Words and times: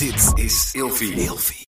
Dit 0.00 0.44
is 0.44 0.70
Ilfie. 0.72 1.12
Ilfie. 1.12 1.66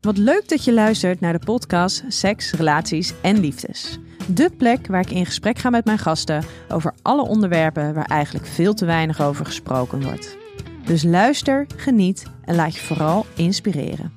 Wat 0.00 0.16
leuk 0.16 0.48
dat 0.48 0.64
je 0.64 0.72
luistert 0.72 1.20
naar 1.20 1.32
de 1.32 1.44
podcast 1.44 2.02
Seks, 2.08 2.52
Relaties 2.52 3.12
en 3.22 3.40
Liefdes. 3.40 3.98
De 4.26 4.50
plek 4.56 4.86
waar 4.86 5.00
ik 5.00 5.10
in 5.10 5.26
gesprek 5.26 5.58
ga 5.58 5.70
met 5.70 5.84
mijn 5.84 5.98
gasten 5.98 6.44
over 6.68 6.94
alle 7.02 7.22
onderwerpen 7.22 7.94
waar 7.94 8.04
eigenlijk 8.06 8.46
veel 8.46 8.74
te 8.74 8.84
weinig 8.84 9.20
over 9.20 9.46
gesproken 9.46 10.02
wordt. 10.02 10.36
Dus 10.84 11.02
luister, 11.02 11.66
geniet 11.76 12.24
en 12.44 12.54
laat 12.54 12.74
je 12.74 12.80
vooral 12.80 13.26
inspireren. 13.36 14.12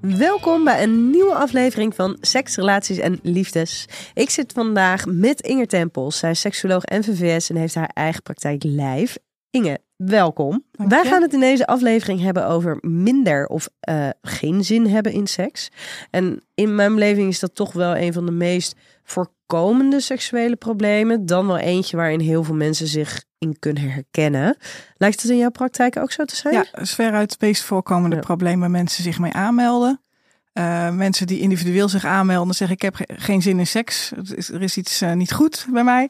Welkom 0.00 0.64
bij 0.64 0.82
een 0.82 1.10
nieuwe 1.10 1.34
aflevering 1.34 1.94
van 1.94 2.16
Seks, 2.20 2.56
Relaties 2.56 2.98
en 2.98 3.18
Liefdes. 3.22 3.88
Ik 4.14 4.30
zit 4.30 4.52
vandaag 4.52 5.06
met 5.06 5.40
Inge 5.40 5.66
Tempels. 5.66 6.18
Zij 6.18 6.30
is 6.30 6.40
seksuoloog 6.40 6.84
en 6.84 7.04
VVS 7.04 7.50
en 7.50 7.56
heeft 7.56 7.74
haar 7.74 7.90
eigen 7.94 8.22
praktijk 8.22 8.62
live. 8.62 9.18
Inge, 9.50 9.78
welkom. 10.06 10.64
Wij 10.72 11.04
gaan 11.04 11.22
het 11.22 11.32
in 11.32 11.40
deze 11.40 11.66
aflevering 11.66 12.20
hebben 12.20 12.46
over 12.46 12.78
minder 12.80 13.46
of 13.46 13.68
eh, 13.80 14.08
geen 14.22 14.64
zin 14.64 14.86
hebben 14.86 15.12
in 15.12 15.26
seks. 15.26 15.68
En 16.10 16.42
in 16.54 16.74
mijn 16.74 16.94
beleving 16.94 17.28
is 17.28 17.40
dat 17.40 17.54
toch 17.54 17.72
wel 17.72 17.96
een 17.96 18.12
van 18.12 18.26
de 18.26 18.32
meest 18.32 18.74
voorkomende 19.04 20.00
seksuele 20.00 20.56
problemen. 20.56 21.26
Dan 21.26 21.46
wel 21.46 21.58
eentje 21.58 21.96
waarin 21.96 22.20
heel 22.20 22.44
veel 22.44 22.54
mensen 22.54 22.86
zich 22.86 23.24
in 23.38 23.58
kunnen 23.58 23.90
herkennen. 23.90 24.56
Lijkt 24.96 25.22
het 25.22 25.30
in 25.30 25.36
jouw 25.38 25.50
praktijk 25.50 25.96
ook 25.96 26.12
zo 26.12 26.24
te 26.24 26.36
zijn? 26.36 26.54
Ja, 26.54 26.64
veruit 26.72 27.30
het 27.30 27.40
meest 27.40 27.62
voorkomende 27.62 28.16
Ja. 28.16 28.22
probleem 28.22 28.60
waar 28.60 28.70
mensen 28.70 29.02
zich 29.02 29.18
mee 29.18 29.32
aanmelden. 29.32 30.00
Eh, 30.60 30.90
mensen 30.90 31.26
die 31.26 31.40
individueel 31.40 31.88
zich 31.88 32.04
aanmelden 32.04 32.54
zeggen 32.54 32.76
ik 32.76 32.82
heb 32.82 32.94
ge- 32.94 33.08
geen 33.16 33.42
zin 33.42 33.58
in 33.58 33.66
seks. 33.66 34.12
Er 34.52 34.62
is 34.62 34.76
iets 34.76 35.00
eh, 35.00 35.12
niet 35.12 35.32
goed 35.32 35.66
bij 35.72 35.84
mij. 35.84 36.08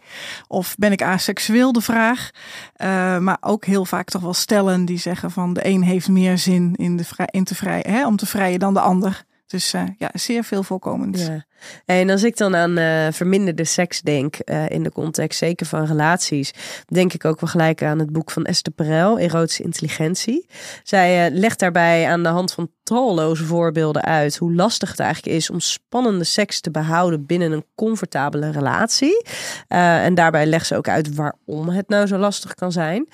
Of 0.48 0.74
ben 0.78 0.92
ik 0.92 1.02
aseksueel 1.02 1.72
de 1.72 1.80
vraag. 1.80 2.30
Eh, 2.74 3.18
maar 3.18 3.36
ook 3.40 3.64
heel 3.64 3.84
vaak 3.84 4.08
toch 4.08 4.22
wel 4.22 4.34
stellen 4.34 4.84
die 4.84 4.98
zeggen 4.98 5.30
van 5.30 5.52
de 5.54 5.66
een 5.66 5.82
heeft 5.82 6.08
meer 6.08 6.38
zin 6.38 6.74
in, 6.76 6.96
de 6.96 7.04
in 7.30 7.44
te 7.44 7.54
vrij, 7.54 7.84
hè, 7.88 8.06
om 8.06 8.16
te 8.16 8.26
vrijen 8.26 8.58
dan 8.58 8.74
de 8.74 8.80
ander. 8.80 9.24
Dus 9.46 9.70
ja, 9.70 10.10
zeer 10.12 10.44
veel 10.44 10.62
voorkomend. 10.62 11.18
Ja. 11.18 11.44
En 11.84 12.10
als 12.10 12.22
ik 12.22 12.36
dan 12.36 12.56
aan 12.56 12.78
eh, 12.78 13.06
verminderde 13.10 13.64
seks 13.64 14.00
denk, 14.00 14.36
eh, 14.36 14.68
in 14.68 14.82
de 14.82 14.92
context 14.92 15.38
zeker 15.38 15.66
van 15.66 15.84
relaties, 15.84 16.52
denk 16.86 17.12
ik 17.12 17.24
ook 17.24 17.40
wel 17.40 17.50
gelijk 17.50 17.82
aan 17.82 17.98
het 17.98 18.12
boek 18.12 18.30
van 18.30 18.44
Esther 18.44 18.72
Perel, 18.72 19.18
Erotische 19.18 19.62
Intelligentie. 19.62 20.46
Zij 20.82 21.26
eh, 21.26 21.34
legt 21.34 21.58
daarbij 21.58 22.08
aan 22.08 22.22
de 22.22 22.28
hand 22.28 22.52
van 22.52 22.70
talloze 22.82 23.44
voorbeelden 23.44 24.02
uit 24.02 24.36
hoe 24.36 24.54
lastig 24.54 24.90
het 24.90 25.00
eigenlijk 25.00 25.36
is 25.36 25.50
om 25.50 25.60
spannende 25.60 26.24
seks 26.24 26.60
te 26.60 26.70
behouden 26.70 27.26
binnen 27.26 27.52
een 27.52 27.64
comfortabele 27.74 28.50
relatie. 28.50 29.24
En 29.68 30.14
daarbij 30.14 30.46
legt 30.46 30.66
ze 30.66 30.76
ook 30.76 30.88
uit 30.88 31.14
waarom 31.14 31.68
het 31.68 31.88
nou 31.88 32.06
zo 32.06 32.16
lastig 32.16 32.54
kan 32.54 32.72
zijn. 32.72 33.08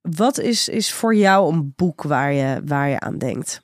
Wat 0.00 0.38
is, 0.38 0.68
is 0.68 0.92
voor 0.92 1.14
jou 1.14 1.52
een 1.52 1.72
boek 1.76 2.02
waar 2.02 2.32
je, 2.32 2.60
waar 2.64 2.88
je 2.88 3.00
aan 3.00 3.18
denkt? 3.18 3.62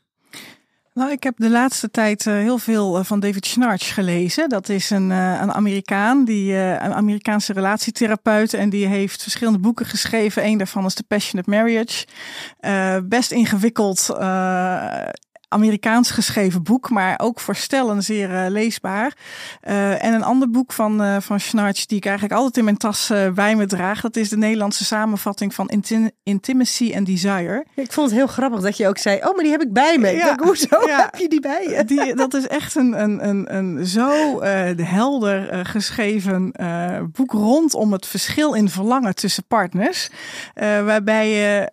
Nou, 0.97 1.11
ik 1.11 1.23
heb 1.23 1.35
de 1.37 1.51
laatste 1.51 1.91
tijd 1.91 2.27
eh, 2.27 2.35
heel 2.35 2.59
veel 2.59 2.99
eh, 2.99 3.05
van 3.05 3.21
David 3.21 3.47
Schnarch 3.47 3.95
gelezen. 3.95 4.49
Dat 4.49 4.69
is 4.69 4.91
een, 4.91 5.11
eh, 5.11 5.39
een 5.43 5.53
Amerikaan, 5.53 6.25
die, 6.25 6.55
een 6.55 6.95
Amerikaanse 6.95 7.53
relatietherapeut. 7.53 8.55
En 8.55 8.71
die 8.71 8.87
heeft 8.87 9.23
verschillende 9.23 9.59
boeken 9.59 9.87
geschreven. 9.87 10.45
Eén 10.45 10.59
daarvan 10.59 10.85
is 10.85 10.95
The 10.95 11.03
Passionate 11.03 11.51
Marriage. 11.51 12.07
Best 13.09 13.33
ingewikkeld 13.33 14.07
Amerikaans 15.49 16.11
geschreven 16.11 16.63
boek, 16.63 16.91
maar 16.91 17.19
ook 17.23 17.41
voor 17.41 17.57
stellen 17.57 18.03
zeer 18.03 18.35
eh, 18.45 18.51
leesbaar. 18.51 19.17
Eh, 19.61 20.05
en 20.05 20.15
een 20.15 20.23
ander 20.25 20.51
boek 20.51 20.73
van, 20.73 21.03
eh 21.03 21.17
van 21.21 21.41
Schnarch, 21.41 21.87
die 21.87 21.97
ik 21.99 22.05
eigenlijk 22.05 22.35
altijd 22.35 22.57
in 22.57 22.65
mijn 22.65 22.77
tas 22.77 23.13
bij 23.35 23.57
me 23.57 23.67
draag. 23.67 24.01
Dat 24.01 24.17
is 24.17 24.29
de 24.29 24.37
Nederlandse 24.37 24.85
samenvatting 24.85 25.55
van 25.55 25.69
Intim- 25.69 26.11
Intimacy 26.23 26.93
and 26.97 27.07
Desire. 27.07 27.65
Ik 27.75 27.93
vond 27.93 28.11
het 28.11 28.19
heel 28.19 28.27
grappig 28.27 28.61
dat 28.61 28.77
je 28.77 28.89
ook 28.89 28.99
zei, 28.99 29.17
oh, 29.17 29.25
maar 29.35 29.43
die 29.43 29.51
heb 29.51 29.63
ik 29.63 29.73
bij 29.73 29.99
me. 29.99 30.11
Ik 30.13 30.19
Ja. 30.19 30.25
denk, 30.25 30.41
hoezo 30.41 30.87
Ja. 30.87 31.01
heb 31.03 31.17
je 31.21 31.29
die 31.29 31.41
bij 31.41 31.67
je? 31.69 31.85
Die, 31.85 32.15
dat 32.15 32.35
is 32.35 32.47
echt 32.47 32.75
een, 32.75 33.01
een, 33.03 33.29
een, 33.29 33.55
een 33.57 33.87
zo 33.87 34.41
helder 34.83 35.67
geschreven 35.67 36.53
boek 37.13 37.33
rondom 37.33 37.93
het 37.93 38.07
verschil 38.07 38.55
in 38.55 38.69
verlangen 38.69 39.15
tussen 39.15 39.47
partners. 39.47 40.09
Waarbij, 40.85 41.69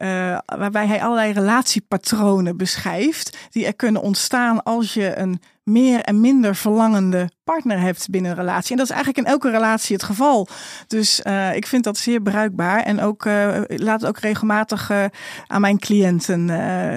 waarbij 0.46 0.88
hij 0.88 1.02
allerlei 1.04 1.34
relatiepatronen 1.34 2.58
beschrijft 2.58 3.38
die 3.50 3.63
er 3.66 3.76
kunnen 3.76 4.02
ontstaan 4.02 4.64
als 4.64 4.94
je 4.94 5.18
een 5.18 5.42
meer 5.64 6.02
en 6.02 6.22
minder 6.22 6.56
verlangende 6.56 7.30
partner 7.44 7.80
hebt 7.80 8.10
binnen 8.10 8.32
een 8.32 8.38
relatie. 8.38 8.72
En 8.72 8.78
dat 8.78 8.86
is 8.86 8.92
eigenlijk 8.92 9.26
in 9.26 9.34
elke 9.34 9.50
relatie 9.50 9.96
het 9.96 10.06
geval. 10.06 10.48
Dus 10.88 11.22
eh, 11.22 11.56
ik 11.56 11.68
vind 11.68 11.84
dat 11.84 11.98
zeer 11.98 12.22
bruikbaar. 12.22 12.80
En 12.80 13.02
ook 13.02 13.26
eh, 13.26 13.62
laat 13.68 14.02
het 14.02 14.10
ook 14.10 14.20
regelmatig 14.20 14.90
eh, 14.90 15.06
aan 15.48 15.62
mijn 15.62 15.80
cliënten 15.80 16.50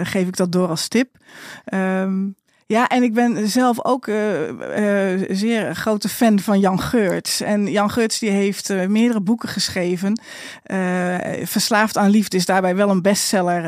geef 0.07 0.29
ik 0.29 0.37
dat 0.37 0.53
door 0.53 0.69
als 0.69 0.89
tip. 0.89 1.17
Ehm, 1.65 2.25
ja, 2.67 2.89
en 2.89 3.03
ik 3.03 3.15
ben 3.15 3.49
zelf 3.49 3.85
ook 3.85 4.07
eh 4.07 4.95
zeer 5.29 5.75
grote 5.75 6.09
fan 6.09 6.39
van 6.39 6.61
Jan 6.61 6.81
Geurts. 6.81 7.41
En 7.41 7.67
Jan 7.67 7.91
Geurts 7.91 8.19
die 8.19 8.31
heeft 8.31 8.71
eh, 8.71 8.87
meerdere 8.87 9.21
boeken 9.21 9.49
geschreven. 9.49 10.21
Verslaafd 11.43 11.97
aan 11.97 12.11
liefde 12.11 12.37
is 12.37 12.47
daarbij 12.47 12.77
wel 12.77 12.91
een 12.91 13.03
bestseller 13.03 13.63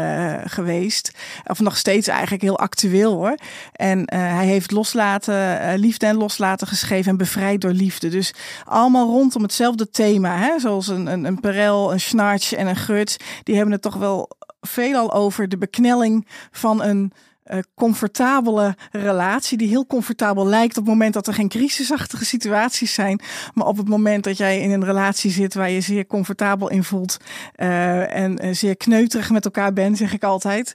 geweest. 0.48 1.10
Of 1.46 1.60
nog 1.60 1.76
steeds 1.76 2.08
eigenlijk 2.08 2.42
heel 2.42 2.58
actueel 2.58 3.12
hoor. 3.12 3.34
En 3.72 4.02
hij 4.14 4.46
heeft 4.46 4.70
loslaten, 4.70 5.78
liefde 5.78 6.06
en 6.06 6.16
loslaten 6.16 6.66
geschreven 6.66 7.10
en 7.10 7.16
bevrijd 7.16 7.60
door 7.60 7.70
liefde. 7.70 8.08
Dus 8.08 8.34
allemaal 8.64 9.06
rondom 9.06 9.42
hetzelfde 9.42 9.90
thema. 9.90 10.36
Hè? 10.36 10.58
Zoals 10.58 10.88
een, 10.88 11.06
een, 11.06 11.24
een 11.24 11.40
Perel, 11.40 11.92
een 11.92 12.00
Schnarch 12.00 12.52
en 12.52 12.66
een 12.66 12.76
Geurts. 12.76 13.16
Die 13.42 13.54
hebben 13.54 13.72
het 13.72 13.82
toch 13.82 13.96
wel 13.96 14.30
veelal 14.60 15.12
over 15.12 15.48
de 15.48 15.58
beknelling 15.58 16.26
van 16.50 16.82
een 16.82 17.12
eh, 17.48 17.58
comfortabele 17.74 18.76
relatie. 18.92 19.58
Die 19.58 19.68
heel 19.68 19.86
comfortabel 19.86 20.46
lijkt 20.46 20.76
op 20.76 20.84
het 20.84 20.92
moment 20.92 21.14
dat 21.14 21.26
er 21.26 21.34
geen 21.34 21.48
crisisachtige 21.48 22.24
situaties 22.24 22.94
zijn. 22.94 23.20
Maar 23.54 23.66
op 23.66 23.76
het 23.76 23.88
moment 23.88 24.24
dat 24.24 24.36
jij 24.36 24.60
in 24.60 24.70
een 24.70 24.84
relatie 24.84 25.30
zit 25.30 25.54
waar 25.54 25.70
je 25.70 25.80
zeer 25.80 26.06
comfortabel 26.06 26.70
in 26.70 26.84
voelt. 26.84 27.16
eh, 27.54 28.14
en 28.14 28.38
eh, 28.38 28.54
zeer 28.54 28.76
kneuterig 28.76 29.30
met 29.30 29.44
elkaar 29.44 29.72
bent, 29.72 29.96
zeg 29.96 30.12
ik 30.12 30.24
altijd. 30.24 30.72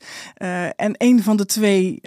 En 0.75 0.95
een 0.97 1.23
van 1.23 1.37
de 1.37 1.45
twee 1.45 2.01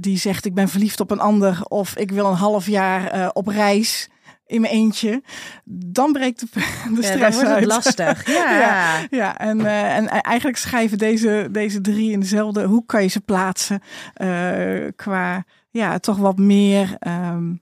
die 0.00 0.18
zegt 0.18 0.44
ik 0.44 0.54
ben 0.54 0.68
verliefd 0.68 1.00
op 1.00 1.10
een 1.10 1.20
ander. 1.20 1.60
Of 1.68 1.96
ik 1.96 2.10
wil 2.10 2.26
een 2.26 2.34
half 2.34 2.66
jaar 2.66 3.30
op 3.32 3.46
reis. 3.46 4.08
In 4.50 4.60
mijn 4.60 4.72
eentje, 4.72 5.22
dan 5.64 6.12
breekt 6.12 6.40
de, 6.40 6.46
de 6.94 7.02
Ja, 7.02 7.02
stress 7.02 7.20
dan 7.20 7.32
wordt 7.32 7.48
het 7.48 7.48
uit. 7.48 7.64
lastig. 7.64 8.26
Ja. 8.34 8.58
Ja. 8.58 9.06
Ja, 9.10 9.38
en, 9.38 9.66
eh, 9.66 9.96
en 9.96 10.08
eigenlijk 10.08 10.56
schrijven 10.56 10.98
deze, 10.98 11.48
deze 11.50 11.80
drie 11.80 12.10
in 12.10 12.20
dezelfde 12.20 12.64
hoe 12.64 12.86
kan 12.86 13.02
je 13.02 13.08
ze 13.08 13.20
plaatsen 13.20 13.80
eh, 14.14 14.88
qua 14.96 15.44
ja, 15.70 15.98
toch 15.98 16.16
wat 16.16 16.38
meer 16.38 16.96
ehm, 16.98 17.52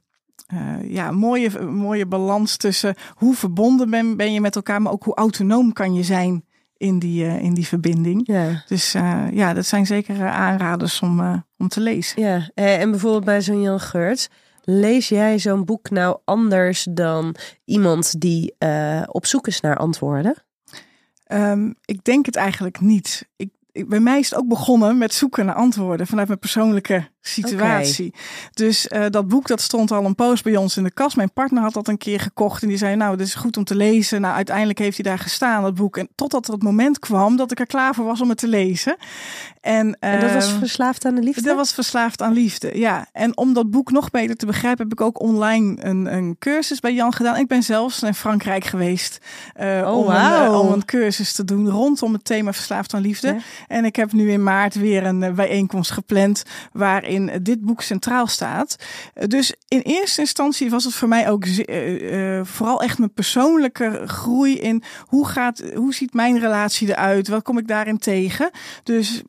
eh, 0.47 0.91
ja, 0.91 1.10
mooie, 1.10 1.62
mooie 1.62 2.06
balans 2.06 2.56
tussen 2.56 2.94
hoe 3.15 3.34
verbonden 3.34 3.91
ben, 3.91 4.16
ben 4.16 4.32
je 4.32 4.41
met 4.41 4.56
elkaar, 4.56 4.82
maar 4.82 4.93
ook 4.93 5.05
hoe 5.05 5.15
autonoom 5.15 5.72
kan 5.72 5.94
je 5.94 6.03
zijn 6.03 6.44
in 6.76 6.99
die, 6.99 7.41
in 7.41 7.55
die 7.55 7.66
verbinding. 7.66 8.20
Ja. 8.26 8.62
Dus 8.66 8.93
ja, 9.32 9.55
dat 9.55 9.66
zijn 9.66 9.87
zeker 9.87 10.26
aanraders 10.28 11.00
om, 11.00 11.44
om 11.59 11.69
te 11.69 11.81
lezen. 11.81 12.22
Ja, 12.22 12.50
en 12.55 12.91
bijvoorbeeld 12.91 13.25
bij 13.25 13.43
zo'n 13.43 13.62
Jan 13.62 13.81
Geurts. 13.81 14.28
Lees 14.71 15.09
jij 15.09 15.39
zo'n 15.39 15.65
boek 15.65 15.91
nou 15.91 16.19
anders 16.25 16.87
dan 16.91 17.34
iemand 17.65 18.21
die 18.21 18.55
eh, 18.59 19.03
op 19.06 19.27
zoek 19.27 19.47
is 19.47 19.61
naar 19.61 19.77
antwoorden? 19.77 20.34
Ehm, 21.25 21.73
ik 21.84 22.05
denk 22.05 22.27
het 22.27 22.37
eigenlijk 22.37 22.81
niet. 22.81 23.29
Ik, 23.37 23.51
ik, 23.73 23.89
bij 23.89 24.01
mij 24.01 24.19
is 24.19 24.31
het 24.31 24.39
ook 24.39 24.49
begonnen 24.49 24.99
met 24.99 25.15
zoeken 25.15 25.47
naar 25.47 25.55
antwoorden 25.55 26.06
vanuit 26.06 26.29
mijn 26.29 26.41
persoonlijke 26.41 27.09
situatie. 27.28 28.15
Dus 28.53 28.89
eh, 28.89 29.05
dat 29.11 29.28
boek 29.28 29.47
dat 29.47 29.61
stond 29.61 29.91
al 29.91 30.05
een 30.05 30.15
poos 30.15 30.43
bij 30.43 30.56
ons 30.56 30.77
in 30.77 30.84
de 30.84 30.93
kast. 30.93 31.16
Mijn 31.16 31.33
partner 31.33 31.62
had 31.62 31.72
dat 31.72 31.89
een 31.89 31.99
keer 31.99 32.21
gekocht 32.21 32.62
en 32.62 32.69
die 32.69 32.77
zei: 32.77 32.97
Nou, 32.97 33.16
dit 33.16 33.27
is 33.27 33.34
goed 33.34 33.56
om 33.56 33.65
te 33.65 33.75
lezen. 33.75 34.21
Nou, 34.21 34.34
uiteindelijk 34.34 34.78
heeft 34.78 34.97
hij 35.03 35.05
daar 35.11 35.19
gestaan, 35.19 35.62
dat 35.62 35.75
boek. 35.75 35.97
En 35.97 36.09
totdat 36.15 36.47
er 36.47 36.53
het 36.53 36.62
moment 36.62 36.99
kwam 36.99 37.37
dat 37.37 37.50
ik 37.53 37.61
er 37.61 37.67
klaar 37.67 37.94
voor 37.94 38.05
was 38.05 38.21
om 38.21 38.28
het 38.28 38.38
te 38.38 38.49
lezen. 38.49 38.97
En, 39.61 39.97
En 40.00 40.20
dat 40.20 40.32
was 40.32 40.49
ehm, 40.49 40.58
Verslaafd 40.58 41.05
aan 41.05 41.14
de 41.14 41.23
Liefde? 41.23 41.43
dat 41.43 41.56
was 41.56 41.73
verslaafd 41.73 42.23
aan 42.23 42.32
liefde, 42.32 42.79
ja. 42.79 43.06
En 43.12 43.37
om 43.37 43.52
dat 43.52 43.70
boek 43.70 43.91
nog 43.91 44.11
beter 44.11 44.37
te 44.37 44.47
begrijpen, 44.47 44.82
heb 44.88 44.93
ik 44.93 45.00
ook 45.00 45.20
online 45.20 45.76
een, 45.81 46.14
een 46.14 46.37
cursus 46.38 46.81
bij 46.81 46.94
Jan 46.94 47.12
gedaan. 47.12 47.37
Ik 47.37 47.47
ben 47.47 47.62
zelfs 47.62 48.02
in 48.02 48.14
Frankrijk 48.14 48.64
geweest 48.64 49.19
eh, 49.55 49.82
Oh, 49.87 49.97
om, 49.97 50.00
een, 50.00 50.06
wauw. 50.06 50.52
eh, 50.52 50.61
om 50.61 50.73
een 50.73 50.85
cursus 50.85 51.32
te 51.32 51.44
doen 51.44 51.69
rondom 51.69 52.12
het 52.12 52.25
thema 52.25 52.52
verslaafd 52.52 52.94
aan 52.94 53.00
liefde. 53.00 53.29
Ja. 53.29 53.37
En 53.67 53.85
ik 53.85 53.97
heb 53.97 54.12
nu 54.12 54.31
in 54.32 54.43
maart 54.43 54.75
weer 54.75 55.05
een 55.06 55.35
bijeenkomst 55.35 55.91
gepland 55.91 56.43
waarin 56.73 57.18
dit 57.26 57.61
boek 57.61 57.82
centraal 57.82 58.26
staat. 58.26 58.76
Dus 59.26 59.55
in 59.69 59.81
eerste 59.81 60.20
instantie 60.20 60.70
was 60.70 60.85
het 60.85 60.94
voor 60.94 61.09
mij 61.09 61.31
ook 61.31 61.44
eh, 61.44 62.38
eh, 62.38 62.47
vooral 62.47 62.82
echt 62.82 62.99
mijn 62.99 63.12
persoonlijke 63.12 64.03
groei 64.06 64.59
in 64.59 64.82
hoe 65.06 65.26
gaat, 65.26 65.62
hoe 65.75 65.94
ziet 65.94 66.15
mijn 66.15 66.38
relatie 66.38 66.88
eruit? 66.88 67.29
Wat 67.29 67.43
kom 67.43 67.59
ik 67.59 67.69
daarin 67.69 67.99
tegen? 67.99 68.50
Dus 68.82 69.23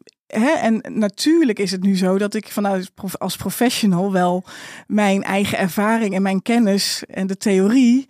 en 0.61 0.83
natuurlijk 0.87 1.59
is 1.59 1.71
het 1.71 1.83
nu 1.83 1.97
zo 1.97 2.17
dat 2.17 2.33
ik 2.33 2.47
vanuit 2.47 2.91
als 3.17 3.35
professional 3.35 4.11
wel 4.11 4.43
mijn 4.87 5.23
eigen 5.23 5.57
ervaring 5.57 6.15
en 6.15 6.21
mijn 6.21 6.41
kennis 6.41 7.03
en 7.07 7.27
de 7.27 7.37
theorie 7.37 8.09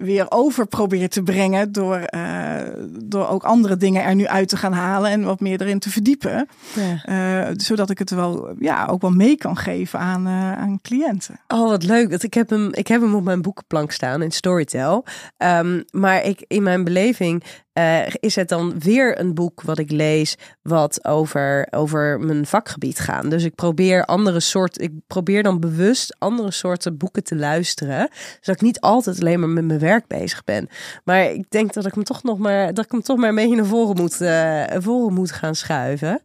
weer 0.00 0.26
over 0.28 0.66
probeer 0.66 1.08
te 1.08 1.22
brengen 1.22 1.72
door, 1.72 2.02
uh, 2.14 2.60
door 2.88 3.28
ook 3.28 3.44
andere 3.44 3.76
dingen 3.76 4.04
er 4.04 4.14
nu 4.14 4.26
uit 4.26 4.48
te 4.48 4.56
gaan 4.56 4.72
halen 4.72 5.10
en 5.10 5.24
wat 5.24 5.40
meer 5.40 5.60
erin 5.60 5.78
te 5.78 5.90
verdiepen. 5.90 6.48
Ja. 6.74 7.48
Uh, 7.48 7.54
zodat 7.56 7.90
ik 7.90 7.98
het 7.98 8.10
wel, 8.10 8.54
ja, 8.58 8.86
ook 8.86 9.00
wel 9.00 9.10
mee 9.10 9.36
kan 9.36 9.56
geven 9.56 9.98
aan, 9.98 10.26
uh, 10.26 10.52
aan 10.52 10.78
cliënten. 10.82 11.40
Oh, 11.48 11.68
wat 11.68 11.82
leuk. 11.82 12.10
Dat 12.10 12.22
ik, 12.22 12.34
heb 12.34 12.50
hem, 12.50 12.68
ik 12.72 12.86
heb 12.86 13.00
hem 13.00 13.14
op 13.14 13.24
mijn 13.24 13.42
boekenplank 13.42 13.92
staan 13.92 14.22
in 14.22 14.30
Storytel. 14.30 15.04
Um, 15.38 15.84
maar 15.90 16.24
ik, 16.24 16.44
in 16.46 16.62
mijn 16.62 16.84
beleving 16.84 17.42
uh, 17.74 18.06
is 18.20 18.36
het 18.36 18.48
dan 18.48 18.78
weer 18.78 19.20
een 19.20 19.34
boek 19.34 19.62
wat 19.62 19.78
ik 19.78 19.90
lees 19.90 20.36
wat 20.62 21.04
over, 21.04 21.66
over 21.70 22.20
mijn 22.20 22.46
vakgebied 22.46 22.98
gaat. 22.98 23.30
Dus 23.30 23.44
ik 23.44 23.54
probeer 23.54 24.04
andere 24.04 24.40
soorten, 24.40 24.82
ik 24.82 24.92
probeer 25.06 25.42
dan 25.42 25.60
bewust 25.60 26.16
andere 26.18 26.50
soorten 26.50 26.96
boeken 26.96 27.24
te 27.24 27.36
luisteren. 27.36 28.08
Zodat 28.40 28.60
ik 28.60 28.66
niet 28.66 28.80
altijd 28.80 29.20
alleen 29.20 29.40
maar 29.40 29.48
met 29.48 29.64
mijn 29.64 29.78
werk 29.78 30.06
bezig 30.06 30.44
ben. 30.44 30.68
Maar 31.04 31.30
ik 31.30 31.44
denk 31.48 31.72
dat 31.72 31.86
ik 31.86 31.94
hem 31.94 32.04
toch 32.04 32.22
nog 32.22 32.38
maar, 32.38 32.74
dat 32.74 32.84
ik 32.84 32.90
hem 32.90 33.02
toch 33.02 33.16
maar 33.16 33.34
beetje 33.34 33.56
naar 33.56 33.64
voren 33.64 33.96
moet, 33.96 34.20
uh, 34.20 34.64
voren 34.78 35.14
moet 35.14 35.32
gaan 35.32 35.54
schuiven. 35.54 36.22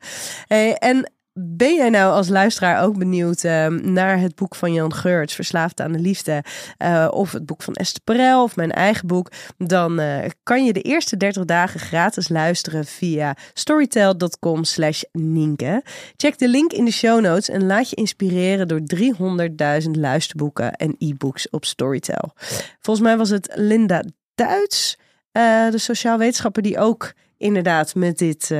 Hey, 0.47 0.75
en 0.75 1.11
ben 1.39 1.75
jij 1.75 1.89
nou 1.89 2.13
als 2.13 2.29
luisteraar 2.29 2.83
ook 2.83 2.97
benieuwd 2.97 3.43
uh, 3.43 3.67
naar 3.67 4.19
het 4.19 4.35
boek 4.35 4.55
van 4.55 4.73
Jan 4.73 4.93
Geurts, 4.93 5.33
Verslaafd 5.33 5.81
aan 5.81 5.91
de 5.91 5.99
Liefde, 5.99 6.43
uh, 6.77 7.07
of 7.11 7.31
het 7.31 7.45
boek 7.45 7.61
van 7.63 7.73
Esther 7.73 8.01
Perel 8.03 8.43
of 8.43 8.55
mijn 8.55 8.71
eigen 8.71 9.07
boek? 9.07 9.31
Dan 9.57 9.99
uh, 9.99 10.17
kan 10.43 10.65
je 10.65 10.73
de 10.73 10.81
eerste 10.81 11.17
30 11.17 11.45
dagen 11.45 11.79
gratis 11.79 12.29
luisteren 12.29 12.85
via 12.85 13.35
storytel.com 13.53 14.63
slash. 14.63 15.01
Check 16.15 16.37
de 16.37 16.47
link 16.47 16.73
in 16.73 16.85
de 16.85 16.91
show 16.91 17.21
notes 17.21 17.49
en 17.49 17.65
laat 17.65 17.89
je 17.89 17.95
inspireren 17.95 18.67
door 18.67 18.81
300.000 19.83 19.89
luisterboeken 19.91 20.73
en 20.73 20.95
e-books 20.97 21.49
op 21.49 21.65
Storytel. 21.65 22.33
Volgens 22.81 23.05
mij 23.05 23.17
was 23.17 23.29
het 23.29 23.51
Linda 23.55 24.03
Duits, 24.35 24.97
de 25.31 25.71
sociaal 25.75 26.17
wetenschapper, 26.17 26.61
die 26.61 26.77
ook 26.77 27.13
inderdaad 27.37 27.95
met 27.95 28.17
dit 28.17 28.51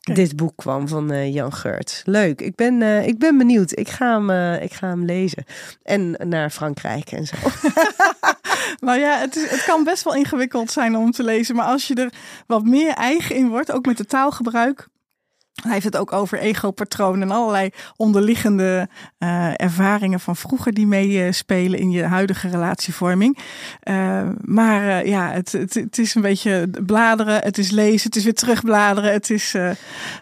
dit 0.00 0.36
boek 0.36 0.52
kwam 0.56 0.88
van 0.88 1.12
uh, 1.12 1.34
Jan 1.34 1.52
Geurt. 1.52 2.02
Leuk. 2.04 2.40
Ik 2.40 2.54
ben, 2.54 2.80
uh, 2.80 3.06
ik 3.06 3.18
ben 3.18 3.38
benieuwd. 3.38 3.78
Ik 3.78 3.88
ga, 3.88 4.12
hem, 4.12 4.30
uh, 4.30 4.62
ik 4.62 4.72
ga 4.72 4.88
hem 4.88 5.04
lezen. 5.04 5.44
En 5.82 6.16
naar 6.28 6.50
Frankrijk 6.50 7.12
en 7.12 7.26
zo. 7.26 7.36
nou 8.86 8.98
ja, 8.98 9.18
het, 9.18 9.36
is, 9.36 9.50
het 9.50 9.64
kan 9.64 9.84
best 9.84 10.04
wel 10.04 10.14
ingewikkeld 10.14 10.70
zijn 10.70 10.96
om 10.96 11.10
te 11.10 11.22
lezen. 11.22 11.56
Maar 11.56 11.66
als 11.66 11.86
je 11.86 11.94
er 11.94 12.12
wat 12.46 12.64
meer 12.64 12.92
eigen 12.92 13.36
in 13.36 13.48
wordt, 13.48 13.72
ook 13.72 13.86
met 13.86 13.96
de 13.96 14.06
taalgebruik. 14.06 14.88
Hij 15.62 15.72
heeft 15.72 15.84
het 15.84 15.96
ook 15.96 16.12
over 16.12 16.38
ego-patronen 16.38 17.22
en 17.22 17.34
allerlei 17.34 17.70
onderliggende 17.96 18.88
uh, 19.18 19.60
ervaringen 19.60 20.20
van 20.20 20.36
vroeger 20.36 20.72
die 20.72 20.86
meespelen 20.86 21.78
in 21.78 21.90
je 21.90 22.02
huidige 22.02 22.48
relatievorming. 22.48 23.38
Uh, 23.84 24.28
maar 24.40 24.82
uh, 24.82 25.06
ja, 25.06 25.30
het, 25.30 25.52
het, 25.52 25.74
het, 25.74 25.98
is 25.98 26.14
een 26.14 26.22
beetje 26.22 26.70
bladeren, 26.86 27.42
het 27.42 27.58
is 27.58 27.70
lezen, 27.70 28.06
het 28.06 28.16
is 28.16 28.24
weer 28.24 28.34
terugbladeren, 28.34 29.12
het 29.12 29.30
is 29.30 29.54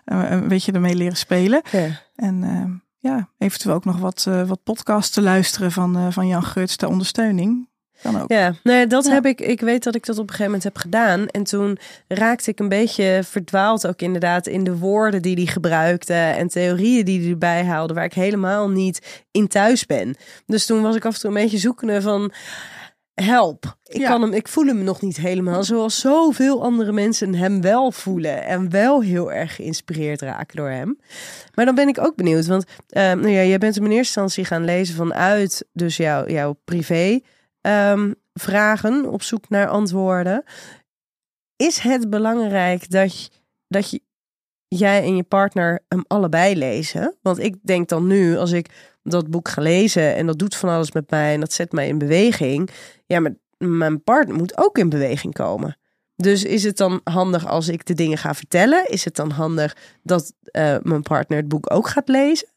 een 0.05 0.49
beetje 0.49 0.73
ermee 0.73 0.95
leren 0.95 1.17
spelen. 1.17 1.63
Ja. 1.71 2.01
En 2.17 2.83
ja, 2.99 3.29
eventueel 3.39 3.75
ook 3.75 3.85
nog 3.85 3.99
wat, 3.99 4.29
wat 4.47 4.63
podcasts 4.63 5.15
te 5.15 5.23
luisteren 5.23 5.73
van, 5.73 6.13
van 6.13 6.27
Jan 6.27 6.43
Geurts 6.43 6.77
ter 6.77 6.89
ondersteuning. 6.89 7.69
Kan 8.03 8.21
ook. 8.21 8.33
Ja, 8.33 8.55
nee, 8.63 8.87
dat 8.87 9.09
heb 9.09 9.27
ik. 9.27 9.41
Ik 9.41 9.61
weet 9.61 9.83
dat 9.85 9.95
ik 9.95 10.07
dat 10.07 10.17
op 10.17 10.23
een 10.23 10.29
gegeven 10.29 10.45
moment 10.45 10.65
heb 10.65 10.77
gedaan. 10.77 11.27
En 11.27 11.45
toen 11.45 11.79
raakte 12.09 12.51
ik 12.51 12.59
een 12.59 12.69
beetje 12.69 13.21
verdwaald 13.25 13.87
ook 13.87 14.01
inderdaad 14.01 14.47
in 14.47 14.65
de 14.65 14.77
woorden 14.77 15.23
die 15.23 15.35
hij 15.35 15.47
gebruikte 15.47 16.15
en 16.15 16.49
theorieën 16.49 17.05
die 17.05 17.21
hij 17.21 17.31
erbij 17.31 17.65
haalde, 17.65 17.95
waar 17.95 18.05
ik 18.05 18.15
helemaal 18.15 18.71
niet 18.71 19.25
in 19.31 19.49
thuis 19.49 19.87
ben. 19.87 20.17
Dus 20.47 20.67
toen 20.67 20.83
was 20.83 20.97
ik 20.97 21.05
af 21.05 21.15
en 21.15 21.21
toe 21.21 21.31
een 21.31 21.43
beetje 21.43 21.59
zoekende 21.59 22.03
van 22.03 22.33
help. 23.25 23.77
Ik, 23.85 24.05
kan 24.05 24.23
hem, 24.23 24.33
ik 24.33 24.49
voel 24.49 24.67
hem 24.67 24.85
nog 24.85 25.01
niet 25.01 25.17
helemaal 25.17 25.65
zoals 25.65 26.01
zoveel 26.01 26.63
andere 26.63 26.93
mensen 26.93 27.35
hem 27.35 27.61
wel 27.61 27.93
voelen. 27.93 28.45
En 28.45 28.71
wel 28.71 29.03
heel 29.03 29.33
erg 29.33 29.55
geïnspireerd 29.55 30.21
raken 30.21 30.57
door 30.57 30.71
hem. 30.71 30.99
Maar 31.55 31.65
dan 31.65 31.75
ben 31.75 31.89
ik 31.89 31.99
ook 31.99 32.17
benieuwd. 32.17 32.47
Want 32.47 32.65
uh, 32.91 33.03
nou 33.03 33.29
ja, 33.29 33.43
jij 33.43 33.59
bent 33.59 33.75
hem 33.75 33.85
in 33.85 33.91
eerste 33.91 34.21
instantie 34.21 34.45
gaan 34.45 34.65
lezen 34.65 34.95
vanuit 34.95 35.65
dus 35.73 35.97
jouw, 35.97 36.29
jouw 36.29 36.59
privé 36.65 37.21
um, 37.69 38.15
vragen, 38.33 39.11
op 39.11 39.23
zoek 39.23 39.49
naar 39.49 39.69
antwoorden. 39.69 40.45
Is 41.57 41.79
het 41.79 42.11
belangrijk 42.11 42.91
dat, 42.91 43.31
dat 43.69 43.91
je, 43.91 44.01
jij 44.69 45.03
en 45.03 45.17
je 45.17 45.23
partner 45.23 45.85
hem 45.89 46.05
allebei 46.07 46.57
lezen? 46.57 47.17
Want 47.23 47.39
ik 47.39 47.57
denk 47.63 47.89
dan 47.89 48.07
nu, 48.07 48.37
als 48.37 48.53
ik 48.53 48.97
dat 49.03 49.31
boek 49.31 49.49
ga 49.49 49.63
lezen 49.63 50.15
en 50.15 50.27
dat 50.27 50.39
doet 50.39 50.57
van 50.57 50.69
alles 50.69 50.93
met 50.93 51.11
mij 51.11 51.35
en 51.35 51.41
dat 51.41 51.53
zet 51.53 51.73
mij 51.73 51.89
in 51.89 51.99
beweging. 51.99 52.71
Ja, 53.07 53.21
maar 53.21 53.35
mijn 53.59 54.03
partner 54.03 54.37
moet 54.37 54.59
ook 54.59 54.79
in 54.79 54.89
beweging 54.89 55.35
komen. 55.35 55.79
Dus 56.17 56.45
is 56.45 56.63
het 56.63 56.77
dan 56.77 57.01
handig 57.05 57.47
als 57.47 57.69
ik 57.69 57.87
de 57.87 57.95
dingen 57.95 58.19
ga 58.19 58.35
vertellen? 58.35 58.89
Is 58.89 59.05
het 59.05 59.17
dan 59.17 59.31
handig 59.31 59.77
dat 60.03 60.33
uh, 60.53 60.77
mijn 60.83 61.03
partner 61.03 61.39
het 61.39 61.49
boek 61.49 61.73
ook 61.73 61.89
gaat 61.89 62.09
lezen? 62.09 62.49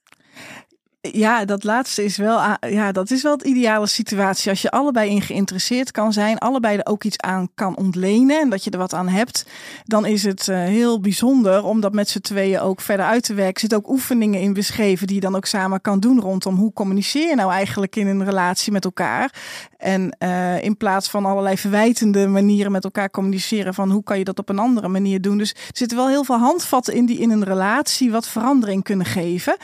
Ja, 1.02 1.46
dat 1.46 1.64
laatste 1.64 2.04
is 2.04 2.18
wel, 2.18 2.40
ja, 2.60 2.92
dat 2.92 3.12
is 3.12 3.22
wel 3.22 3.32
het 3.32 3.44
ideale 3.44 3.88
situatie. 3.88 4.50
Als 4.50 4.62
je 4.62 4.72
allebei 4.72 5.10
in 5.10 5.22
geïnteresseerd 5.22 5.92
kan 5.92 6.14
zijn, 6.14 6.38
allebei 6.38 6.78
er 6.78 6.86
ook 6.86 7.04
iets 7.04 7.18
aan 7.18 7.50
kan 7.56 7.78
ontlenen 7.78 8.40
en 8.40 8.50
dat 8.50 8.64
je 8.64 8.70
er 8.70 8.78
wat 8.78 8.94
aan 8.94 9.08
hebt, 9.08 9.46
dan 9.84 10.06
is 10.06 10.24
het 10.24 10.48
uh, 10.48 10.58
heel 10.58 11.00
bijzonder 11.00 11.64
om 11.64 11.82
dat 11.82 11.94
met 11.94 12.10
z'n 12.10 12.20
tweeën 12.20 12.60
ook 12.60 12.82
verder 12.82 13.06
uit 13.06 13.24
te 13.24 13.34
werken. 13.34 13.54
Er 13.54 13.60
zitten 13.60 13.78
ook 13.78 13.90
oefeningen 13.90 14.42
in 14.42 14.54
beschreven 14.54 15.08
die 15.08 15.16
je 15.16 15.22
dan 15.22 15.36
ook 15.36 15.46
samen 15.46 15.82
kan 15.82 16.00
doen 16.00 16.20
rondom 16.20 16.56
hoe 16.56 16.74
communiceer 16.74 17.28
je 17.28 17.36
nou 17.36 17.52
eigenlijk 17.52 17.96
in 17.96 18.08
een 18.08 18.26
relatie 18.26 18.72
met 18.72 18.86
elkaar. 18.86 19.34
En 19.78 20.16
uh, 20.20 20.64
in 20.64 20.78
plaats 20.78 21.10
van 21.10 21.26
allerlei 21.26 21.58
verwijtende 21.58 22.28
manieren 22.28 22.72
met 22.72 22.84
elkaar 22.84 23.10
communiceren, 23.10 23.74
van 23.74 23.92
hoe 23.92 24.04
kan 24.04 24.18
je 24.18 24.24
dat 24.24 24.40
op 24.40 24.50
een 24.50 24.60
andere 24.60 24.88
manier 24.88 25.22
doen. 25.22 25.38
Dus 25.38 25.52
er 25.52 25.58
zitten 25.72 25.98
wel 25.98 26.08
heel 26.08 26.24
veel 26.24 26.38
handvatten 26.38 26.94
in 26.94 27.06
die 27.06 27.20
in 27.20 27.30
een 27.30 27.44
relatie 27.44 28.12
wat 28.12 28.28
verandering 28.28 28.84
kunnen 28.84 29.06
geven. 29.06 29.58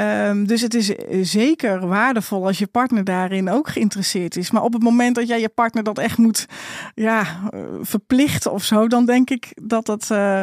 Um, 0.00 0.46
dus 0.46 0.60
het 0.60 0.74
is 0.76 0.92
zeker 1.30 1.86
waardevol 1.86 2.46
als 2.46 2.58
je 2.58 2.66
partner 2.66 3.04
daarin 3.04 3.50
ook 3.50 3.68
geïnteresseerd 3.68 4.36
is. 4.36 4.50
Maar 4.50 4.62
op 4.62 4.72
het 4.72 4.82
moment 4.82 5.14
dat 5.14 5.28
jij 5.28 5.40
je 5.40 5.48
partner 5.48 5.82
dat 5.82 5.98
echt 5.98 6.18
moet 6.18 6.46
ja, 6.94 7.26
verplichten 7.80 8.52
of 8.52 8.64
zo, 8.64 8.88
dan 8.88 9.06
denk 9.06 9.30
ik 9.30 9.52
dat 9.62 9.86
dat 9.86 10.08
uh, 10.12 10.42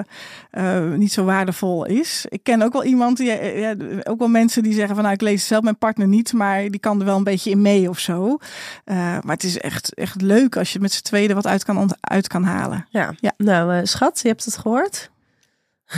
uh, 0.52 0.94
niet 0.94 1.14
zo 1.14 1.24
waardevol 1.24 1.86
is. 1.86 2.26
Ik 2.30 2.44
ken 2.44 2.62
ook 2.62 2.74
wel 2.74 2.84
iemand, 2.84 3.18
die, 3.18 3.60
ja, 3.60 3.76
ook 4.04 4.20
wel 4.20 4.28
mensen 4.28 4.64
die 4.64 4.74
zeggen 4.74 4.96
van 4.96 5.04
nou 5.04 5.16
ik 5.16 5.22
lees 5.22 5.48
zelf 5.48 5.64
mijn 5.64 5.78
partner 5.78 6.08
niet, 6.08 6.34
maar 6.34 6.70
die 6.70 6.80
kan 6.80 7.00
er 7.00 7.06
wel 7.06 7.18
een 7.18 7.24
beetje 7.24 7.50
in 7.50 7.62
mee 7.62 7.90
of 7.90 8.00
zo. 8.00 8.38
Uh, 8.86 8.96
maar 8.96 9.36
het 9.36 9.44
is 9.44 9.58
echt, 9.60 9.94
echt 9.94 10.22
leuk 10.22 10.58
als 10.58 10.74
je 10.74 10.80
met 10.80 10.92
z'n 10.92 11.04
tweede 11.04 11.34
wat 11.34 11.48
uit 11.48 11.64
kan, 11.64 11.92
uit 12.02 12.28
kan 12.28 12.44
halen. 12.44 12.86
Ja, 12.90 13.14
ja. 13.20 13.34
nou 13.38 13.86
schat, 13.86 14.20
je 14.22 14.28
hebt 14.28 14.46
het 14.46 14.58
gehoord. 14.58 15.12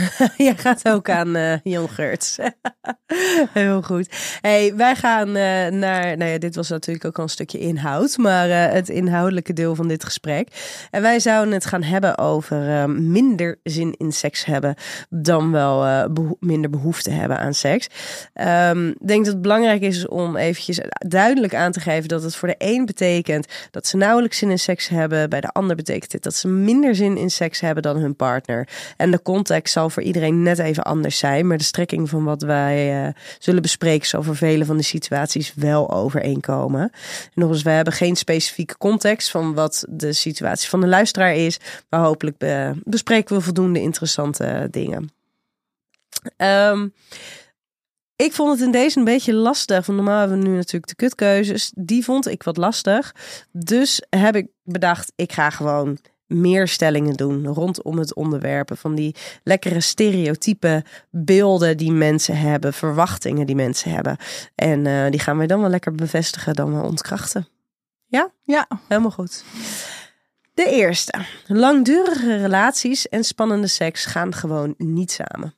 Jij 0.36 0.56
gaat 0.56 0.88
ook 0.88 1.10
aan 1.10 1.36
uh, 1.36 1.54
Jan. 1.62 1.88
Heel 3.52 3.82
goed. 3.82 4.08
Hey, 4.40 4.74
wij 4.74 4.94
gaan 4.94 5.28
uh, 5.28 5.34
naar. 5.66 6.16
Nou 6.16 6.30
ja, 6.30 6.38
dit 6.38 6.56
was 6.56 6.68
natuurlijk 6.68 7.04
ook 7.04 7.16
al 7.16 7.22
een 7.22 7.28
stukje 7.28 7.58
inhoud, 7.58 8.16
maar 8.16 8.48
uh, 8.48 8.72
het 8.72 8.88
inhoudelijke 8.88 9.52
deel 9.52 9.74
van 9.74 9.88
dit 9.88 10.04
gesprek. 10.04 10.48
En 10.90 11.02
wij 11.02 11.20
zouden 11.20 11.54
het 11.54 11.64
gaan 11.64 11.82
hebben 11.82 12.18
over 12.18 12.90
minder 12.90 13.58
zin 13.62 13.94
in 13.98 14.12
seks 14.12 14.44
hebben 14.44 14.74
dan 15.10 15.52
wel 15.52 16.08
minder 16.40 16.70
behoefte 16.70 17.10
hebben 17.10 17.38
aan 17.38 17.54
seks. 17.54 17.88
Um, 18.34 18.88
ik 18.88 19.06
denk 19.06 19.24
dat 19.24 19.32
het 19.32 19.42
belangrijk 19.42 19.80
is 19.82 20.08
om 20.08 20.36
eventjes 20.36 20.80
duidelijk 20.98 21.54
aan 21.54 21.72
te 21.72 21.80
geven 21.80 22.08
dat 22.08 22.22
het 22.22 22.36
voor 22.36 22.48
de 22.48 22.54
een 22.58 22.86
betekent 22.86 23.46
dat 23.70 23.86
ze 23.86 23.96
nauwelijks 23.96 24.38
zin 24.38 24.50
in 24.50 24.58
seks 24.58 24.88
hebben. 24.88 25.30
Bij 25.30 25.40
de 25.40 25.52
ander 25.52 25.76
betekent 25.76 26.12
het 26.12 26.22
dat 26.22 26.34
ze 26.34 26.48
minder 26.48 26.94
zin 26.94 27.16
in 27.16 27.30
seks 27.30 27.60
hebben 27.60 27.82
dan 27.82 27.96
hun 27.96 28.16
partner. 28.16 28.68
En 28.96 29.10
de 29.10 29.22
context 29.22 29.72
zal 29.72 29.85
voor 29.90 30.02
iedereen 30.02 30.42
net 30.42 30.58
even 30.58 30.82
anders 30.82 31.18
zijn. 31.18 31.46
Maar 31.46 31.58
de 31.58 31.64
strekking 31.64 32.08
van 32.08 32.24
wat 32.24 32.42
wij 32.42 33.06
uh, 33.06 33.12
zullen 33.38 33.62
bespreken 33.62 34.06
zal 34.06 34.22
voor 34.22 34.36
vele 34.36 34.64
van 34.64 34.76
de 34.76 34.82
situaties 34.82 35.54
wel 35.54 35.90
overeenkomen. 35.90 36.80
En 36.80 36.90
nog 37.34 37.50
eens, 37.50 37.62
we 37.62 37.70
hebben 37.70 37.92
geen 37.92 38.16
specifieke 38.16 38.76
context 38.78 39.30
van 39.30 39.54
wat 39.54 39.84
de 39.88 40.12
situatie 40.12 40.68
van 40.68 40.80
de 40.80 40.86
luisteraar 40.86 41.34
is. 41.34 41.58
Maar 41.88 42.00
hopelijk 42.00 42.38
be 42.38 42.72
bespreken 42.84 43.36
we 43.36 43.42
voldoende 43.42 43.80
interessante 43.80 44.68
dingen. 44.70 45.10
Um, 46.36 46.92
ik 48.16 48.32
vond 48.32 48.52
het 48.52 48.60
in 48.60 48.70
deze 48.70 48.98
een 48.98 49.04
beetje 49.04 49.34
lastig. 49.34 49.86
Want 49.86 49.98
normaal 49.98 50.20
hebben 50.20 50.38
we 50.38 50.48
nu 50.48 50.54
natuurlijk 50.54 50.86
de 50.86 50.94
kutkeuzes. 50.94 51.72
Die 51.74 52.04
vond 52.04 52.28
ik 52.28 52.42
wat 52.42 52.56
lastig. 52.56 53.14
Dus 53.52 54.02
heb 54.10 54.36
ik 54.36 54.46
bedacht, 54.62 55.12
ik 55.16 55.32
ga 55.32 55.50
gewoon 55.50 55.98
meer 56.26 56.68
stellingen 56.68 57.14
doen 57.14 57.46
rondom 57.46 57.98
het 57.98 58.14
onderwerpen 58.14 58.76
van 58.76 58.94
die 58.94 59.14
lekkere 59.42 59.80
stereotype 59.80 60.84
beelden 61.10 61.76
die 61.76 61.92
mensen 61.92 62.38
hebben, 62.38 62.72
verwachtingen 62.72 63.46
die 63.46 63.56
mensen 63.56 63.90
hebben. 63.90 64.16
En 64.54 64.84
uh, 64.84 65.10
die 65.10 65.20
gaan 65.20 65.38
we 65.38 65.46
dan 65.46 65.60
wel 65.60 65.70
lekker 65.70 65.94
bevestigen, 65.94 66.54
dan 66.54 66.72
wel 66.72 66.84
ontkrachten. 66.84 67.48
Ja? 68.06 68.30
Ja. 68.42 68.68
Helemaal 68.88 69.10
goed. 69.10 69.44
De 70.54 70.70
eerste. 70.70 71.24
Langdurige 71.46 72.36
relaties 72.36 73.08
en 73.08 73.24
spannende 73.24 73.66
seks 73.66 74.04
gaan 74.04 74.34
gewoon 74.34 74.74
niet 74.78 75.10
samen. 75.10 75.54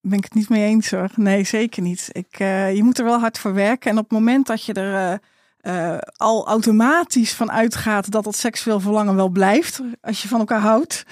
Ben 0.00 0.18
ik 0.18 0.24
het 0.24 0.34
niet 0.34 0.48
mee 0.48 0.64
eens 0.64 0.90
hoor. 0.90 1.10
Nee, 1.14 1.44
zeker 1.44 1.82
niet. 1.82 2.08
Ik, 2.12 2.38
uh, 2.38 2.74
je 2.74 2.82
moet 2.82 2.98
er 2.98 3.04
wel 3.04 3.18
hard 3.18 3.38
voor 3.38 3.54
werken. 3.54 3.90
En 3.90 3.98
op 3.98 4.02
het 4.02 4.18
moment 4.18 4.46
dat 4.46 4.64
je 4.64 4.72
er 4.72 5.12
uh, 5.12 5.18
uh, 5.62 5.98
al 6.16 6.46
automatisch 6.46 7.32
van 7.32 7.52
uitgaat 7.52 8.10
dat 8.10 8.24
dat 8.24 8.36
seksueel 8.36 8.80
verlangen 8.80 9.16
wel 9.16 9.28
blijft 9.28 9.80
als 10.00 10.22
je 10.22 10.28
van 10.28 10.38
elkaar 10.38 10.60
houdt, 10.60 11.04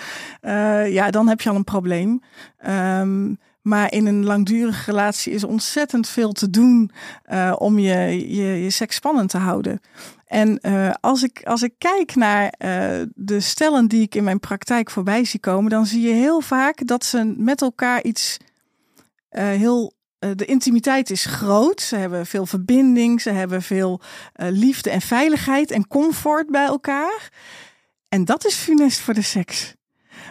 uh, 0.42 0.92
ja, 0.92 1.10
dan 1.10 1.28
heb 1.28 1.40
je 1.40 1.48
al 1.48 1.56
een 1.56 1.64
probleem. 1.64 2.22
Um, 2.66 3.38
maar 3.62 3.92
in 3.92 4.06
een 4.06 4.24
langdurige 4.24 4.90
relatie 4.90 5.32
is 5.32 5.44
ontzettend 5.44 6.08
veel 6.08 6.32
te 6.32 6.50
doen 6.50 6.90
uh, 7.32 7.54
om 7.58 7.78
je, 7.78 8.28
je, 8.36 8.62
je 8.62 8.70
seks 8.70 8.94
spannend 8.94 9.30
te 9.30 9.38
houden. 9.38 9.80
En 10.26 10.60
als, 11.00 11.22
ik, 11.22 11.40
als 11.44 11.62
ik 11.62 11.74
kijk 11.78 12.14
naar 12.14 12.54
de 13.14 13.40
stellen 13.40 13.88
die 13.88 14.02
ik 14.02 14.14
in 14.14 14.24
mijn 14.24 14.40
praktijk 14.40 14.90
voorbij 14.90 15.24
zie 15.24 15.40
komen, 15.40 15.70
dan 15.70 15.86
zie 15.86 16.00
je 16.00 16.12
heel 16.12 16.40
vaak 16.40 16.86
dat 16.86 17.04
ze 17.04 17.34
met 17.36 17.62
elkaar 17.62 18.02
iets 18.02 18.36
heel 19.30 19.92
de 20.18 20.44
intimiteit 20.44 21.10
is 21.10 21.24
groot. 21.24 21.80
Ze 21.80 21.96
hebben 21.96 22.26
veel 22.26 22.46
verbinding, 22.46 23.20
ze 23.20 23.30
hebben 23.30 23.62
veel 23.62 24.00
liefde 24.34 24.90
en 24.90 25.00
veiligheid 25.00 25.70
en 25.70 25.86
comfort 25.86 26.50
bij 26.50 26.64
elkaar. 26.64 27.32
En 28.08 28.24
dat 28.24 28.46
is 28.46 28.54
funest 28.54 29.00
voor 29.00 29.14
de 29.14 29.22
seks. 29.22 29.74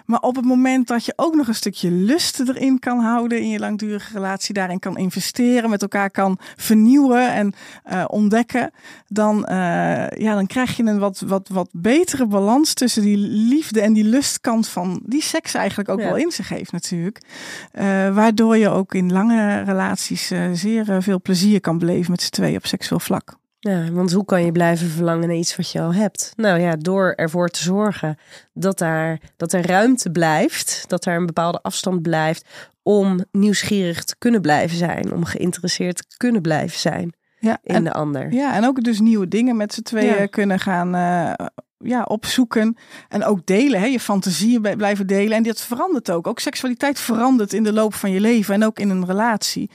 Maar 0.07 0.19
op 0.19 0.35
het 0.35 0.45
moment 0.45 0.87
dat 0.87 1.05
je 1.05 1.13
ook 1.15 1.35
nog 1.35 1.47
een 1.47 1.55
stukje 1.55 1.91
lust 1.91 2.39
erin 2.39 2.79
kan 2.79 2.99
houden 2.99 3.41
in 3.41 3.49
je 3.49 3.59
langdurige 3.59 4.13
relatie, 4.13 4.53
daarin 4.53 4.79
kan 4.79 4.97
investeren, 4.97 5.69
met 5.69 5.81
elkaar 5.81 6.11
kan 6.11 6.37
vernieuwen 6.55 7.33
en 7.33 7.53
uh, 7.91 8.03
ontdekken, 8.07 8.71
dan, 9.07 9.37
uh, 9.49 10.09
ja, 10.09 10.33
dan 10.33 10.47
krijg 10.47 10.77
je 10.77 10.83
een 10.83 10.99
wat, 10.99 11.19
wat, 11.19 11.47
wat 11.47 11.69
betere 11.71 12.27
balans 12.27 12.73
tussen 12.73 13.01
die 13.01 13.17
liefde 13.27 13.81
en 13.81 13.93
die 13.93 14.03
lustkant 14.03 14.67
van 14.67 15.01
die 15.05 15.21
seks 15.21 15.53
eigenlijk 15.53 15.89
ook 15.89 16.01
wel 16.01 16.15
in 16.15 16.31
zich 16.31 16.49
heeft 16.49 16.71
natuurlijk. 16.71 17.21
Uh, 17.73 17.83
waardoor 18.15 18.57
je 18.57 18.69
ook 18.69 18.93
in 18.93 19.11
lange 19.11 19.61
relaties 19.61 20.31
zeer 20.53 21.01
veel 21.03 21.21
plezier 21.21 21.59
kan 21.59 21.77
beleven 21.77 22.11
met 22.11 22.21
z'n 22.21 22.31
tweeën 22.31 22.57
op 22.57 22.65
seksueel 22.65 22.99
vlak. 22.99 23.37
Ja, 23.67 23.91
want 23.91 24.11
hoe 24.11 24.25
kan 24.25 24.45
je 24.45 24.51
blijven 24.51 24.87
verlangen 24.87 25.27
naar 25.27 25.37
iets 25.37 25.55
wat 25.55 25.71
je 25.71 25.81
al 25.81 25.93
hebt? 25.93 26.33
Nou 26.35 26.59
ja, 26.59 26.75
door 26.75 27.13
ervoor 27.15 27.49
te 27.49 27.63
zorgen 27.63 28.17
dat, 28.53 28.77
daar, 28.77 29.19
dat 29.37 29.53
er 29.53 29.67
ruimte 29.67 30.11
blijft, 30.11 30.83
dat 30.87 31.05
er 31.05 31.15
een 31.15 31.25
bepaalde 31.25 31.61
afstand 31.61 32.01
blijft 32.01 32.45
om 32.83 33.25
nieuwsgierig 33.31 34.03
te 34.03 34.15
kunnen 34.17 34.41
blijven 34.41 34.77
zijn, 34.77 35.13
om 35.13 35.25
geïnteresseerd 35.25 36.09
te 36.09 36.17
kunnen 36.17 36.41
blijven 36.41 36.79
zijn 36.79 37.13
ja, 37.39 37.57
in 37.63 37.83
de 37.83 37.93
ander. 37.93 38.33
Ja, 38.33 38.55
en 38.55 38.65
ook 38.65 38.83
dus 38.83 38.99
nieuwe 38.99 39.27
dingen 39.27 39.57
met 39.57 39.73
z'n 39.73 39.81
tweeën 39.81 40.29
kunnen 40.29 40.59
gaan 40.59 40.95
uh, 40.95 41.47
ja, 41.79 42.03
opzoeken 42.03 42.77
en 43.09 43.23
ook 43.23 43.45
delen. 43.45 43.79
Hè? 43.79 43.85
Je 43.85 43.99
fantasieën 43.99 44.61
blijven 44.61 45.07
delen. 45.07 45.37
En 45.37 45.43
dat 45.43 45.61
verandert 45.61 46.11
ook. 46.11 46.27
Ook 46.27 46.39
seksualiteit 46.39 46.99
verandert 46.99 47.53
in 47.53 47.63
de 47.63 47.73
loop 47.73 47.93
van 47.93 48.11
je 48.11 48.19
leven 48.19 48.53
en 48.53 48.65
ook 48.65 48.79
in 48.79 48.89
een 48.89 49.05
relatie. 49.05 49.69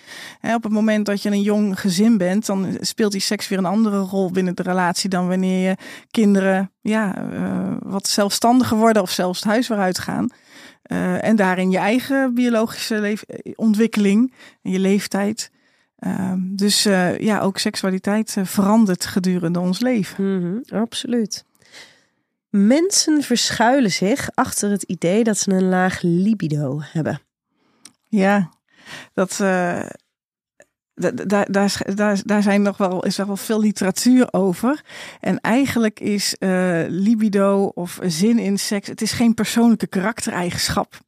Op 0.54 0.62
het 0.62 0.72
moment 0.72 1.06
dat 1.06 1.22
je 1.22 1.30
een 1.30 1.42
jong 1.42 1.80
gezin 1.80 2.18
bent, 2.18 2.46
dan 2.46 2.76
speelt 2.80 3.12
die 3.12 3.20
seks 3.20 3.48
weer 3.48 3.58
een 3.58 3.64
andere 3.64 3.98
rol 3.98 4.30
binnen 4.30 4.54
de 4.54 4.62
relatie 4.62 5.10
dan 5.10 5.28
wanneer 5.28 5.68
je 5.68 5.76
kinderen 6.10 6.72
ja, 6.80 7.22
uh, 7.32 7.76
wat 7.78 8.08
zelfstandiger 8.08 8.76
worden 8.76 9.02
of 9.02 9.10
zelfs 9.10 9.40
het 9.40 9.48
huis 9.48 9.68
weer 9.68 9.78
uitgaan. 9.78 10.28
Uh, 10.86 11.24
en 11.24 11.36
daarin 11.36 11.70
je 11.70 11.78
eigen 11.78 12.34
biologische 12.34 13.18
ontwikkeling 13.54 14.34
en 14.62 14.70
je 14.70 14.78
leeftijd. 14.78 15.50
Uh, 15.98 16.32
dus 16.38 16.82
ja, 17.18 17.40
ook 17.40 17.58
seksualiteit 17.58 18.36
verandert 18.42 19.06
gedurende 19.06 19.60
ons 19.60 19.80
leven. 19.80 20.24
Mm 20.24 20.40
-hmm, 20.40 20.78
absoluut. 20.78 21.44
Mensen 22.52 23.22
verschuilen 23.22 23.90
zich 23.90 24.30
achter 24.34 24.70
het 24.70 24.82
idee 24.82 25.24
dat 25.24 25.38
ze 25.38 25.50
een 25.50 25.68
laag 25.68 26.02
libido 26.02 26.80
hebben. 26.82 27.20
Ja, 28.08 28.50
dat. 29.12 29.38
Uh, 29.42 29.86
daar, 30.94 31.50
daar, 31.52 31.94
daar, 31.94 32.20
daar 32.24 32.42
zijn 32.42 32.62
nog 32.62 32.76
wel, 32.76 33.04
is 33.04 33.16
nog 33.16 33.26
wel 33.26 33.36
veel 33.36 33.60
literatuur 33.60 34.32
over. 34.32 34.84
En 35.20 35.40
eigenlijk 35.40 36.00
is 36.00 36.36
uh, 36.38 36.82
libido 36.88 37.64
of 37.64 37.98
zin 38.02 38.38
in 38.38 38.58
seks, 38.58 38.88
het 38.88 39.02
is 39.02 39.12
geen 39.12 39.34
persoonlijke 39.34 39.86
karaktereigenschap. 39.86 41.00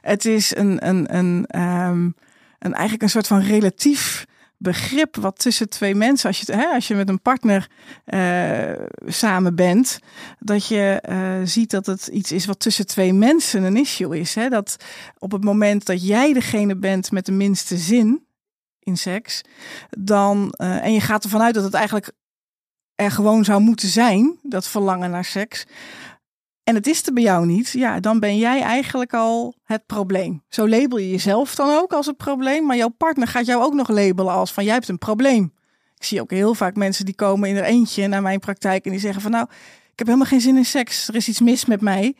Het 0.00 0.24
is 0.24 0.56
een, 0.56 0.88
een, 0.88 1.16
een, 1.16 1.60
um, 1.60 2.14
een 2.58 2.72
eigenlijk 2.72 3.02
een 3.02 3.08
soort 3.08 3.26
van 3.26 3.40
relatief 3.40 4.26
begrip 4.58 5.16
wat 5.16 5.38
tussen 5.38 5.68
twee 5.68 5.94
mensen, 5.94 6.28
als 6.28 6.40
je, 6.40 6.52
hè, 6.52 6.66
als 6.66 6.88
je 6.88 6.94
met 6.94 7.08
een 7.08 7.22
partner 7.22 7.68
uh, 8.06 8.86
samen 9.06 9.54
bent, 9.54 9.98
dat 10.38 10.66
je 10.66 11.02
uh, 11.08 11.40
ziet 11.44 11.70
dat 11.70 11.86
het 11.86 12.06
iets 12.06 12.32
is 12.32 12.46
wat 12.46 12.60
tussen 12.60 12.86
twee 12.86 13.12
mensen 13.12 13.62
een 13.62 13.76
issue 13.76 14.18
is. 14.18 14.34
Hè? 14.34 14.48
Dat 14.48 14.76
op 15.18 15.32
het 15.32 15.44
moment 15.44 15.86
dat 15.86 16.06
jij 16.06 16.32
degene 16.32 16.76
bent 16.76 17.10
met 17.10 17.26
de 17.26 17.32
minste 17.32 17.76
zin 17.76 18.26
in 18.78 18.96
seks, 18.96 19.40
dan, 19.90 20.54
uh, 20.56 20.84
en 20.84 20.92
je 20.92 21.00
gaat 21.00 21.24
ervan 21.24 21.42
uit 21.42 21.54
dat 21.54 21.64
het 21.64 21.74
eigenlijk 21.74 22.12
er 22.94 23.10
gewoon 23.10 23.44
zou 23.44 23.60
moeten 23.60 23.88
zijn, 23.88 24.38
dat 24.42 24.68
verlangen 24.68 25.10
naar 25.10 25.24
seks, 25.24 25.66
en 26.68 26.74
het 26.74 26.86
is 26.86 27.06
er 27.06 27.12
bij 27.12 27.22
jou 27.22 27.46
niet, 27.46 27.70
ja, 27.70 28.00
dan 28.00 28.20
ben 28.20 28.36
jij 28.36 28.60
eigenlijk 28.60 29.14
al 29.14 29.54
het 29.64 29.86
probleem. 29.86 30.42
Zo 30.48 30.68
label 30.68 30.98
je 30.98 31.10
jezelf 31.10 31.54
dan 31.54 31.70
ook 31.70 31.92
als 31.92 32.06
het 32.06 32.16
probleem, 32.16 32.66
maar 32.66 32.76
jouw 32.76 32.88
partner 32.88 33.28
gaat 33.28 33.46
jou 33.46 33.62
ook 33.62 33.74
nog 33.74 33.88
labelen 33.88 34.32
als 34.32 34.52
van 34.52 34.64
jij 34.64 34.72
hebt 34.72 34.88
een 34.88 34.98
probleem. 34.98 35.52
Ik 35.96 36.04
zie 36.04 36.20
ook 36.20 36.30
heel 36.30 36.54
vaak 36.54 36.76
mensen 36.76 37.04
die 37.04 37.14
komen 37.14 37.48
in 37.48 37.56
er 37.56 37.64
eentje 37.64 38.08
naar 38.08 38.22
mijn 38.22 38.38
praktijk 38.38 38.84
en 38.84 38.90
die 38.90 39.00
zeggen 39.00 39.22
van 39.22 39.30
nou, 39.30 39.46
ik 39.92 39.98
heb 39.98 40.06
helemaal 40.06 40.26
geen 40.26 40.40
zin 40.40 40.56
in 40.56 40.64
seks, 40.64 41.08
er 41.08 41.14
is 41.14 41.28
iets 41.28 41.40
mis 41.40 41.64
met 41.64 41.80
mij. 41.80 42.16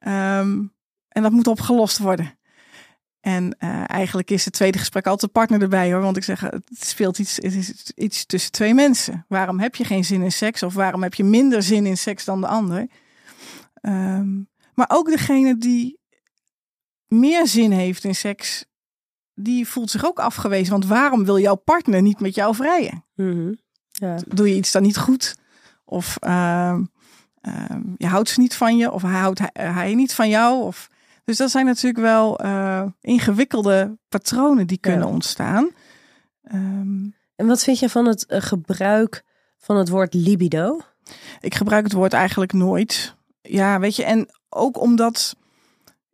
Um, 0.00 0.72
en 1.08 1.22
dat 1.22 1.32
moet 1.32 1.46
opgelost 1.46 1.98
worden. 1.98 2.38
En 3.20 3.56
uh, 3.58 3.82
eigenlijk 3.86 4.30
is 4.30 4.44
het 4.44 4.54
tweede 4.54 4.78
gesprek 4.78 5.06
altijd 5.06 5.32
de 5.32 5.40
partner 5.40 5.62
erbij 5.62 5.92
hoor. 5.92 6.02
Want 6.02 6.16
ik 6.16 6.24
zeg, 6.24 6.40
het 6.40 6.64
speelt 6.70 7.18
iets, 7.18 7.38
is 7.38 7.92
iets 7.94 8.26
tussen 8.26 8.52
twee 8.52 8.74
mensen. 8.74 9.24
Waarom 9.28 9.60
heb 9.60 9.74
je 9.74 9.84
geen 9.84 10.04
zin 10.04 10.22
in 10.22 10.32
seks? 10.32 10.62
Of 10.62 10.74
waarom 10.74 11.02
heb 11.02 11.14
je 11.14 11.24
minder 11.24 11.62
zin 11.62 11.86
in 11.86 11.96
seks 11.96 12.24
dan 12.24 12.40
de 12.40 12.46
ander? 12.46 12.86
Um, 13.82 14.48
maar 14.74 14.90
ook 14.92 15.10
degene 15.10 15.56
die 15.56 16.00
meer 17.06 17.46
zin 17.46 17.70
heeft 17.70 18.04
in 18.04 18.14
seks, 18.14 18.64
die 19.34 19.68
voelt 19.68 19.90
zich 19.90 20.06
ook 20.06 20.18
afgewezen. 20.18 20.70
Want 20.70 20.86
waarom 20.86 21.24
wil 21.24 21.38
jouw 21.38 21.54
partner 21.54 22.02
niet 22.02 22.20
met 22.20 22.34
jou 22.34 22.54
vrijen? 22.54 23.04
Mm 23.14 23.32
-hmm. 23.32 23.58
ja. 23.90 24.18
Doe 24.26 24.48
je 24.48 24.54
iets 24.54 24.72
dan 24.72 24.82
niet 24.82 24.98
goed? 24.98 25.36
Of 25.84 26.16
uh, 26.26 26.78
uh, 27.42 27.76
je 27.96 28.06
houdt 28.06 28.28
ze 28.28 28.40
niet 28.40 28.54
van 28.54 28.76
je, 28.76 28.92
of 28.92 29.02
hij 29.02 29.20
houdt 29.20 29.38
hij, 29.38 29.50
hij 29.72 29.94
niet 29.94 30.14
van 30.14 30.28
jou. 30.28 30.62
Of... 30.62 30.88
Dus 31.24 31.36
dat 31.36 31.50
zijn 31.50 31.66
natuurlijk 31.66 32.04
wel 32.04 32.44
uh, 32.44 32.86
ingewikkelde 33.00 33.98
patronen 34.08 34.66
die 34.66 34.78
kunnen 34.78 35.06
ja. 35.06 35.12
ontstaan. 35.12 35.70
Um, 36.52 37.14
en 37.36 37.46
wat 37.46 37.62
vind 37.62 37.78
je 37.78 37.88
van 37.88 38.06
het 38.06 38.24
uh, 38.28 38.40
gebruik 38.40 39.24
van 39.58 39.76
het 39.76 39.88
woord 39.88 40.14
libido? 40.14 40.80
Ik 41.40 41.54
gebruik 41.54 41.84
het 41.84 41.92
woord 41.92 42.12
eigenlijk 42.12 42.52
nooit 42.52 43.16
ja, 43.40 43.80
weet 43.80 43.96
je, 43.96 44.04
en 44.04 44.28
ook 44.48 44.80
omdat 44.80 45.36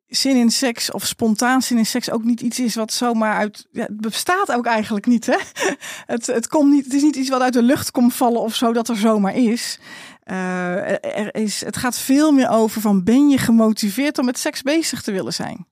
zin 0.07 0.37
in 0.37 0.50
seks 0.50 0.90
of 0.90 1.07
spontaan 1.07 1.62
zin 1.62 1.78
in 1.78 1.87
seks 1.87 2.11
ook 2.11 2.25
niet 2.25 2.40
iets 2.40 2.61
is 2.61 2.75
wat 2.75 2.93
zomaar 2.93 3.35
uit. 3.35 3.66
Ja, 3.73 3.83
het 3.83 4.00
bestaat 4.00 4.52
ook 4.52 4.66
eigenlijk 4.66 5.07
niet. 5.07 5.26
Hè? 5.26 5.38
Het, 6.07 6.26
het, 6.26 6.49
komt 6.49 6.71
niet, 6.71 6.85
het 6.85 6.95
is 6.95 7.02
niet 7.02 7.16
iets 7.16 7.28
wat 7.28 7.40
uit 7.40 7.52
de 7.52 7.62
lucht 7.62 7.90
komt 7.90 8.14
vallen 8.14 8.40
of 8.40 8.54
zo 8.54 8.73
dat 8.73 8.88
er 8.88 8.97
zomaar 8.97 9.35
is. 9.37 9.78
Uh, 10.25 10.90
er 10.90 11.35
is. 11.35 11.64
Het 11.64 11.76
gaat 11.76 11.99
veel 11.99 12.33
meer 12.33 12.49
over 12.49 12.81
van 12.81 13.04
ben 13.04 13.28
je 13.28 13.38
gemotiveerd 13.38 14.19
om 14.19 14.25
met 14.25 14.38
seks 14.38 14.62
bezig 14.62 15.02
te 15.02 15.12
willen 15.12 15.33
zijn? 15.33 15.66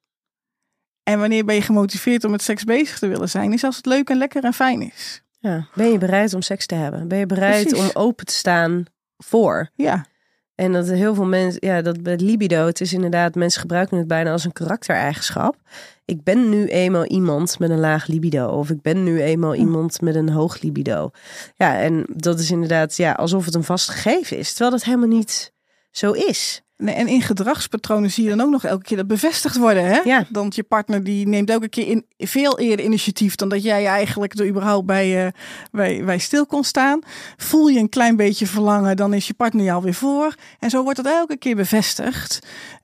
En 1.02 1.18
wanneer 1.18 1.44
ben 1.44 1.54
je 1.54 1.62
gemotiveerd 1.62 2.24
om 2.24 2.30
met 2.30 2.42
seks 2.42 2.64
bezig 2.64 2.98
te 2.98 3.06
willen 3.06 3.28
zijn? 3.28 3.52
Is 3.52 3.64
als 3.64 3.76
het 3.76 3.86
leuk 3.86 4.10
en 4.10 4.16
lekker 4.16 4.44
en 4.44 4.54
fijn 4.54 4.82
is. 4.82 5.22
Ja, 5.38 5.68
ben 5.74 5.90
je 5.90 5.98
bereid 5.98 6.34
om 6.34 6.42
seks 6.42 6.66
te 6.66 6.74
hebben? 6.74 7.08
Ben 7.08 7.18
je 7.18 7.26
bereid 7.26 7.68
Precies. 7.68 7.94
om 7.94 8.02
open 8.02 8.26
te 8.26 8.34
staan 8.34 8.84
voor? 9.16 9.70
Ja. 9.74 10.06
En 10.54 10.72
dat 10.72 10.88
heel 10.88 11.14
veel 11.14 11.24
mensen, 11.24 11.66
ja, 11.66 11.82
dat 11.82 12.02
bij 12.02 12.16
libido, 12.16 12.66
het 12.66 12.80
is 12.80 12.92
inderdaad, 12.92 13.34
mensen 13.34 13.60
gebruiken 13.60 13.98
het 13.98 14.06
bijna 14.06 14.32
als 14.32 14.44
een 14.44 14.52
karaktereigenschap. 14.52 15.56
Ik 16.04 16.22
ben 16.22 16.48
nu 16.48 16.66
eenmaal 16.66 17.04
iemand 17.04 17.58
met 17.58 17.70
een 17.70 17.80
laag 17.80 18.06
libido, 18.06 18.48
of 18.48 18.70
ik 18.70 18.82
ben 18.82 19.04
nu 19.04 19.22
eenmaal 19.22 19.54
iemand 19.54 20.00
met 20.00 20.14
een 20.14 20.28
hoog 20.28 20.60
libido. 20.60 21.10
Ja, 21.56 21.80
en 21.80 22.04
dat 22.08 22.38
is 22.38 22.50
inderdaad, 22.50 22.96
ja, 22.96 23.12
alsof 23.12 23.44
het 23.44 23.54
een 23.54 23.64
vast 23.64 23.88
gegeven 23.88 24.38
is, 24.38 24.50
terwijl 24.50 24.70
dat 24.70 24.84
helemaal 24.84 25.08
niet 25.08 25.52
zo 25.90 26.12
is. 26.12 26.62
Nee, 26.82 26.94
en 26.94 27.08
in 27.08 27.22
gedragspatronen 27.22 28.10
zie 28.10 28.24
je 28.24 28.30
dan 28.30 28.40
ook 28.40 28.50
nog 28.50 28.64
elke 28.64 28.82
keer 28.82 28.96
dat 28.96 29.06
bevestigd 29.06 29.56
worden. 29.56 29.84
Hè? 29.84 30.00
Ja. 30.04 30.26
Want 30.30 30.54
je 30.54 30.62
partner 30.62 31.04
die 31.04 31.28
neemt 31.28 31.50
elke 31.50 31.68
keer 31.68 31.86
in, 31.86 32.04
veel 32.18 32.58
eerder 32.58 32.84
initiatief 32.84 33.34
dan 33.34 33.48
dat 33.48 33.62
jij 33.62 33.86
eigenlijk 33.86 34.38
er 34.38 34.46
überhaupt 34.46 34.86
bij, 34.86 35.24
uh, 35.24 35.30
bij, 35.70 36.04
bij 36.04 36.18
stil 36.18 36.46
kon 36.46 36.64
staan. 36.64 37.00
Voel 37.36 37.68
je 37.68 37.78
een 37.78 37.88
klein 37.88 38.16
beetje 38.16 38.46
verlangen, 38.46 38.96
dan 38.96 39.14
is 39.14 39.26
je 39.26 39.34
partner 39.34 39.64
jou 39.64 39.82
weer 39.82 39.94
voor. 39.94 40.34
En 40.58 40.70
zo 40.70 40.82
wordt 40.82 41.02
dat 41.02 41.12
elke 41.12 41.36
keer 41.36 41.56
bevestigd. 41.56 42.38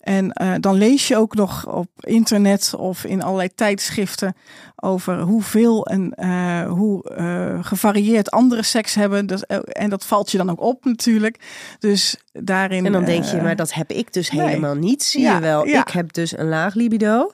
En 0.09 0.33
uh, 0.43 0.55
dan 0.61 0.75
lees 0.75 1.09
je 1.09 1.17
ook 1.17 1.35
nog 1.35 1.67
op 1.67 1.89
internet 2.01 2.75
of 2.75 3.05
in 3.05 3.23
allerlei 3.23 3.55
tijdschriften 3.55 4.37
over 4.77 5.21
hoeveel 5.21 5.87
en 5.87 6.13
uh, 6.17 6.67
hoe 6.67 7.15
uh, 7.19 7.65
gevarieerd 7.65 8.31
andere 8.31 8.63
seks 8.63 8.95
hebben. 8.95 9.27
Dus, 9.27 9.47
en 9.47 9.91
dat 9.91 10.07
valt 10.07 10.31
je 10.31 10.39
dan 10.39 10.51
ook 10.51 10.61
op 10.61 10.85
natuurlijk. 10.85 11.39
Dus 11.79 12.17
daarin. 12.33 12.87
En 12.87 12.93
dan 12.93 13.05
denk 13.05 13.25
je, 13.25 13.43
maar 13.43 13.57
dat 13.57 13.75
heb 13.75 13.91
ik 13.91 14.13
dus 14.13 14.31
nee. 14.31 14.47
helemaal 14.47 14.75
niet. 14.75 15.03
Zie 15.03 15.21
ja, 15.21 15.35
je 15.35 15.41
wel, 15.41 15.67
ja. 15.67 15.81
ik 15.81 15.89
heb 15.89 16.13
dus 16.13 16.39
een 16.39 16.49
laag 16.49 16.75
libido. 16.75 17.33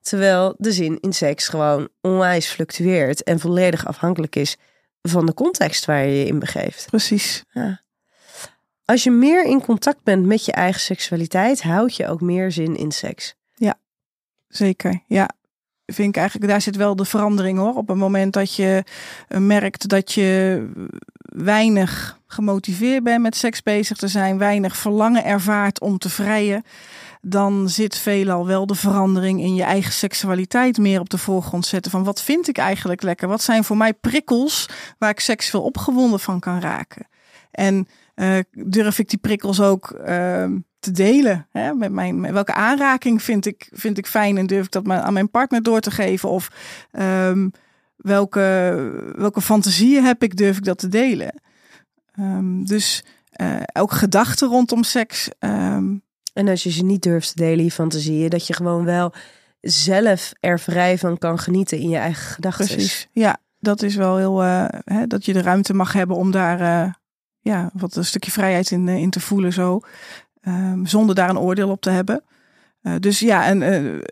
Terwijl 0.00 0.54
de 0.58 0.72
zin 0.72 0.98
in 1.00 1.12
seks 1.12 1.48
gewoon 1.48 1.88
onwijs 2.00 2.46
fluctueert 2.46 3.22
en 3.22 3.38
volledig 3.38 3.86
afhankelijk 3.86 4.36
is 4.36 4.56
van 5.02 5.26
de 5.26 5.34
context 5.34 5.84
waar 5.84 6.04
je 6.04 6.18
je 6.18 6.26
in 6.26 6.38
begeeft. 6.38 6.86
Precies. 6.86 7.44
Ja. 7.50 7.80
Als 8.90 9.02
je 9.02 9.10
meer 9.10 9.44
in 9.44 9.60
contact 9.60 10.02
bent 10.02 10.26
met 10.26 10.44
je 10.44 10.52
eigen 10.52 10.80
seksualiteit, 10.80 11.62
houd 11.62 11.96
je 11.96 12.08
ook 12.08 12.20
meer 12.20 12.52
zin 12.52 12.76
in 12.76 12.92
seks. 12.92 13.34
Zeker, 14.50 15.02
ja. 15.06 15.30
Vind 15.86 16.08
ik 16.08 16.16
eigenlijk, 16.16 16.50
daar 16.50 16.60
zit 16.60 16.76
wel 16.76 16.96
de 16.96 17.04
verandering 17.04 17.58
hoor. 17.58 17.74
Op 17.74 17.88
het 17.88 17.96
moment 17.96 18.32
dat 18.32 18.54
je 18.54 18.84
eh, 19.28 19.38
merkt 19.38 19.88
dat 19.88 20.12
je 20.12 20.66
weinig 21.22 22.18
gemotiveerd 22.26 23.02
bent 23.02 23.22
met 23.22 23.36
seks 23.36 23.62
bezig 23.62 23.96
te 23.96 24.08
zijn, 24.08 24.38
weinig 24.38 24.76
verlangen 24.76 25.24
ervaart 25.24 25.80
om 25.80 25.98
te 25.98 26.08
vrijen, 26.08 26.64
dan 27.20 27.68
zit 27.68 27.98
veelal 27.98 28.46
wel 28.46 28.66
de 28.66 28.74
verandering 28.74 29.40
in 29.40 29.54
je 29.54 29.62
eigen 29.62 29.92
seksualiteit 29.92 30.78
meer 30.78 31.00
op 31.00 31.10
de 31.10 31.18
voorgrond 31.18 31.66
zetten. 31.66 31.90
Van 31.90 32.04
wat 32.04 32.22
vind 32.22 32.48
ik 32.48 32.58
eigenlijk 32.58 33.02
lekker? 33.02 33.28
Wat 33.28 33.42
zijn 33.42 33.64
voor 33.64 33.76
mij 33.76 33.94
prikkels 33.94 34.68
waar 34.98 35.10
ik 35.10 35.20
seksueel 35.20 35.64
opgewonden 35.64 36.20
van 36.20 36.40
kan 36.40 36.60
raken? 36.60 37.08
En 37.50 37.88
uh, 38.20 38.38
durf 38.50 38.98
ik 38.98 39.08
die 39.08 39.18
prikkels 39.18 39.60
ook 39.60 39.90
uh, 39.90 40.44
te 40.78 40.90
delen. 40.90 41.46
Hè? 41.50 41.74
Met 41.74 41.92
mijn, 41.92 42.20
met 42.20 42.32
welke 42.32 42.54
aanraking 42.54 43.22
vind 43.22 43.46
ik, 43.46 43.68
vind 43.72 43.98
ik 43.98 44.06
fijn 44.06 44.36
en 44.36 44.46
durf 44.46 44.64
ik 44.64 44.70
dat 44.70 44.88
aan 44.88 45.12
mijn 45.12 45.30
partner 45.30 45.62
door 45.62 45.80
te 45.80 45.90
geven? 45.90 46.28
Of 46.28 46.50
um, 46.92 47.52
welke, 47.96 49.12
welke 49.16 49.40
fantasieën 49.40 50.04
heb 50.04 50.22
ik, 50.22 50.36
durf 50.36 50.56
ik 50.56 50.64
dat 50.64 50.78
te 50.78 50.88
delen? 50.88 51.40
Um, 52.18 52.64
dus 52.64 53.04
uh, 53.40 53.56
ook 53.72 53.92
gedachten 53.92 54.48
rondom 54.48 54.82
seks. 54.82 55.28
Um, 55.38 56.02
en 56.32 56.48
als 56.48 56.62
je 56.62 56.70
ze 56.70 56.84
niet 56.84 57.02
durft 57.02 57.28
te 57.28 57.42
delen, 57.42 57.64
je 57.64 57.70
fantasieën, 57.70 58.30
dat 58.30 58.46
je 58.46 58.54
gewoon 58.54 58.84
wel 58.84 59.12
zelf 59.60 60.32
er 60.40 60.60
vrij 60.60 60.98
van 60.98 61.18
kan 61.18 61.38
genieten 61.38 61.78
in 61.78 61.88
je 61.88 61.96
eigen 61.96 62.34
gedachten. 62.34 62.66
Precies, 62.66 63.08
ja. 63.12 63.38
Dat 63.62 63.82
is 63.82 63.94
wel 63.94 64.16
heel, 64.16 64.44
uh, 64.44 64.64
hè, 64.68 65.06
dat 65.06 65.24
je 65.24 65.32
de 65.32 65.42
ruimte 65.42 65.74
mag 65.74 65.92
hebben 65.92 66.16
om 66.16 66.30
daar 66.30 66.99
ja, 67.40 67.70
wat 67.72 67.96
een 67.96 68.04
stukje 68.04 68.30
vrijheid 68.30 68.70
in, 68.70 68.88
in 68.88 69.10
te 69.10 69.20
voelen 69.20 69.52
zo. 69.52 69.80
Um, 70.42 70.86
zonder 70.86 71.14
daar 71.14 71.30
een 71.30 71.38
oordeel 71.38 71.70
op 71.70 71.80
te 71.80 71.90
hebben. 71.90 72.24
Uh, 72.82 72.94
dus 73.00 73.20
ja, 73.20 73.44
en 73.44 73.60
uh, 73.60 74.02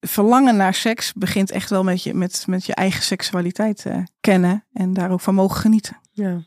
verlangen 0.00 0.56
naar 0.56 0.74
seks 0.74 1.12
begint 1.12 1.50
echt 1.50 1.70
wel 1.70 1.84
met 1.84 2.02
je, 2.02 2.14
met, 2.14 2.44
met 2.46 2.66
je 2.66 2.74
eigen 2.74 3.02
seksualiteit 3.02 3.84
uh, 3.86 3.96
kennen 4.20 4.64
en 4.72 4.92
daar 4.92 5.10
ook 5.10 5.20
van 5.20 5.34
mogen 5.34 5.60
genieten. 5.60 6.00
Ja. 6.10 6.42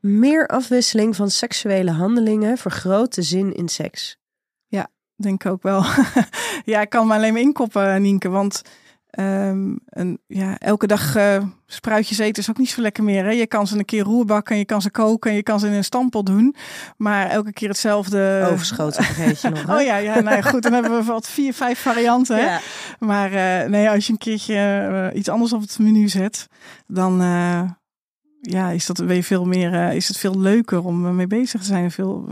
Meer 0.00 0.46
afwisseling 0.46 1.16
van 1.16 1.30
seksuele 1.30 1.90
handelingen 1.90 2.58
vergroot 2.58 3.14
de 3.14 3.22
zin 3.22 3.54
in 3.54 3.68
seks. 3.68 4.18
Ja, 4.66 4.88
denk 5.16 5.44
ik 5.44 5.50
ook 5.50 5.62
wel. 5.62 5.84
ja, 6.72 6.80
ik 6.80 6.88
kan 6.88 7.06
me 7.06 7.14
alleen 7.14 7.32
maar 7.32 7.42
inkoppen, 7.42 8.02
Nienke, 8.02 8.28
want 8.28 8.62
Um, 9.20 9.78
en 9.88 10.18
ja, 10.26 10.58
elke 10.58 10.86
dag 10.86 11.16
uh, 11.16 11.42
spruitjes 11.66 12.18
eten 12.18 12.42
is 12.42 12.50
ook 12.50 12.58
niet 12.58 12.70
zo 12.70 12.80
lekker 12.80 13.04
meer. 13.04 13.24
Hè? 13.24 13.30
Je 13.30 13.46
kan 13.46 13.66
ze 13.66 13.78
een 13.78 13.84
keer 13.84 14.02
roerbakken, 14.02 14.56
je 14.56 14.64
kan 14.64 14.82
ze 14.82 14.90
koken, 14.90 15.30
en 15.30 15.36
je 15.36 15.42
kan 15.42 15.60
ze 15.60 15.66
in 15.66 15.72
een 15.72 15.84
stampot 15.84 16.26
doen. 16.26 16.54
Maar 16.96 17.28
elke 17.28 17.52
keer 17.52 17.68
hetzelfde. 17.68 18.48
Overschoten 18.50 19.04
vergeet 19.04 19.40
je 19.40 19.48
nog. 19.48 19.66
Hè? 19.66 19.74
oh 19.74 19.82
ja, 19.82 19.96
ja 19.96 20.20
nou 20.20 20.36
ja, 20.36 20.42
goed. 20.42 20.62
Dan 20.62 20.72
hebben 20.72 20.98
we 20.98 21.04
wat 21.04 21.28
vier, 21.28 21.54
vijf 21.54 21.78
varianten. 21.78 22.36
Hè? 22.36 22.44
Ja. 22.44 22.60
Maar 22.98 23.32
uh, 23.32 23.70
nee, 23.70 23.90
als 23.90 24.06
je 24.06 24.12
een 24.12 24.18
keertje 24.18 24.88
uh, 24.90 25.18
iets 25.18 25.28
anders 25.28 25.52
op 25.52 25.60
het 25.60 25.78
menu 25.78 26.08
zet, 26.08 26.48
dan 26.86 27.16
ja, 28.40 28.70
is 28.70 28.86
dat 28.86 28.98
weer 28.98 29.22
veel 29.22 29.44
meer. 29.44 29.92
is 29.92 30.08
het 30.08 30.18
veel 30.18 30.40
leuker 30.40 30.84
om 30.84 31.14
mee 31.14 31.26
bezig 31.26 31.60
te 31.60 31.66
zijn. 31.66 31.90
Veel, 31.90 32.28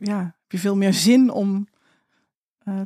ja, 0.00 0.18
heb 0.18 0.50
je 0.50 0.58
veel 0.58 0.76
meer 0.76 0.94
zin 0.94 1.30
om 1.30 1.66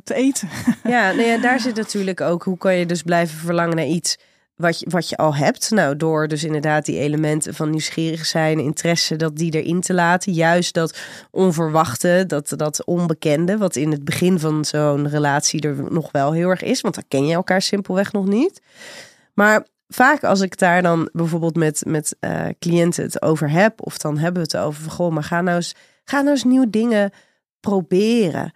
te 0.03 0.13
eten. 0.13 0.49
Ja, 0.83 1.11
nou 1.11 1.41
daar 1.41 1.59
zit 1.59 1.75
natuurlijk 1.75 2.21
ook 2.21 2.43
hoe 2.43 2.57
kan 2.57 2.75
je 2.75 2.85
dus 2.85 3.01
blijven 3.01 3.37
verlangen 3.37 3.75
naar 3.75 3.85
iets 3.85 4.17
wat 4.61 4.79
je, 4.79 4.85
wat 4.89 5.09
je 5.09 5.17
al 5.17 5.35
hebt. 5.35 5.69
Nou, 5.69 5.97
door 5.97 6.27
dus 6.27 6.43
inderdaad 6.43 6.85
die 6.85 6.99
elementen 6.99 7.53
van 7.53 7.69
nieuwsgierig 7.69 8.25
zijn, 8.25 8.59
interesse, 8.59 9.15
dat 9.15 9.37
die 9.37 9.61
erin 9.61 9.81
te 9.81 9.93
laten. 9.93 10.33
Juist 10.33 10.73
dat 10.73 10.99
onverwachte, 11.31 12.23
dat, 12.27 12.53
dat 12.55 12.85
onbekende, 12.85 13.57
wat 13.57 13.75
in 13.75 13.91
het 13.91 14.05
begin 14.05 14.39
van 14.39 14.65
zo'n 14.65 15.09
relatie 15.09 15.61
er 15.61 15.91
nog 15.91 16.11
wel 16.11 16.31
heel 16.31 16.49
erg 16.49 16.63
is. 16.63 16.81
Want 16.81 16.95
dan 16.95 17.03
ken 17.07 17.25
je 17.25 17.33
elkaar 17.33 17.61
simpelweg 17.61 18.11
nog 18.11 18.25
niet. 18.25 18.61
Maar 19.33 19.65
vaak 19.87 20.23
als 20.23 20.41
ik 20.41 20.57
daar 20.57 20.81
dan 20.81 21.09
bijvoorbeeld 21.13 21.55
met, 21.55 21.83
met 21.87 22.15
uh, 22.19 22.45
cliënten 22.59 23.03
het 23.03 23.21
over 23.21 23.49
heb, 23.49 23.85
of 23.85 23.97
dan 23.97 24.17
hebben 24.17 24.43
we 24.43 24.57
het 24.57 24.65
over 24.65 24.91
goh, 24.91 25.11
maar 25.11 25.23
ga 25.23 25.41
nou 25.41 25.55
eens, 25.55 25.75
ga 26.03 26.17
nou 26.17 26.29
eens 26.29 26.43
nieuwe 26.43 26.69
dingen 26.69 27.11
proberen. 27.59 28.51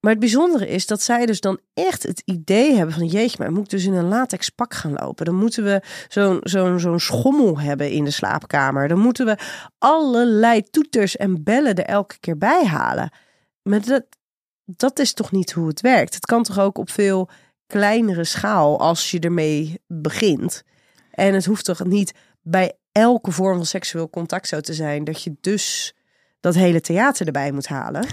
Maar 0.00 0.10
het 0.10 0.20
bijzondere 0.20 0.68
is 0.68 0.86
dat 0.86 1.02
zij 1.02 1.26
dus 1.26 1.40
dan 1.40 1.60
echt 1.74 2.02
het 2.02 2.22
idee 2.24 2.74
hebben 2.74 2.94
van 2.94 3.06
jeetje, 3.06 3.36
maar 3.38 3.52
moet 3.52 3.64
ik 3.64 3.70
dus 3.70 3.84
in 3.84 3.92
een 3.92 4.08
latex 4.08 4.48
pak 4.48 4.74
gaan 4.74 4.92
lopen? 4.92 5.24
Dan 5.24 5.34
moeten 5.34 5.64
we 5.64 5.82
zo'n 6.08 6.38
zo'n 6.42 6.80
zo'n 6.80 7.00
schommel 7.00 7.60
hebben 7.60 7.90
in 7.90 8.04
de 8.04 8.10
slaapkamer. 8.10 8.88
Dan 8.88 8.98
moeten 8.98 9.26
we 9.26 9.38
allerlei 9.78 10.62
toeters 10.62 11.16
en 11.16 11.42
bellen 11.42 11.74
er 11.74 11.84
elke 11.84 12.18
keer 12.20 12.38
bij 12.38 12.64
halen. 12.64 13.10
Maar 13.62 13.84
dat, 13.84 14.04
dat 14.64 14.98
is 14.98 15.12
toch 15.12 15.30
niet 15.30 15.52
hoe 15.52 15.68
het 15.68 15.80
werkt? 15.80 16.14
Het 16.14 16.26
kan 16.26 16.42
toch 16.42 16.58
ook 16.58 16.78
op 16.78 16.90
veel 16.90 17.28
kleinere 17.66 18.24
schaal 18.24 18.80
als 18.80 19.10
je 19.10 19.20
ermee 19.20 19.80
begint. 19.86 20.62
En 21.10 21.34
het 21.34 21.44
hoeft 21.44 21.64
toch 21.64 21.84
niet 21.84 22.12
bij 22.42 22.78
elke 22.92 23.30
vorm 23.30 23.56
van 23.56 23.66
seksueel 23.66 24.10
contact 24.10 24.48
zo 24.48 24.60
te 24.60 24.74
zijn 24.74 25.04
dat 25.04 25.22
je 25.22 25.36
dus 25.40 25.94
dat 26.40 26.54
hele 26.54 26.80
theater 26.80 27.26
erbij 27.26 27.52
moet 27.52 27.66
halen. 27.66 28.06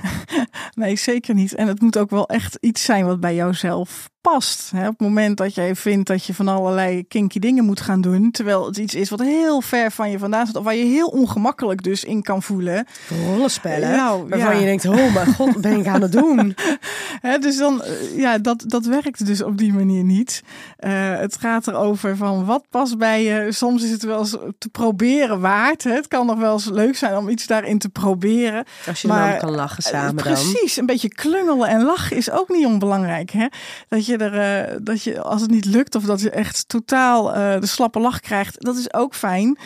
nee, 0.76 0.96
zeker 0.96 1.34
niet. 1.34 1.56
En 1.56 1.68
het 1.68 1.82
moet 1.82 1.98
ook 1.98 2.10
wel 2.10 2.28
echt 2.28 2.58
iets 2.60 2.84
zijn 2.84 3.06
wat 3.06 3.20
bij 3.20 3.36
jouzelf 3.36 4.10
past. 4.32 4.72
Hè? 4.76 4.82
Op 4.82 4.92
het 4.98 5.00
moment 5.00 5.38
dat 5.38 5.56
jij 5.56 5.76
vindt 5.76 6.08
dat 6.08 6.26
je 6.26 6.34
van 6.34 6.48
allerlei 6.48 7.08
kinky 7.08 7.40
dingen 7.40 7.66
moet 7.66 7.82
gaan 7.82 8.02
doen, 8.02 8.32
terwijl 8.32 8.66
het 8.66 8.78
iets 8.78 8.96
is 8.96 9.10
wat 9.10 9.22
heel 9.22 9.62
ver 9.62 9.92
van 9.92 10.12
je 10.12 10.20
vandaan 10.20 10.46
staat, 10.46 10.58
of 10.58 10.64
waar 10.64 10.76
je 10.76 10.86
heel 10.86 11.08
ongemakkelijk 11.08 11.84
dus 11.84 12.04
in 12.04 12.22
kan 12.22 12.44
voelen. 12.44 12.88
Rollenspellen, 13.26 13.92
nou, 13.92 14.28
waarvan 14.30 14.54
ja. 14.54 14.60
je 14.60 14.66
denkt, 14.66 14.86
oh 14.86 15.14
mijn 15.14 15.34
god, 15.34 15.54
wat 15.54 15.62
ben 15.62 15.80
ik 15.80 15.88
aan 15.88 16.02
het 16.02 16.12
doen? 16.12 16.56
Hè, 17.22 17.38
dus 17.38 17.58
dan, 17.58 17.84
ja, 18.16 18.38
dat, 18.38 18.64
dat 18.68 18.86
werkt 18.86 19.26
dus 19.26 19.44
op 19.44 19.58
die 19.58 19.74
manier 19.74 20.04
niet. 20.04 20.44
Uh, 20.80 20.92
het 21.18 21.38
gaat 21.38 21.68
erover 21.68 22.18
van 22.18 22.46
wat 22.46 22.66
past 22.70 22.98
bij 22.98 23.24
je. 23.24 23.52
Soms 23.52 23.84
is 23.84 23.92
het 23.92 24.04
wel 24.04 24.20
eens 24.20 24.38
te 24.58 24.70
proberen 24.70 25.40
waard. 25.40 25.84
Hè? 25.84 25.92
Het 25.92 26.08
kan 26.08 26.26
nog 26.26 26.40
wel 26.40 26.54
eens 26.54 26.70
leuk 26.70 26.96
zijn 26.96 27.18
om 27.18 27.30
iets 27.30 27.48
daarin 27.48 27.80
te 27.80 27.90
proberen. 27.90 28.66
Als 28.88 29.02
je 29.02 29.08
maar, 29.08 29.30
dan 29.30 29.40
kan 29.40 29.56
lachen 29.56 29.84
samen 29.84 30.16
precies, 30.16 30.44
dan. 30.44 30.52
Precies, 30.52 30.78
een 30.78 30.86
beetje 30.86 31.10
klungelen 31.10 31.68
en 31.68 31.84
lachen 31.84 32.18
is 32.18 32.32
ook 32.32 32.50
niet 32.50 32.66
onbelangrijk. 32.66 33.32
Hè? 33.32 33.48
Dat 33.88 34.06
je 34.06 34.15
uh, 34.22 34.78
dat 34.82 35.04
je 35.04 35.22
als 35.22 35.42
het 35.42 35.52
niet 35.52 35.66
lukt 35.66 35.96
of 35.96 36.04
dat 36.04 36.22
je 36.22 36.30
echt 36.30 36.68
totaal 36.68 37.30
uh, 37.30 37.60
de 37.60 37.66
slappe 37.66 38.00
lach 38.00 38.20
krijgt, 38.20 38.64
dat 38.64 38.78
is 38.78 38.94
ook 38.94 39.16
fijn. 39.16 39.58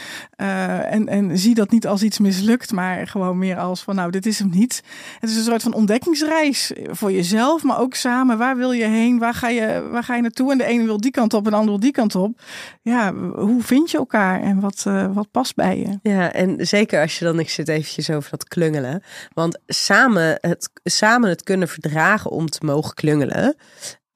Uh, 0.41 0.93
en, 0.93 1.07
en 1.07 1.37
zie 1.37 1.55
dat 1.55 1.71
niet 1.71 1.87
als 1.87 2.03
iets 2.03 2.19
mislukt, 2.19 2.71
maar 2.71 3.07
gewoon 3.07 3.37
meer 3.37 3.57
als 3.57 3.83
van 3.83 3.95
nou, 3.95 4.11
dit 4.11 4.25
is 4.25 4.39
hem 4.39 4.49
niet. 4.49 4.83
Het 5.19 5.29
is 5.29 5.35
een 5.35 5.43
soort 5.43 5.61
van 5.61 5.73
ontdekkingsreis 5.73 6.73
voor 6.89 7.11
jezelf, 7.11 7.63
maar 7.63 7.79
ook 7.79 7.95
samen. 7.95 8.37
Waar 8.37 8.57
wil 8.57 8.71
je 8.71 8.85
heen? 8.85 9.19
Waar 9.19 9.33
ga 9.33 9.49
je, 9.49 9.87
waar 9.91 10.03
ga 10.03 10.15
je 10.15 10.21
naartoe? 10.21 10.51
En 10.51 10.57
de 10.57 10.63
ene 10.63 10.83
wil 10.83 11.01
die 11.01 11.11
kant 11.11 11.33
op 11.33 11.45
en 11.45 11.51
de 11.51 11.57
ander 11.57 11.71
wil 11.71 11.79
die 11.79 11.91
kant 11.91 12.15
op. 12.15 12.41
Ja, 12.81 13.13
hoe 13.13 13.63
vind 13.63 13.91
je 13.91 13.97
elkaar 13.97 14.41
en 14.41 14.59
wat, 14.59 14.85
wat 15.13 15.31
past 15.31 15.55
bij 15.55 15.77
je? 15.79 16.09
Ja, 16.09 16.31
en 16.31 16.67
zeker 16.67 17.01
als 17.01 17.19
je 17.19 17.25
dan, 17.25 17.39
ik 17.39 17.49
zit 17.49 17.67
eventjes 17.67 18.09
over 18.09 18.29
dat 18.29 18.47
klungelen. 18.47 19.03
Want 19.33 19.59
samen 19.67 20.37
het, 20.41 20.69
samen 20.83 21.29
het 21.29 21.43
kunnen 21.43 21.67
verdragen 21.67 22.31
om 22.31 22.49
te 22.49 22.65
mogen 22.65 22.93
klungelen. 22.93 23.55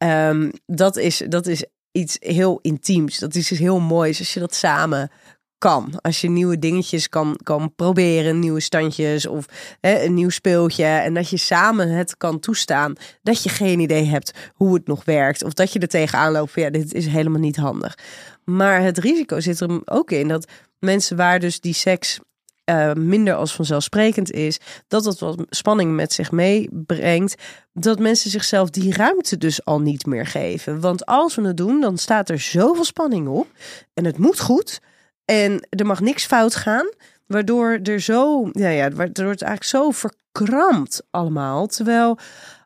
Um, 0.04 0.52
dat, 0.66 0.98
is, 0.98 1.24
dat 1.28 1.48
is 1.48 1.66
iets 1.92 2.18
heel 2.20 2.60
intiems. 2.62 3.20
Dat 3.20 3.36
is 3.36 3.52
iets 3.52 3.60
heel 3.60 3.80
moois 3.80 4.20
als 4.20 4.34
je 4.34 4.40
dat 4.40 4.56
samen 4.56 5.12
kan. 5.58 6.00
Als 6.02 6.22
je 6.22 6.30
nieuwe 6.30 6.60
dingetjes 6.60 7.10
kan, 7.10 7.40
kan 7.44 7.76
proberen, 7.76 8.40
nieuwe 8.40 8.60
standjes 8.60 9.28
of 9.28 9.46
hè, 9.80 10.04
een 10.04 10.14
nieuw 10.14 10.30
speeltje. 10.30 10.86
En 10.86 11.14
dat 11.14 11.30
je 11.30 11.38
samen 11.38 11.90
het 11.90 12.18
kan 12.18 12.40
toestaan. 12.40 12.94
Dat 13.22 13.44
je 13.44 13.50
geen 13.50 13.80
idee 13.80 14.06
hebt 14.06 14.32
hoe 14.54 14.74
het 14.74 14.88
nog 14.88 15.06
werkt. 15.06 15.44
Of 15.44 15.54
dat 15.54 15.74
je 15.74 15.80
er 15.80 15.88
tegenaan 15.88 16.32
loopt 16.32 16.54
ja, 16.54 16.70
dit 16.70 16.94
is 16.94 17.08
helemaal 17.08 17.40
niet 17.40 17.56
handig. 17.56 17.98
Maar 18.44 18.82
het 18.82 18.98
risico 18.98 19.40
zit 19.40 19.60
er 19.60 19.82
ook 19.86 20.12
in 20.12 20.28
dat 20.28 20.52
mensen 20.80 21.18
waar 21.18 21.40
dus 21.40 21.60
die 21.60 21.74
seks 21.74 22.20
uh, 22.66 22.94
minder 22.94 23.36
als 23.36 23.56
vanzelfsprekend 23.56 24.32
is, 24.32 24.60
dat 24.88 25.04
dat 25.04 25.20
wat 25.20 25.46
spanning 25.50 25.96
met 25.96 26.14
zich 26.14 26.32
meebrengt, 26.32 27.36
dat 27.74 28.00
mensen 28.00 28.30
zichzelf 28.30 28.70
die 28.70 28.94
ruimte 28.94 29.38
dus 29.38 29.66
al 29.66 29.82
niet 29.82 30.06
meer 30.06 30.26
geven. 30.26 30.80
Want 30.80 31.06
als 31.06 31.36
we 31.36 31.48
het 31.48 31.58
doen, 31.58 31.82
dan 31.82 31.98
staat 31.98 32.30
er 32.30 32.40
zoveel 32.40 32.86
spanning 32.86 33.28
op 33.28 33.48
en 33.94 34.06
het 34.06 34.18
moet 34.18 34.40
goed 34.40 34.80
en 35.26 35.68
er 35.70 35.86
mag 35.86 36.00
niks 36.00 36.26
fout 36.26 36.56
gaan, 36.56 36.90
waardoor 37.28 37.80
er 37.84 38.00
zo, 38.00 38.50
ja, 38.52 38.70
ja, 38.70 38.92
waardoor 38.92 39.30
het 39.30 39.42
eigenlijk 39.42 39.64
zo 39.64 39.92
verkrampt 39.92 41.04
allemaal. 41.10 41.68
Terwijl 41.68 42.18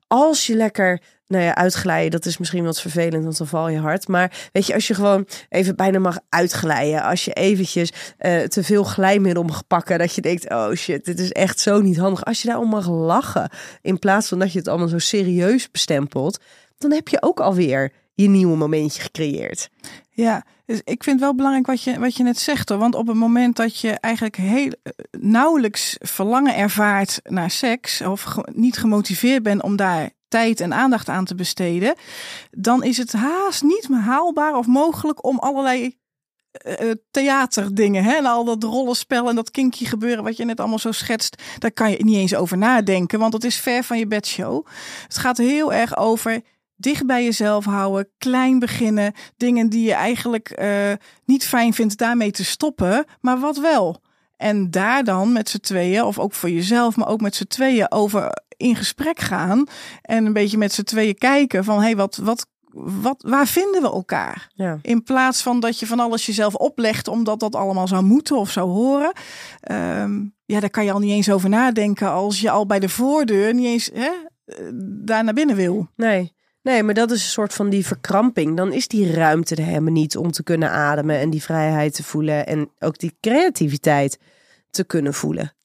als 0.07 0.47
je 0.47 0.55
lekker 0.55 1.01
nou 1.27 1.43
ja, 1.43 1.55
uitglijden, 1.55 2.11
dat 2.11 2.25
is 2.25 2.37
misschien 2.37 2.63
wat 2.63 2.81
vervelend, 2.81 3.23
want 3.23 3.37
dan 3.37 3.47
val 3.47 3.69
je 3.69 3.79
hard. 3.79 4.07
Maar 4.07 4.49
weet 4.51 4.67
je, 4.67 4.73
als 4.73 4.87
je 4.87 4.93
gewoon 4.93 5.27
even 5.49 5.75
bijna 5.75 5.99
mag 5.99 6.19
uitglijden, 6.29 7.03
als 7.03 7.25
je 7.25 7.33
eventjes 7.33 7.91
uh, 8.19 8.41
te 8.41 8.63
veel 8.63 8.83
glijmiddel 8.83 9.43
mag 9.43 9.67
pakken, 9.67 9.99
dat 9.99 10.15
je 10.15 10.21
denkt, 10.21 10.49
oh 10.49 10.73
shit, 10.73 11.05
dit 11.05 11.19
is 11.19 11.31
echt 11.31 11.59
zo 11.59 11.81
niet 11.81 11.97
handig. 11.97 12.25
Als 12.25 12.41
je 12.41 12.47
daarom 12.47 12.69
mag 12.69 12.89
lachen, 12.89 13.49
in 13.81 13.99
plaats 13.99 14.27
van 14.27 14.39
dat 14.39 14.51
je 14.51 14.59
het 14.59 14.67
allemaal 14.67 14.87
zo 14.87 14.99
serieus 14.99 15.71
bestempelt, 15.71 16.39
dan 16.77 16.91
heb 16.91 17.07
je 17.07 17.21
ook 17.21 17.39
alweer 17.39 17.91
je 18.13 18.27
nieuwe 18.27 18.57
momentje 18.57 19.01
gecreëerd. 19.01 19.69
Ja, 20.09 20.45
dus 20.65 20.81
ik 20.83 21.03
vind 21.03 21.19
wel 21.19 21.35
belangrijk 21.35 21.67
wat 21.67 21.83
je, 21.83 21.99
wat 21.99 22.15
je 22.15 22.23
net 22.23 22.39
zegt 22.39 22.69
hoor. 22.69 22.77
Want 22.77 22.95
op 22.95 23.07
het 23.07 23.15
moment 23.15 23.55
dat 23.55 23.79
je 23.79 23.89
eigenlijk 23.89 24.35
heel 24.35 24.71
eh, 24.83 24.91
nauwelijks 25.11 25.95
verlangen 25.99 26.55
ervaart 26.55 27.19
naar 27.23 27.51
seks, 27.51 28.01
of 28.01 28.37
niet 28.53 28.77
gemotiveerd 28.77 29.43
bent 29.43 29.61
om 29.61 29.75
daar 29.75 30.09
tijd 30.27 30.59
en 30.59 30.73
aandacht 30.73 31.09
aan 31.09 31.25
te 31.25 31.35
besteden, 31.35 31.95
dan 32.51 32.83
is 32.83 32.97
het 32.97 33.13
haast 33.13 33.63
niet 33.63 33.87
haalbaar 33.91 34.55
of 34.55 34.67
mogelijk 34.67 35.25
om 35.25 35.39
allerlei 35.39 35.97
eh, 36.51 36.89
eh, 36.89 36.95
theaterdingen 37.11 38.03
hè? 38.03 38.15
en 38.15 38.25
al 38.25 38.43
dat 38.43 38.63
rollenspel 38.63 39.29
en 39.29 39.35
dat 39.35 39.51
kinky 39.51 39.85
gebeuren 39.85 40.23
wat 40.23 40.37
je 40.37 40.45
net 40.45 40.59
allemaal 40.59 40.79
zo 40.79 40.91
schetst, 40.91 41.41
daar 41.59 41.71
kan 41.71 41.91
je 41.91 42.03
niet 42.03 42.15
eens 42.15 42.35
over 42.35 42.57
nadenken, 42.57 43.19
want 43.19 43.31
dat 43.31 43.43
is 43.43 43.59
ver 43.59 43.83
van 43.83 43.99
je 43.99 44.07
bedshow. 44.07 44.65
Het 45.03 45.17
gaat 45.17 45.37
heel 45.37 45.73
erg 45.73 45.97
over 45.97 46.41
dicht 46.75 47.05
bij 47.05 47.23
jezelf 47.23 47.65
houden, 47.65 48.09
klein 48.17 48.59
beginnen, 48.59 49.13
dingen 49.37 49.69
die 49.69 49.85
je 49.85 49.93
eigenlijk 49.93 50.49
eh, 50.49 50.91
niet 51.25 51.47
fijn 51.47 51.73
vindt, 51.73 51.97
daarmee 51.97 52.31
te 52.31 52.45
stoppen, 52.45 53.05
maar 53.21 53.39
wat 53.39 53.57
wel. 53.57 54.01
En 54.37 54.71
daar 54.71 55.03
dan 55.03 55.31
met 55.31 55.49
z'n 55.49 55.59
tweeën, 55.59 56.03
of 56.03 56.19
ook 56.19 56.33
voor 56.33 56.49
jezelf, 56.49 56.95
maar 56.95 57.07
ook 57.07 57.21
met 57.21 57.35
z'n 57.35 57.47
tweeën 57.47 57.91
over 57.91 58.41
in 58.57 58.75
gesprek 58.75 59.19
gaan. 59.19 59.67
En 60.01 60.25
een 60.25 60.33
beetje 60.33 60.57
met 60.57 60.73
z'n 60.73 60.83
tweeën 60.83 61.17
kijken 61.17 61.63
van, 61.63 61.77
hé, 61.77 61.83
hey, 61.83 61.95
wat, 61.95 62.15
wat, 62.15 62.47
wat, 62.79 63.23
waar 63.27 63.47
vinden 63.47 63.81
we 63.81 63.87
elkaar? 63.87 64.51
Ja. 64.53 64.79
In 64.81 65.03
plaats 65.03 65.41
van 65.41 65.59
dat 65.59 65.79
je 65.79 65.87
van 65.87 65.99
alles 65.99 66.25
jezelf 66.25 66.55
oplegt, 66.55 67.07
omdat 67.07 67.39
dat 67.39 67.55
allemaal 67.55 67.87
zou 67.87 68.03
moeten 68.03 68.37
of 68.37 68.51
zou 68.51 68.69
horen. 68.69 69.11
Ehm, 69.59 70.23
ja, 70.45 70.59
daar 70.59 70.69
kan 70.69 70.85
je 70.85 70.91
al 70.91 70.99
niet 70.99 71.11
eens 71.11 71.31
over 71.31 71.49
nadenken 71.49 72.11
als 72.11 72.39
je 72.39 72.49
al 72.49 72.65
bij 72.65 72.79
de 72.79 72.89
voordeur 72.89 73.53
niet 73.53 73.65
eens 73.65 73.89
hè, 73.93 74.11
eh, 74.45 74.57
daar 75.03 75.23
naar 75.23 75.33
binnen 75.33 75.55
wil. 75.55 75.87
Nee. 75.95 76.35
Nee, 76.61 76.83
maar 76.83 76.93
dat 76.93 77.11
is 77.11 77.23
een 77.23 77.29
soort 77.29 77.53
van 77.53 77.69
die 77.69 77.85
verkramping. 77.85 78.57
Dan 78.57 78.73
is 78.73 78.87
die 78.87 79.13
ruimte 79.13 79.55
er 79.55 79.63
helemaal 79.63 79.91
niet 79.91 80.17
om 80.17 80.31
te 80.31 80.43
kunnen 80.43 80.71
ademen 80.71 81.19
en 81.19 81.29
die 81.29 81.43
vrijheid 81.43 81.93
te 81.93 82.03
voelen 82.03 82.47
en 82.47 82.71
ook 82.79 82.97
die 82.97 83.17
creativiteit 83.21 84.19
te 84.69 84.83
kunnen 84.83 85.13
voelen. 85.13 85.56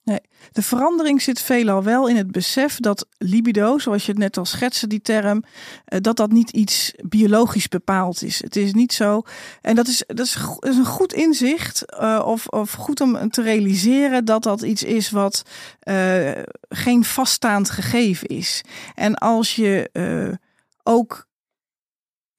De 0.52 0.62
verandering 0.62 1.22
zit 1.22 1.40
veelal 1.40 1.82
wel 1.82 2.08
in 2.08 2.16
het 2.16 2.30
besef 2.30 2.76
dat 2.76 3.06
libido, 3.18 3.78
zoals 3.78 4.06
je 4.06 4.10
het 4.10 4.20
net 4.20 4.36
al 4.36 4.44
schetste, 4.44 4.86
die 4.86 5.00
term, 5.00 5.44
eh, 5.84 6.00
dat 6.00 6.16
dat 6.16 6.32
niet 6.32 6.50
iets 6.50 6.92
biologisch 7.04 7.68
bepaald 7.68 8.22
is. 8.22 8.42
Het 8.42 8.56
is 8.56 8.72
niet 8.72 8.92
zo. 8.92 9.22
En 9.60 9.74
dat 9.74 9.88
is, 9.88 10.04
dat 10.06 10.26
is, 10.26 10.36
een 10.60 10.84
goed 10.84 11.12
inzicht, 11.12 11.84
eh, 11.84 12.22
of, 12.24 12.46
of 12.46 12.72
goed 12.72 13.00
om 13.00 13.30
te 13.30 13.42
realiseren 13.42 14.24
dat 14.24 14.42
dat 14.42 14.62
iets 14.62 14.82
is 14.82 15.10
wat 15.10 15.42
eh, 15.80 16.30
geen 16.68 17.04
vaststaand 17.04 17.70
gegeven 17.70 18.28
is. 18.28 18.62
En 18.94 19.14
als 19.14 19.56
je 19.56 19.90
ook. 20.82 21.30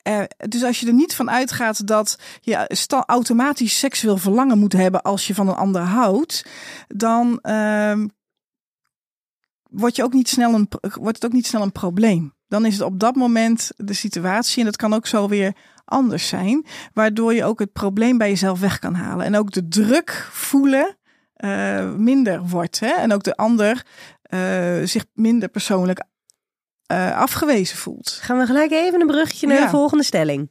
Er- 0.03 0.31
dus 0.47 0.63
als 0.63 0.79
je 0.79 0.87
er 0.87 0.93
niet 0.93 1.15
van 1.15 1.29
uitgaat 1.29 1.87
dat 1.87 2.17
je 2.41 2.67
automatisch 3.05 3.79
seksueel 3.79 4.17
verlangen 4.17 4.59
moet 4.59 4.73
hebben 4.73 5.01
als 5.01 5.27
je 5.27 5.33
van 5.33 5.47
een 5.47 5.55
ander 5.55 5.81
houdt, 5.81 6.45
dan 6.87 7.39
ehm, 7.41 8.07
word 9.69 9.95
je 9.95 10.03
ook 10.03 10.13
niet 10.13 10.29
snel 10.29 10.53
een, 10.53 10.67
wordt 10.79 11.15
het 11.15 11.25
ook 11.25 11.33
niet 11.33 11.47
snel 11.47 11.61
een 11.61 11.71
probleem. 11.71 12.33
Dan 12.47 12.65
is 12.65 12.73
het 12.73 12.83
op 12.83 12.99
dat 12.99 13.15
moment 13.15 13.71
de 13.77 13.93
situatie, 13.93 14.59
en 14.59 14.65
dat 14.65 14.75
kan 14.75 14.93
ook 14.93 15.07
zo 15.07 15.27
weer 15.27 15.55
anders 15.85 16.27
zijn, 16.27 16.65
waardoor 16.93 17.33
je 17.33 17.43
ook 17.43 17.59
het 17.59 17.71
probleem 17.71 18.17
bij 18.17 18.29
jezelf 18.29 18.59
weg 18.59 18.79
kan 18.79 18.95
halen. 18.95 19.25
En 19.25 19.35
ook 19.35 19.51
de 19.51 19.67
druk 19.67 20.27
voelen 20.31 20.97
eh, 21.33 21.93
minder 21.93 22.47
wordt. 22.47 22.79
Hè? 22.79 22.91
En 22.91 23.13
ook 23.13 23.23
de 23.23 23.35
ander 23.35 23.85
eh, 24.21 24.81
zich 24.83 25.05
minder 25.13 25.49
persoonlijk 25.49 26.03
eh, 26.85 27.17
afgewezen 27.17 27.77
voelt. 27.77 28.19
Gaan 28.21 28.37
we 28.37 28.45
gelijk 28.45 28.71
even 28.71 29.01
een 29.01 29.07
bruggetje 29.07 29.47
naar 29.47 29.57
Ja. 29.57 29.63
de 29.63 29.69
volgende 29.69 30.03
stelling. 30.03 30.49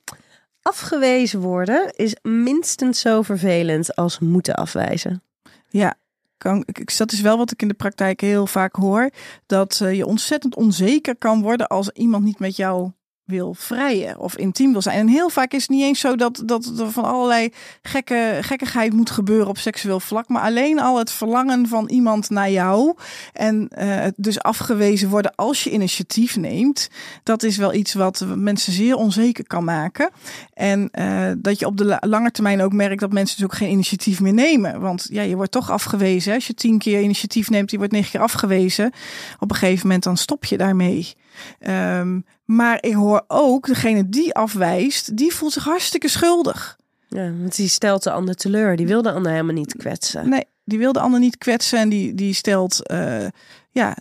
Afgewezen 0.63 1.41
worden 1.41 1.93
is 1.97 2.17
minstens 2.23 3.01
zo 3.01 3.23
vervelend 3.23 3.97
als 3.97 4.19
moeten 4.19 4.55
afwijzen. 4.55 5.23
Ja, 5.69 5.95
kan, 6.39 6.67
dat 6.97 7.13
is 7.13 7.21
wel 7.21 7.37
wat 7.37 7.51
ik 7.53 7.63
in 7.63 7.69
de 7.69 7.75
praktijk 7.75 8.21
heel 8.21 8.47
vaak 8.47 8.75
hoor. 8.77 9.11
Dat 9.47 9.81
eh, 9.83 9.95
je 9.95 10.07
ontzettend 10.07 10.57
onzeker 10.57 11.17
kan 11.17 11.43
worden 11.43 11.67
als 11.67 11.91
iemand 11.91 12.25
niet 12.25 12.39
met 12.39 12.57
jou 12.57 12.91
wil 13.25 13.55
vrijen 13.55 14.19
of 14.19 14.37
intiem 14.37 14.73
wil 14.73 14.83
zijn. 14.83 14.99
En 14.99 15.09
heel 15.09 15.29
vaak 15.29 15.53
is 15.53 15.61
het 15.61 15.71
niet 15.71 15.83
eens 15.83 16.01
zo 16.01 16.17
dat, 16.17 16.43
dat 16.45 16.73
er 16.79 16.91
van 16.91 17.05
allerlei 17.05 17.53
gekke, 17.83 18.39
gekkigheid 18.41 18.93
moet 18.93 19.11
gebeuren 19.11 19.49
op 19.49 19.59
seksueel 19.59 20.01
vlak. 20.01 20.29
Maar 20.29 20.43
alleen 20.43 20.81
al 20.81 20.99
het 20.99 21.11
verlangen 21.11 21.69
van 21.69 21.89
iemand 21.89 22.31
naar 22.31 22.51
jou. 22.51 22.95
En 23.33 23.69
eh, 23.69 24.01
het 24.01 24.15
dus 24.17 24.41
afgewezen 24.41 25.09
worden 25.09 25.35
als 25.35 25.65
je 25.65 25.71
initiatief 25.71 26.37
neemt. 26.37 26.89
Dat 27.23 27.43
is 27.43 27.57
wel 27.57 27.75
iets 27.75 27.95
wat 27.95 28.25
mensen 28.37 28.73
zeer 28.73 28.97
onzeker 28.97 29.47
kan 29.47 29.65
maken. 29.65 30.11
En 30.55 30.89
eh, 30.91 31.31
dat 31.39 31.59
je 31.59 31.67
op 31.67 31.77
de 31.77 31.85
la- 31.85 32.03
lange 32.07 32.31
termijn 32.31 32.63
ook 32.63 32.73
merkt 32.73 33.01
dat 33.01 33.13
mensen 33.13 33.37
dus 33.37 33.45
ook 33.45 33.55
geen 33.55 33.71
initiatief 33.71 34.21
meer 34.21 34.35
nemen. 34.35 34.81
Want 34.81 35.07
ja, 35.11 35.23
je 35.23 35.37
wordt 35.37 35.53
toch 35.53 35.71
afgewezen. 35.71 36.35
Als 36.35 36.47
je 36.47 36.55
tien 36.55 36.79
keer 36.79 37.01
initiatief 37.01 37.51
neemt, 37.51 37.71
je 37.71 37.77
wordt 37.77 37.93
negen 37.93 38.11
keer 38.11 38.21
afgewezen. 38.21 38.93
Op 39.39 39.51
een 39.51 39.57
gegeven 39.57 39.87
moment 39.87 40.05
dan 40.05 40.17
stop 40.17 40.45
je 40.45 40.57
daarmee. 40.57 41.13
Ehm, 41.59 42.21
maar 42.55 42.79
ik 42.81 42.95
hoor 42.95 43.25
ook, 43.27 43.67
degene 43.67 44.09
die 44.09 44.35
afwijst, 44.35 45.17
die 45.17 45.35
voelt 45.35 45.53
zich 45.53 45.65
hartstikke 45.65 46.09
schuldig. 46.09 46.77
Ja, 47.09 47.33
want 47.39 47.57
die 47.57 47.69
stelt 47.69 48.03
de 48.03 48.11
ander 48.11 48.35
teleur. 48.35 48.77
Die 48.77 48.87
wil 48.87 49.03
de 49.03 49.13
ander 49.13 49.33
helemaal 49.33 49.55
niet 49.55 49.77
kwetsen. 49.77 50.29
Nee, 50.29 50.45
die 50.65 50.79
wil 50.79 50.93
de 50.93 51.01
ander 51.01 51.21
niet 51.21 51.39
kwetsen 51.39 51.79
en 51.79 51.89
die, 51.89 52.15
die 52.15 52.35
stelt, 52.35 52.87
eh, 52.87 53.27
ja, 53.71 53.97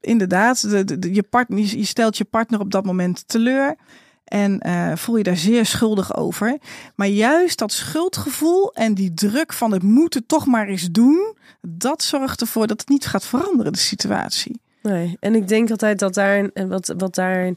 inderdaad, 0.00 0.60
de, 0.70 1.14
je, 1.14 1.22
partner, 1.22 1.58
je 1.58 1.84
stelt 1.84 2.16
je 2.16 2.24
partner 2.24 2.60
op 2.60 2.70
dat 2.70 2.84
moment 2.84 3.28
teleur. 3.28 3.76
En 4.24 4.60
eh, 4.60 4.96
voel 4.96 5.16
je 5.16 5.22
daar 5.22 5.36
zeer 5.36 5.66
schuldig 5.66 6.16
over. 6.16 6.58
Maar 6.94 7.06
juist 7.06 7.58
dat 7.58 7.72
schuldgevoel 7.72 8.72
en 8.72 8.94
die 8.94 9.14
druk 9.14 9.52
van 9.52 9.72
het 9.72 9.82
moeten 9.82 10.26
toch 10.26 10.46
maar 10.46 10.68
eens 10.68 10.90
doen, 10.90 11.36
dat 11.60 12.02
zorgt 12.02 12.40
ervoor 12.40 12.66
dat 12.66 12.80
het 12.80 12.88
niet 12.88 13.06
gaat 13.06 13.26
veranderen, 13.26 13.72
de 13.72 13.78
situatie. 13.78 14.60
Nee. 14.88 15.16
En 15.20 15.34
ik 15.34 15.48
denk 15.48 15.70
altijd 15.70 15.98
dat 15.98 16.14
daar, 16.14 16.50
wat, 16.68 16.94
wat 16.96 17.14
daar 17.14 17.44
een, 17.44 17.56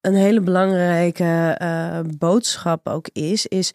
een 0.00 0.14
hele 0.14 0.40
belangrijke 0.40 1.54
eh, 1.58 2.00
boodschap 2.18 2.88
ook 2.88 3.08
is, 3.12 3.46
is 3.46 3.72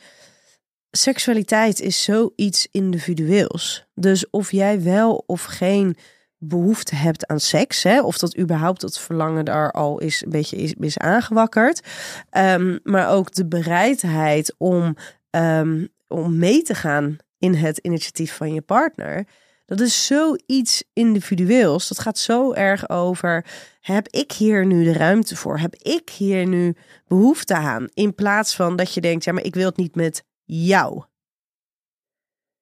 seksualiteit 0.92 1.80
is 1.80 2.04
zoiets 2.04 2.68
individueels. 2.72 3.88
Dus 3.94 4.30
of 4.30 4.52
jij 4.52 4.84
wel 4.84 5.24
of 5.26 5.44
geen 5.44 5.98
behoefte 6.38 6.96
hebt 6.96 7.28
aan 7.28 7.40
seks, 7.40 7.84
hè, 7.84 8.02
of 8.02 8.18
dat 8.18 8.38
überhaupt 8.38 8.82
dat 8.82 9.00
verlangen 9.00 9.46
daar 9.46 9.72
al 9.72 10.00
is 10.00 10.24
een 10.24 10.30
beetje 10.30 10.58
is, 10.58 10.74
is 10.80 10.98
aangewakkerd, 10.98 11.82
Ehm, 12.30 12.78
maar 12.84 13.10
ook 13.10 13.34
de 13.34 13.46
bereidheid 13.46 14.56
om, 14.58 14.96
ehm, 15.30 15.86
om 16.08 16.38
mee 16.38 16.62
te 16.62 16.76
gaan 16.76 17.18
in 17.38 17.54
het 17.54 17.78
initiatief 17.78 18.36
van 18.36 18.54
je 18.54 18.62
partner. 18.62 19.26
Dat 19.68 19.80
is 19.80 20.06
zoiets 20.06 20.84
individueels. 20.94 21.88
Dat 21.88 22.00
gaat 22.00 22.18
zo 22.18 22.54
erg 22.54 22.90
over: 22.90 23.46
heb 23.82 24.08
ik 24.08 24.32
hier 24.32 24.66
nu 24.66 24.84
de 24.84 24.94
ruimte 24.94 25.36
voor? 25.36 25.60
Heb 25.60 25.76
ik 25.76 26.10
hier 26.10 26.48
nu 26.48 26.76
behoefte 27.08 27.54
aan? 27.54 27.88
In 27.94 28.16
plaats 28.16 28.56
van 28.56 28.76
dat 28.76 28.94
je 28.94 29.02
denkt: 29.02 29.24
ja, 29.24 29.32
maar 29.32 29.44
ik 29.44 29.56
wil 29.56 29.66
het 29.66 29.78
niet 29.78 29.96
met 29.96 30.24
jou. 30.44 31.04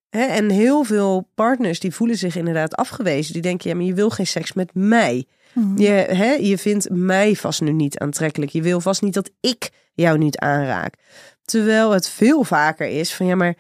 En 0.09 0.49
heel 0.49 0.83
veel 0.83 1.29
partners 1.35 1.79
die 1.79 1.93
voelen 1.93 2.17
zich 2.17 2.35
inderdaad 2.35 2.75
afgewezen. 2.75 3.33
Die 3.33 3.41
denken: 3.41 3.69
ja, 3.69 3.75
maar 3.75 3.85
je 3.85 3.93
wil 3.93 4.09
geen 4.09 4.27
seks 4.27 4.53
met 4.53 4.69
mij. 4.73 5.27
Je, 5.75 5.89
hè, 5.91 6.31
je 6.31 6.57
vindt 6.57 6.89
mij 6.89 7.35
vast 7.35 7.61
nu 7.61 7.71
niet 7.71 7.97
aantrekkelijk. 7.97 8.51
Je 8.51 8.61
wil 8.61 8.81
vast 8.81 9.01
niet 9.01 9.13
dat 9.13 9.31
ik 9.41 9.69
jou 9.93 10.17
niet 10.17 10.37
aanraak. 10.37 10.93
Terwijl 11.43 11.91
het 11.91 12.09
veel 12.09 12.43
vaker 12.43 12.87
is 12.87 13.13
van 13.13 13.25
ja, 13.25 13.35
maar 13.35 13.55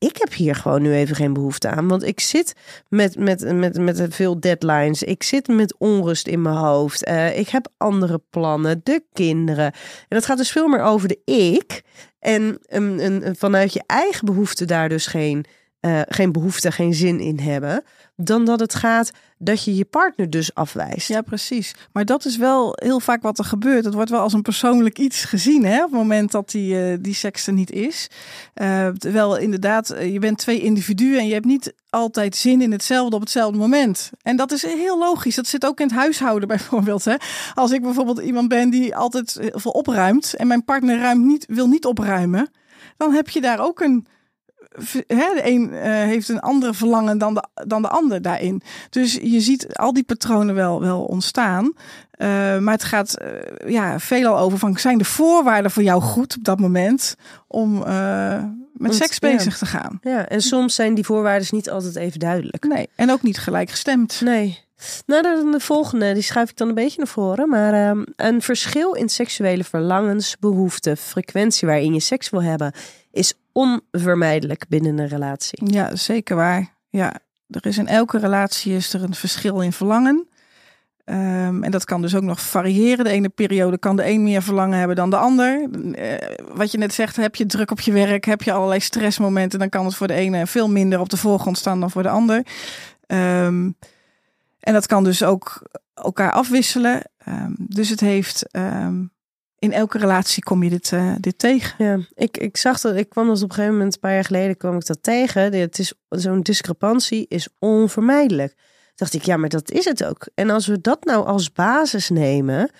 ik 0.00 0.16
heb 0.18 0.32
hier 0.32 0.54
gewoon 0.54 0.82
nu 0.82 0.94
even 0.94 1.16
geen 1.16 1.32
behoefte 1.32 1.68
aan. 1.68 1.88
Want 1.88 2.02
ik 2.02 2.20
zit 2.20 2.54
met, 2.88 3.18
met, 3.18 3.52
met, 3.54 3.78
met 3.78 4.06
veel 4.08 4.40
deadlines. 4.40 5.02
Ik 5.02 5.22
zit 5.22 5.48
met 5.48 5.74
onrust 5.78 6.26
in 6.26 6.42
mijn 6.42 6.56
hoofd. 6.56 7.04
Eh, 7.04 7.38
ik 7.38 7.48
heb 7.48 7.68
andere 7.76 8.20
plannen, 8.30 8.80
de 8.84 9.02
kinderen. 9.12 9.64
En 9.64 9.72
dat 10.08 10.24
gaat 10.24 10.36
dus 10.36 10.50
veel 10.50 10.68
meer 10.68 10.82
over 10.82 11.08
de 11.08 11.20
ik. 11.24 11.82
En 12.18 12.58
een, 12.66 13.04
een- 13.04 13.36
vanuit 13.36 13.72
je 13.72 13.82
eigen 13.86 14.24
behoefte 14.26 14.64
daar 14.64 14.88
dus 14.88 15.06
geen, 15.06 15.44
eh, 15.80 16.00
geen 16.08 16.32
behoefte, 16.32 16.72
geen 16.72 16.94
zin 16.94 17.20
in 17.20 17.38
hebben. 17.38 17.84
Dan 18.16 18.44
dat 18.44 18.60
het 18.60 18.74
gaat 18.74 19.10
dat 19.38 19.64
je 19.64 19.74
je 19.74 19.84
partner 19.84 20.30
dus 20.30 20.54
afwijst. 20.54 21.08
Ja, 21.08 21.22
precies. 21.22 21.74
Maar 21.92 22.04
dat 22.04 22.24
is 22.24 22.36
wel 22.36 22.72
heel 22.74 23.00
vaak 23.00 23.22
wat 23.22 23.38
er 23.38 23.44
gebeurt. 23.44 23.84
Het 23.84 23.94
wordt 23.94 24.10
wel 24.10 24.20
als 24.20 24.32
een 24.32 24.42
persoonlijk 24.42 24.98
iets 24.98 25.24
gezien 25.24 25.64
hè, 25.64 25.76
op 25.76 25.90
het 25.90 25.98
moment 26.00 26.32
dat 26.32 26.50
die, 26.50 26.82
eh, 26.82 26.98
die 27.00 27.14
seks 27.14 27.46
er 27.46 27.52
niet 27.52 27.70
is. 27.70 28.10
Eh, 28.54 28.88
terwijl 28.88 29.36
inderdaad, 29.36 29.94
je 30.00 30.18
bent 30.18 30.38
twee 30.38 30.60
individuen 30.60 31.18
en 31.18 31.26
je 31.26 31.32
hebt 31.32 31.44
niet 31.44 31.74
altijd 31.90 32.36
zin 32.36 32.62
in 32.62 32.72
hetzelfde 32.72 33.16
op 33.16 33.22
hetzelfde 33.22 33.58
moment. 33.58 34.10
En 34.22 34.36
dat 34.36 34.52
is 34.52 34.62
heel 34.62 34.98
logisch. 34.98 35.34
Dat 35.34 35.46
zit 35.46 35.66
ook 35.66 35.80
in 35.80 35.86
het 35.86 35.96
huishouden 35.96 36.48
bijvoorbeeld. 36.56 37.04
Hè. 37.04 37.14
Als 37.54 37.70
ik 37.70 37.82
bijvoorbeeld 37.82 38.18
iemand 38.18 38.48
ben 38.48 38.70
die 38.70 38.96
altijd 38.96 39.38
veel 39.52 39.72
opruimt 39.72 40.34
en 40.34 40.46
mijn 40.46 40.64
partner 40.64 40.98
ruimt 40.98 41.24
niet, 41.24 41.46
wil 41.48 41.68
niet 41.68 41.84
opruimen, 41.84 42.50
dan 42.96 43.12
heb 43.12 43.28
je 43.28 43.40
daar 43.40 43.60
ook 43.60 43.80
een 43.80 44.06
hè, 45.06 45.34
de 45.34 45.40
een 45.42 45.72
eh, 45.72 45.92
heeft 45.92 46.28
een 46.28 46.40
andere 46.40 46.74
verlangen 46.74 47.18
dan 47.18 47.34
de, 47.34 47.44
dan 47.66 47.82
de 47.82 47.88
ander 47.88 48.22
daarin. 48.22 48.62
Dus 48.90 49.14
je 49.22 49.40
ziet 49.40 49.76
al 49.76 49.92
die 49.92 50.04
patronen 50.04 50.54
wel, 50.54 50.80
wel 50.80 51.04
ontstaan. 51.04 51.64
Uh, 51.64 52.58
maar 52.58 52.74
het 52.74 52.84
gaat 52.84 53.16
uh, 53.22 53.72
ja, 53.72 53.98
veelal 53.98 54.38
over 54.38 54.58
van 54.58 54.78
zijn 54.78 54.98
de 54.98 55.04
voorwaarden 55.04 55.70
voor 55.70 55.82
jou 55.82 56.02
goed 56.02 56.36
op 56.36 56.44
dat 56.44 56.58
moment 56.60 57.16
om 57.46 57.84
met 58.72 58.94
seks 58.94 59.18
bezig 59.18 59.52
ja. 59.52 59.58
te 59.58 59.66
gaan. 59.66 59.98
Ja, 60.02 60.28
en 60.28 60.40
soms 60.40 60.74
zijn 60.74 60.94
die 60.94 61.04
voorwaarden 61.04 61.48
niet 61.50 61.70
altijd 61.70 61.96
even 61.96 62.20
duidelijk. 62.20 62.64
Nee, 62.64 62.88
en 62.94 63.10
ook 63.10 63.22
niet 63.22 63.38
gelijk 63.38 63.70
gestemd. 63.70 64.20
Nee. 64.24 64.58
Nou, 65.06 65.22
dan 65.22 65.52
de 65.52 65.60
volgende, 65.60 66.12
die 66.12 66.22
schuif 66.22 66.50
ik 66.50 66.56
dan 66.56 66.68
een 66.68 66.74
beetje 66.74 66.98
naar 66.98 67.06
voren. 67.06 67.48
Maar 67.48 67.90
um, 67.90 68.04
een 68.16 68.42
verschil 68.42 68.92
in 68.92 69.08
seksuele 69.08 69.64
verlangens, 69.64 70.36
behoeften, 70.38 70.96
frequentie 70.96 71.68
waarin 71.68 71.94
je 71.94 72.00
seks 72.00 72.30
wil 72.30 72.42
hebben, 72.42 72.72
is 73.10 73.34
onvermijdelijk 73.52 74.64
binnen 74.68 74.98
een 74.98 75.08
relatie. 75.08 75.72
Ja, 75.72 75.96
zeker 75.96 76.36
waar. 76.36 76.74
Ja, 76.88 77.14
er 77.46 77.66
is 77.66 77.78
in 77.78 77.86
elke 77.86 78.18
relatie 78.18 78.74
is 78.74 78.92
er 78.92 79.02
een 79.02 79.14
verschil 79.14 79.60
in 79.60 79.72
verlangen. 79.72 80.28
Um, 81.04 81.62
en 81.64 81.70
dat 81.70 81.84
kan 81.84 82.02
dus 82.02 82.14
ook 82.14 82.22
nog 82.22 82.40
variëren. 82.40 83.04
De 83.04 83.10
ene 83.10 83.28
periode 83.28 83.78
kan 83.78 83.96
de 83.96 84.06
een 84.06 84.22
meer 84.22 84.42
verlangen 84.42 84.78
hebben 84.78 84.96
dan 84.96 85.10
de 85.10 85.16
ander. 85.16 85.68
Uh, 85.72 86.14
wat 86.54 86.72
je 86.72 86.78
net 86.78 86.94
zegt, 86.94 87.16
heb 87.16 87.34
je 87.34 87.46
druk 87.46 87.70
op 87.70 87.80
je 87.80 87.92
werk, 87.92 88.24
heb 88.24 88.42
je 88.42 88.52
allerlei 88.52 88.80
stressmomenten, 88.80 89.58
dan 89.58 89.68
kan 89.68 89.84
het 89.84 89.94
voor 89.94 90.06
de 90.06 90.14
ene 90.14 90.46
veel 90.46 90.68
minder 90.68 91.00
op 91.00 91.08
de 91.08 91.16
voorgrond 91.16 91.58
staan 91.58 91.80
dan 91.80 91.90
voor 91.90 92.02
de 92.02 92.08
ander. 92.08 92.36
Um, 93.06 93.76
en 94.60 94.72
dat 94.72 94.86
kan 94.86 95.04
dus 95.04 95.22
ook 95.22 95.62
elkaar 95.94 96.32
afwisselen. 96.32 97.10
Um, 97.28 97.54
dus 97.58 97.88
het 97.88 98.00
heeft 98.00 98.46
in 99.60 99.72
elke 99.72 99.98
relatie 99.98 100.42
kom 100.42 100.62
je 100.62 100.70
dit, 100.70 100.90
uh, 100.90 101.14
dit 101.20 101.38
tegen. 101.38 101.84
Ja, 101.84 101.98
ik, 102.14 102.36
ik 102.36 102.56
zag 102.56 102.80
dat, 102.80 102.96
ik 102.96 103.08
kwam 103.08 103.26
dat 103.26 103.42
op 103.42 103.48
een 103.48 103.54
gegeven 103.54 103.74
moment, 103.74 103.94
een 103.94 104.00
paar 104.00 104.14
jaar 104.14 104.24
geleden 104.24 104.56
kwam 104.56 104.76
ik 104.76 104.86
dat 104.86 105.02
tegen. 105.02 105.52
Het 105.52 105.78
is 105.78 105.92
zo'n 106.08 106.40
discrepantie 106.40 107.26
is 107.28 107.48
onvermijdelijk 107.58 108.54
dacht 109.00 109.14
ik, 109.14 109.22
ja, 109.22 109.36
maar 109.36 109.48
dat 109.48 109.70
is 109.70 109.84
het 109.84 110.04
ook. 110.04 110.28
En 110.34 110.50
als 110.50 110.66
we 110.66 110.80
dat 110.80 111.04
nou 111.04 111.26
als 111.26 111.52
basis 111.52 112.08
nemen, 112.08 112.70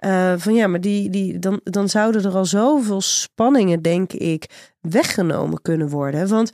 uh, 0.00 0.32
van 0.36 0.54
ja, 0.54 0.66
maar 0.66 0.80
die, 0.80 1.10
die, 1.10 1.38
dan, 1.38 1.60
dan 1.64 1.88
zouden 1.88 2.24
er 2.24 2.36
al 2.36 2.44
zoveel 2.44 3.00
spanningen, 3.00 3.82
denk 3.82 4.12
ik, 4.12 4.72
weggenomen 4.80 5.62
kunnen 5.62 5.88
worden. 5.88 6.28
Want 6.28 6.50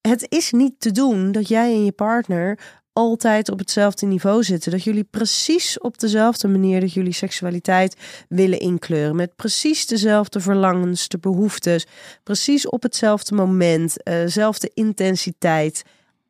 het 0.00 0.26
is 0.28 0.52
niet 0.52 0.80
te 0.80 0.92
doen 0.92 1.32
dat 1.32 1.48
jij 1.48 1.72
en 1.72 1.84
je 1.84 1.92
partner 1.92 2.58
altijd 2.98 3.48
op 3.48 3.58
hetzelfde 3.58 4.06
niveau 4.06 4.42
zitten. 4.42 4.70
Dat 4.70 4.84
jullie 4.84 5.04
precies 5.04 5.80
op 5.80 5.98
dezelfde 5.98 6.48
manier 6.48 6.80
dat 6.80 6.92
jullie 6.92 7.12
seksualiteit 7.12 7.96
willen 8.28 8.58
inkleuren. 8.58 9.16
Met 9.16 9.36
precies 9.36 9.86
dezelfde 9.86 10.40
verlangens, 10.40 11.08
de 11.08 11.18
behoeftes. 11.18 11.86
Precies 12.22 12.68
op 12.68 12.82
hetzelfde 12.82 13.34
moment, 13.34 13.94
dezelfde 14.04 14.70
uh, 14.74 14.84
intensiteit. 14.84 15.82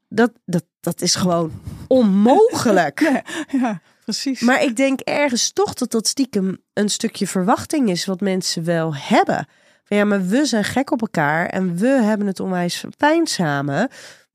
Dat, 0.08 0.32
dat, 0.44 0.64
dat 0.80 1.00
is 1.00 1.14
gewoon 1.14 1.52
onmogelijk. 1.86 3.00
Ja, 3.08 3.22
ja, 3.60 3.80
precies. 4.04 4.40
Maar 4.40 4.62
ik 4.62 4.76
denk 4.76 5.00
ergens 5.00 5.52
toch 5.52 5.74
dat 5.74 5.90
dat 5.90 6.06
stiekem 6.06 6.58
een 6.72 6.88
stukje 6.88 7.26
verwachting 7.26 7.90
is 7.90 8.04
wat 8.04 8.20
mensen 8.20 8.64
wel 8.64 8.94
hebben. 8.94 9.48
Van 9.84 9.96
ja, 9.96 10.04
maar 10.04 10.26
we 10.26 10.44
zijn 10.44 10.64
gek 10.64 10.90
op 10.90 11.00
elkaar 11.00 11.46
en 11.46 11.76
we 11.76 11.88
hebben 11.88 12.26
het 12.26 12.40
onwijs 12.40 12.84
fijn 12.96 13.26
samen. 13.26 13.88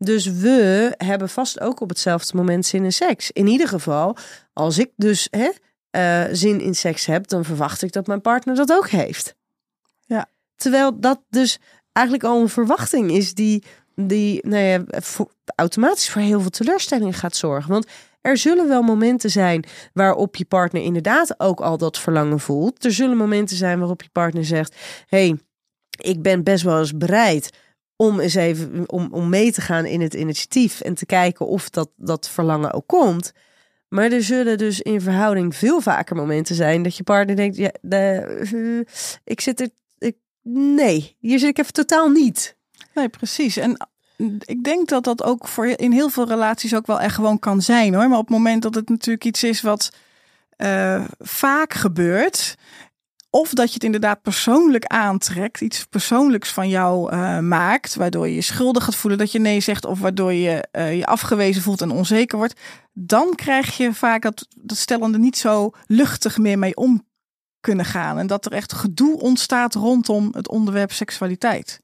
Dus 0.03 0.25
we 0.25 0.93
hebben 0.97 1.29
vast 1.29 1.59
ook 1.59 1.79
op 1.79 1.89
hetzelfde 1.89 2.37
moment 2.37 2.65
zin 2.65 2.83
in 2.83 2.93
seks. 2.93 3.31
In 3.31 3.47
ieder 3.47 3.67
geval, 3.67 4.17
als 4.53 4.77
ik 4.77 4.91
dus 4.95 5.27
hè, 5.31 5.49
uh, 6.27 6.33
zin 6.35 6.61
in 6.61 6.75
seks 6.75 7.05
heb, 7.05 7.27
dan 7.27 7.45
verwacht 7.45 7.81
ik 7.81 7.91
dat 7.91 8.07
mijn 8.07 8.21
partner 8.21 8.55
dat 8.55 8.71
ook 8.71 8.89
heeft. 8.89 9.35
Ja. 10.05 10.27
Terwijl 10.55 10.99
dat 10.99 11.21
dus 11.29 11.59
eigenlijk 11.91 12.27
al 12.27 12.41
een 12.41 12.49
verwachting 12.49 13.11
is 13.11 13.33
die 13.33 13.63
die 13.95 14.47
nou 14.47 14.63
ja, 14.63 14.83
voor, 14.87 15.29
automatisch 15.55 16.09
voor 16.09 16.21
heel 16.21 16.41
veel 16.41 16.49
teleurstelling 16.49 17.19
gaat 17.19 17.35
zorgen. 17.35 17.71
Want 17.71 17.87
er 18.21 18.37
zullen 18.37 18.67
wel 18.67 18.81
momenten 18.81 19.29
zijn 19.29 19.65
waarop 19.93 20.35
je 20.35 20.45
partner 20.45 20.81
inderdaad 20.81 21.39
ook 21.39 21.61
al 21.61 21.77
dat 21.77 21.99
verlangen 21.99 22.39
voelt. 22.39 22.85
Er 22.85 22.91
zullen 22.91 23.17
momenten 23.17 23.57
zijn 23.57 23.79
waarop 23.79 24.01
je 24.01 24.09
partner 24.11 24.45
zegt: 24.45 24.75
hey, 25.07 25.37
ik 26.01 26.21
ben 26.21 26.43
best 26.43 26.63
wel 26.63 26.79
eens 26.79 26.97
bereid 26.97 27.49
om 28.03 28.19
eens 28.19 28.35
even 28.35 28.83
om, 28.89 29.07
om 29.11 29.29
mee 29.29 29.51
te 29.51 29.61
gaan 29.61 29.85
in 29.85 30.01
het 30.01 30.13
initiatief 30.13 30.81
en 30.81 30.93
te 30.93 31.05
kijken 31.05 31.47
of 31.47 31.69
dat, 31.69 31.89
dat 31.95 32.29
verlangen 32.29 32.73
ook 32.73 32.87
komt. 32.87 33.33
Maar 33.87 34.11
er 34.11 34.23
zullen 34.23 34.57
dus 34.57 34.81
in 34.81 35.01
verhouding 35.01 35.55
veel 35.55 35.81
vaker 35.81 36.15
momenten 36.15 36.55
zijn 36.55 36.83
dat 36.83 36.97
je 36.97 37.03
partner 37.03 37.35
denkt: 37.35 37.55
ja, 37.55 37.71
de, 37.81 38.47
uh, 38.53 38.85
ik 39.23 39.41
zit 39.41 39.59
er. 39.61 39.69
Ik, 39.97 40.15
nee, 40.43 41.15
hier 41.19 41.39
zit 41.39 41.49
ik 41.49 41.57
even 41.57 41.73
totaal 41.73 42.09
niet. 42.09 42.55
Nee, 42.93 43.09
precies. 43.09 43.57
En 43.57 43.87
ik 44.45 44.63
denk 44.63 44.89
dat 44.89 45.03
dat 45.03 45.23
ook 45.23 45.47
voor 45.47 45.67
in 45.67 45.91
heel 45.91 46.09
veel 46.09 46.27
relaties 46.27 46.75
ook 46.75 46.87
wel 46.87 46.99
echt 46.99 47.15
gewoon 47.15 47.39
kan 47.39 47.61
zijn 47.61 47.93
hoor. 47.93 48.09
Maar 48.09 48.17
op 48.17 48.27
het 48.27 48.37
moment 48.37 48.61
dat 48.61 48.75
het 48.75 48.89
natuurlijk 48.89 49.25
iets 49.25 49.43
is 49.43 49.61
wat 49.61 49.91
uh, 50.57 51.05
vaak 51.19 51.73
gebeurt. 51.73 52.55
Of 53.35 53.53
dat 53.53 53.67
je 53.67 53.73
het 53.73 53.83
inderdaad 53.83 54.21
persoonlijk 54.21 54.85
aantrekt, 54.85 55.61
iets 55.61 55.85
persoonlijks 55.85 56.49
van 56.49 56.69
jou 56.69 57.13
uh, 57.13 57.39
maakt, 57.39 57.95
waardoor 57.95 58.27
je 58.27 58.35
je 58.35 58.41
schuldig 58.41 58.83
gaat 58.83 58.95
voelen 58.95 59.19
dat 59.19 59.31
je 59.31 59.39
nee 59.39 59.59
zegt, 59.59 59.85
of 59.85 59.99
waardoor 59.99 60.33
je 60.33 60.67
uh, 60.71 60.97
je 60.97 61.05
afgewezen 61.05 61.61
voelt 61.61 61.81
en 61.81 61.91
onzeker 61.91 62.37
wordt, 62.37 62.59
dan 62.91 63.35
krijg 63.35 63.77
je 63.77 63.93
vaak 63.93 64.21
dat, 64.21 64.47
dat 64.57 64.77
stellende 64.77 65.17
niet 65.17 65.37
zo 65.37 65.71
luchtig 65.85 66.37
meer 66.37 66.59
mee 66.59 66.75
om 66.75 67.07
kunnen 67.59 67.85
gaan. 67.85 68.17
En 68.17 68.27
dat 68.27 68.45
er 68.45 68.51
echt 68.51 68.73
gedoe 68.73 69.19
ontstaat 69.19 69.73
rondom 69.73 70.29
het 70.31 70.49
onderwerp 70.49 70.91
seksualiteit. 70.91 71.82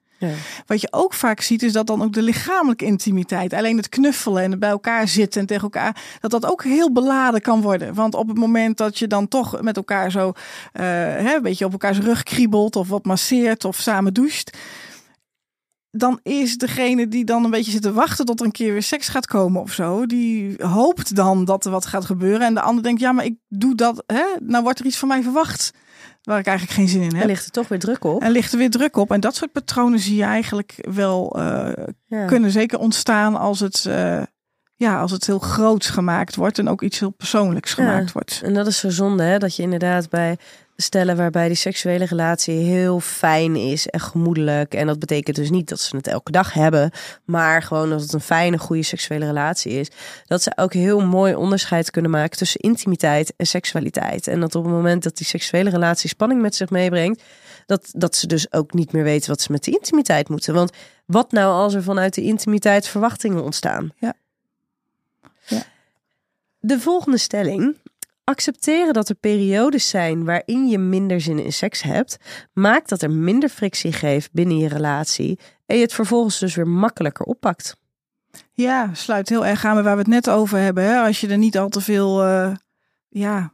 Wat 0.65 0.81
je 0.81 0.87
ook 0.91 1.13
vaak 1.13 1.41
ziet, 1.41 1.63
is 1.63 1.73
dat 1.73 1.87
dan 1.87 2.03
ook 2.03 2.13
de 2.13 2.21
lichamelijke 2.21 2.85
intimiteit, 2.85 3.53
alleen 3.53 3.77
het 3.77 3.89
knuffelen 3.89 4.43
en 4.43 4.59
bij 4.59 4.69
elkaar 4.69 5.07
zitten 5.07 5.41
en 5.41 5.47
tegen 5.47 5.63
elkaar, 5.63 6.03
dat 6.19 6.31
dat 6.31 6.45
ook 6.45 6.63
heel 6.63 6.91
beladen 6.91 7.41
kan 7.41 7.61
worden. 7.61 7.93
Want 7.93 8.13
op 8.13 8.27
het 8.27 8.37
moment 8.37 8.77
dat 8.77 8.99
je 8.99 9.07
dan 9.07 9.27
toch 9.27 9.61
met 9.61 9.77
elkaar 9.77 10.11
zo 10.11 10.27
uh, 10.27 10.33
hè, 10.73 11.35
een 11.35 11.41
beetje 11.41 11.65
op 11.65 11.71
elkaars 11.71 11.99
rug 11.99 12.23
kriebelt 12.23 12.75
of 12.75 12.87
wat 12.87 13.05
masseert 13.05 13.65
of 13.65 13.75
samen 13.75 14.13
doucht, 14.13 14.57
dan 15.91 16.19
is 16.23 16.57
degene 16.57 17.07
die 17.07 17.25
dan 17.25 17.43
een 17.43 17.51
beetje 17.51 17.71
zit 17.71 17.81
te 17.81 17.93
wachten 17.93 18.25
tot 18.25 18.39
er 18.39 18.45
een 18.45 18.51
keer 18.51 18.71
weer 18.71 18.83
seks 18.83 19.07
gaat 19.07 19.27
komen 19.27 19.61
of 19.61 19.71
zo, 19.71 20.05
die 20.05 20.55
hoopt 20.57 21.15
dan 21.15 21.45
dat 21.45 21.65
er 21.65 21.71
wat 21.71 21.85
gaat 21.85 22.05
gebeuren. 22.05 22.47
En 22.47 22.53
de 22.53 22.61
ander 22.61 22.83
denkt, 22.83 23.01
ja, 23.01 23.11
maar 23.11 23.25
ik 23.25 23.35
doe 23.47 23.75
dat, 23.75 24.03
hè? 24.07 24.23
nou 24.39 24.63
wordt 24.63 24.79
er 24.79 24.85
iets 24.85 24.97
van 24.97 25.07
mij 25.07 25.23
verwacht 25.23 25.71
waar 26.21 26.39
ik 26.39 26.45
eigenlijk 26.45 26.77
geen 26.77 26.87
zin 26.87 27.01
in 27.01 27.13
heb. 27.13 27.21
En 27.21 27.27
ligt 27.27 27.45
er 27.45 27.51
toch 27.51 27.67
weer 27.67 27.79
druk 27.79 28.03
op. 28.03 28.21
En 28.21 28.31
ligt 28.31 28.51
er 28.51 28.57
weer 28.57 28.69
druk 28.69 28.97
op. 28.97 29.11
En 29.11 29.19
dat 29.19 29.35
soort 29.35 29.51
patronen 29.51 29.99
zie 29.99 30.15
je 30.15 30.23
eigenlijk 30.23 30.87
wel 30.91 31.39
uh, 31.39 31.69
ja. 32.05 32.25
kunnen 32.25 32.51
zeker 32.51 32.79
ontstaan 32.79 33.35
als 33.35 33.59
het, 33.59 33.85
uh, 33.87 34.21
ja, 34.75 35.01
als 35.01 35.11
het 35.11 35.25
heel 35.25 35.39
groots 35.39 35.89
gemaakt 35.89 36.35
wordt 36.35 36.59
en 36.59 36.69
ook 36.69 36.81
iets 36.81 36.99
heel 36.99 37.09
persoonlijks 37.09 37.73
gemaakt 37.73 38.05
ja. 38.05 38.13
wordt. 38.13 38.41
En 38.43 38.53
dat 38.53 38.67
is 38.67 38.79
zo 38.79 38.89
zonde, 38.89 39.23
hè? 39.23 39.37
dat 39.37 39.55
je 39.55 39.63
inderdaad 39.63 40.09
bij 40.09 40.37
stellen 40.81 41.17
waarbij 41.17 41.47
die 41.47 41.57
seksuele 41.57 42.05
relatie 42.05 42.55
heel 42.55 42.99
fijn 42.99 43.55
is 43.55 43.87
en 43.87 43.99
gemoedelijk. 43.99 44.73
En 44.73 44.87
dat 44.87 44.99
betekent 44.99 45.35
dus 45.35 45.49
niet 45.49 45.69
dat 45.69 45.79
ze 45.79 45.95
het 45.95 46.07
elke 46.07 46.31
dag 46.31 46.53
hebben, 46.53 46.91
maar 47.25 47.61
gewoon 47.63 47.89
dat 47.89 48.01
het 48.01 48.13
een 48.13 48.21
fijne, 48.21 48.57
goede 48.57 48.83
seksuele 48.83 49.25
relatie 49.25 49.71
is. 49.71 49.89
Dat 50.25 50.41
ze 50.41 50.51
ook 50.55 50.73
heel 50.73 51.05
mooi 51.05 51.35
onderscheid 51.35 51.91
kunnen 51.91 52.11
maken 52.11 52.37
tussen 52.37 52.59
intimiteit 52.59 53.33
en 53.37 53.47
seksualiteit. 53.47 54.27
En 54.27 54.39
dat 54.39 54.55
op 54.55 54.63
het 54.63 54.73
moment 54.73 55.03
dat 55.03 55.17
die 55.17 55.25
seksuele 55.25 55.69
relatie 55.69 56.09
spanning 56.09 56.41
met 56.41 56.55
zich 56.55 56.69
meebrengt, 56.69 57.23
dat, 57.65 57.89
dat 57.95 58.15
ze 58.15 58.27
dus 58.27 58.53
ook 58.53 58.73
niet 58.73 58.91
meer 58.91 59.03
weten 59.03 59.29
wat 59.29 59.41
ze 59.41 59.51
met 59.51 59.63
de 59.63 59.71
intimiteit 59.71 60.29
moeten. 60.29 60.53
Want 60.53 60.71
wat 61.05 61.31
nou 61.31 61.53
als 61.53 61.73
er 61.73 61.83
vanuit 61.83 62.13
de 62.13 62.21
intimiteit 62.21 62.87
verwachtingen 62.87 63.43
ontstaan? 63.43 63.91
Ja. 63.97 64.13
ja. 65.45 65.63
De 66.59 66.79
volgende 66.79 67.17
stelling 67.17 67.75
accepteren 68.29 68.93
dat 68.93 69.09
er 69.09 69.15
periodes 69.15 69.89
zijn 69.89 70.25
waarin 70.25 70.67
je 70.67 70.77
minder 70.77 71.21
zin 71.21 71.39
in 71.39 71.53
seks 71.53 71.81
hebt, 71.81 72.17
maakt 72.53 72.89
dat 72.89 73.01
er 73.01 73.11
minder 73.11 73.49
frictie 73.49 73.91
geeft 73.91 74.31
binnen 74.31 74.57
je 74.57 74.67
relatie 74.67 75.39
en 75.65 75.75
je 75.75 75.81
het 75.81 75.93
vervolgens 75.93 76.39
dus 76.39 76.55
weer 76.55 76.67
makkelijker 76.67 77.25
oppakt. 77.25 77.77
Ja, 78.51 78.89
sluit 78.93 79.29
heel 79.29 79.45
erg 79.45 79.65
aan 79.65 79.73
bij 79.73 79.83
waar 79.83 79.93
we 79.93 79.99
het 79.99 80.09
net 80.09 80.29
over 80.29 80.59
hebben. 80.59 80.83
Hè? 80.83 80.99
Als 80.99 81.21
je 81.21 81.27
er 81.27 81.37
niet 81.37 81.57
al 81.57 81.69
te 81.69 81.81
veel, 81.81 82.25
uh, 82.25 82.51
ja, 83.09 83.53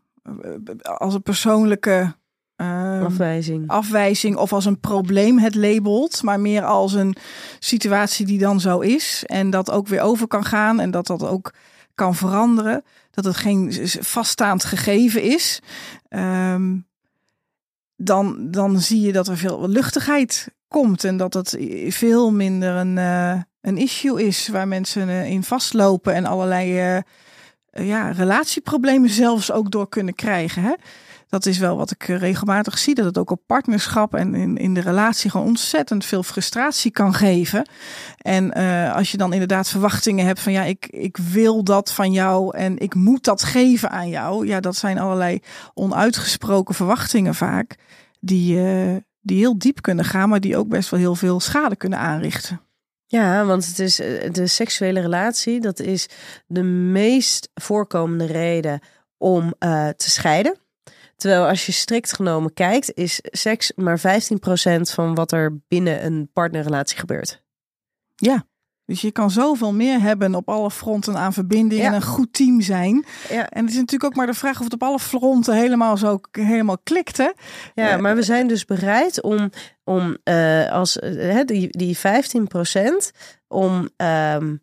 als 0.81 1.13
een 1.13 1.21
persoonlijke 1.21 2.15
uh, 2.57 3.03
afwijzing. 3.03 3.67
afwijzing 3.67 4.35
of 4.35 4.53
als 4.53 4.65
een 4.65 4.79
probleem 4.79 5.39
het 5.39 5.55
labelt, 5.55 6.23
maar 6.23 6.39
meer 6.39 6.63
als 6.63 6.93
een 6.93 7.15
situatie 7.59 8.25
die 8.25 8.39
dan 8.39 8.59
zo 8.59 8.79
is 8.79 9.23
en 9.25 9.49
dat 9.49 9.71
ook 9.71 9.88
weer 9.88 10.01
over 10.01 10.27
kan 10.27 10.45
gaan 10.45 10.79
en 10.79 10.91
dat 10.91 11.07
dat 11.07 11.23
ook 11.23 11.53
kan 11.95 12.15
veranderen 12.15 12.83
dat 13.15 13.25
het 13.25 13.36
geen 13.36 13.88
vaststaand 13.99 14.63
gegeven 14.63 15.21
is, 15.21 15.60
um, 16.10 16.88
dan, 17.95 18.51
dan 18.51 18.80
zie 18.80 19.01
je 19.01 19.12
dat 19.12 19.28
er 19.28 19.38
veel 19.38 19.69
luchtigheid 19.69 20.47
komt 20.67 21.04
en 21.04 21.17
dat 21.17 21.34
het 21.34 21.58
veel 21.88 22.32
minder 22.32 22.75
een, 22.75 22.97
uh, 22.97 23.41
een 23.62 23.78
issue 23.78 24.25
is 24.25 24.47
waar 24.47 24.67
mensen 24.67 25.08
uh, 25.08 25.30
in 25.30 25.43
vastlopen 25.43 26.13
en 26.13 26.25
allerlei 26.25 26.80
eh, 26.80 27.01
ja, 27.83 28.11
relatieproblemen 28.11 29.09
zelfs 29.09 29.51
ook 29.51 29.71
door 29.71 29.89
kunnen 29.89 30.15
krijgen. 30.15 30.63
Hè? 30.63 30.73
Dat 31.29 31.45
is 31.45 31.57
wel 31.57 31.77
wat 31.77 31.91
ik 31.91 32.07
eh, 32.07 32.17
regelmatig 32.17 32.77
zie, 32.77 32.95
dat 32.95 33.05
het 33.05 33.17
ook 33.17 33.31
op 33.31 33.41
partnerschap 33.45 34.15
en 34.15 34.35
in, 34.35 34.57
in 34.57 34.73
de 34.73 34.81
relatie 34.81 35.29
gewoon 35.29 35.45
ontzettend 35.45 36.05
veel 36.05 36.23
frustratie 36.23 36.91
kan 36.91 37.13
geven. 37.13 37.69
En 38.17 38.51
eh, 38.53 38.95
als 38.95 39.11
je 39.11 39.17
dan 39.17 39.33
inderdaad 39.33 39.69
verwachtingen 39.69 40.25
hebt 40.25 40.39
van 40.39 40.51
ja, 40.51 40.63
ik, 40.63 40.88
ik 40.88 41.17
wil 41.17 41.63
dat 41.63 41.91
van 41.91 42.11
jou 42.11 42.57
en 42.57 42.77
ik 42.77 42.95
moet 42.95 43.23
dat 43.23 43.43
geven 43.43 43.89
aan 43.89 44.09
jou. 44.09 44.47
Ja, 44.47 44.59
dat 44.59 44.75
zijn 44.75 44.99
allerlei 44.99 45.39
onuitgesproken 45.73 46.75
verwachtingen 46.75 47.35
vaak, 47.35 47.75
die, 48.19 48.59
eh, 48.59 48.95
die 49.21 49.38
heel 49.38 49.57
diep 49.57 49.81
kunnen 49.81 50.05
gaan, 50.05 50.29
maar 50.29 50.39
die 50.41 50.57
ook 50.57 50.67
best 50.67 50.89
wel 50.89 50.99
heel 50.99 51.15
veel 51.15 51.39
schade 51.39 51.75
kunnen 51.75 51.99
aanrichten. 51.99 52.61
Ja, 53.07 53.45
want 53.45 53.65
het 53.65 53.79
is 53.79 53.99
eh, 53.99 54.31
de 54.31 54.47
seksuele 54.47 54.99
relatie, 54.99 55.59
dat 55.59 55.79
is 55.79 56.07
de 56.47 56.63
meest 56.63 57.49
voorkomende 57.53 58.25
reden 58.25 58.79
om 59.17 59.53
eh, 59.59 59.89
te 59.89 60.09
scheiden. 60.09 60.57
Terwijl 61.15 61.47
als 61.47 61.65
je 61.65 61.71
strikt 61.71 62.13
genomen 62.13 62.53
kijkt, 62.53 62.93
is 62.93 63.19
seks 63.21 63.71
maar 63.75 63.99
15% 63.99 64.01
van 64.81 65.15
wat 65.15 65.31
er 65.31 65.57
binnen 65.67 66.05
een 66.05 66.29
partnerrelatie 66.33 66.97
gebeurt. 66.97 67.43
Ja. 68.15 68.47
Dus 68.86 69.02
je 69.02 69.12
kan 69.12 69.32
zoveel 69.32 69.74
meer 69.74 70.02
hebben 70.02 70.36
op 70.36 70.50
alle 70.50 70.71
fronten 70.71 71.15
aan 71.17 71.34
verbinding 71.34 71.82
Ja. 71.82 71.88
en 71.88 71.93
een 71.93 72.02
goed 72.02 72.34
team 72.34 72.62
zijn. 72.62 73.06
Ja. 73.30 73.50
En 73.50 73.62
het 73.62 73.69
is 73.69 73.80
natuurlijk 73.80 74.04
ook 74.04 74.15
maar 74.15 74.26
de 74.26 74.34
vraag 74.34 74.58
of 74.58 74.63
het 74.63 74.74
op 74.74 74.84
alle 74.84 75.00
fronten 75.00 75.56
helemaal 75.56 75.98
zo 75.98 76.19
helemaal 76.32 76.78
klikt. 76.84 77.17
Hè? 77.17 77.30
Ja, 77.74 77.98
maar 77.98 78.15
we 78.15 78.24
zijn 78.24 78.48
dus 78.48 78.65
bereid 78.65 79.21
om, 79.21 79.50
om 79.84 80.17
eh, 80.24 80.71
als 80.71 80.98
hè, 81.02 81.43
die, 81.43 81.78
die 81.78 81.98
15% 81.98 82.02
om 83.48 83.89
ehm, 83.98 84.56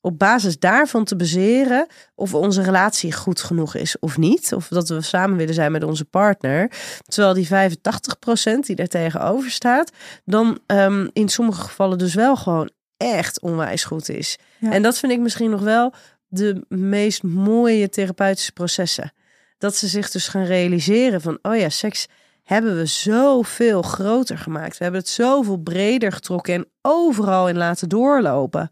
op 0.00 0.18
basis 0.18 0.58
daarvan 0.58 1.04
te 1.04 1.16
baseren 1.16 1.86
of 2.14 2.34
onze 2.34 2.62
relatie 2.62 3.12
goed 3.12 3.40
genoeg 3.40 3.74
is 3.74 3.98
of 3.98 4.18
niet. 4.18 4.52
Of 4.52 4.68
dat 4.68 4.88
we 4.88 5.00
samen 5.00 5.36
willen 5.36 5.54
zijn 5.54 5.72
met 5.72 5.84
onze 5.84 6.04
partner. 6.04 6.70
Terwijl 7.06 7.34
die 7.34 7.48
85% 7.48 8.58
die 8.60 8.76
daar 8.76 8.86
tegenover 8.86 9.50
staat, 9.50 9.92
dan 10.24 10.58
ehm, 10.66 11.08
in 11.12 11.28
sommige 11.28 11.60
gevallen 11.60 11.98
dus 11.98 12.14
wel 12.14 12.36
gewoon 12.36 12.70
echt 13.12 13.40
onwijs 13.40 13.84
goed 13.84 14.08
is. 14.08 14.38
Ja. 14.58 14.72
En 14.72 14.82
dat 14.82 14.98
vind 14.98 15.12
ik 15.12 15.18
misschien 15.18 15.50
nog 15.50 15.60
wel 15.60 15.94
de 16.28 16.64
meest 16.68 17.22
mooie 17.22 17.88
therapeutische 17.88 18.52
processen. 18.52 19.12
Dat 19.58 19.76
ze 19.76 19.88
zich 19.88 20.10
dus 20.10 20.28
gaan 20.28 20.44
realiseren 20.44 21.20
van, 21.20 21.38
oh 21.42 21.56
ja, 21.56 21.68
seks 21.68 22.06
hebben 22.42 22.76
we 22.76 22.86
zoveel 22.86 23.82
groter 23.82 24.38
gemaakt. 24.38 24.78
We 24.78 24.82
hebben 24.82 25.00
het 25.00 25.10
zoveel 25.10 25.56
breder 25.56 26.12
getrokken 26.12 26.54
en 26.54 26.66
overal 26.82 27.48
in 27.48 27.56
laten 27.56 27.88
doorlopen. 27.88 28.70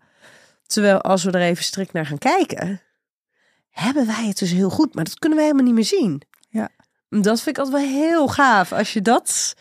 Terwijl 0.66 1.00
als 1.00 1.24
we 1.24 1.30
er 1.30 1.40
even 1.40 1.64
strikt 1.64 1.92
naar 1.92 2.06
gaan 2.06 2.18
kijken, 2.18 2.80
hebben 3.70 4.06
wij 4.06 4.26
het 4.26 4.38
dus 4.38 4.50
heel 4.50 4.70
goed. 4.70 4.94
Maar 4.94 5.04
dat 5.04 5.18
kunnen 5.18 5.38
wij 5.38 5.46
helemaal 5.46 5.66
niet 5.66 5.76
meer 5.76 5.98
zien. 5.98 6.22
Ja. 6.48 6.68
Dat 7.08 7.40
vind 7.40 7.56
ik 7.56 7.64
altijd 7.64 7.82
wel 7.82 7.92
heel 7.92 8.28
gaaf 8.28 8.72
als 8.72 8.92
je 8.92 9.02
dat 9.02 9.54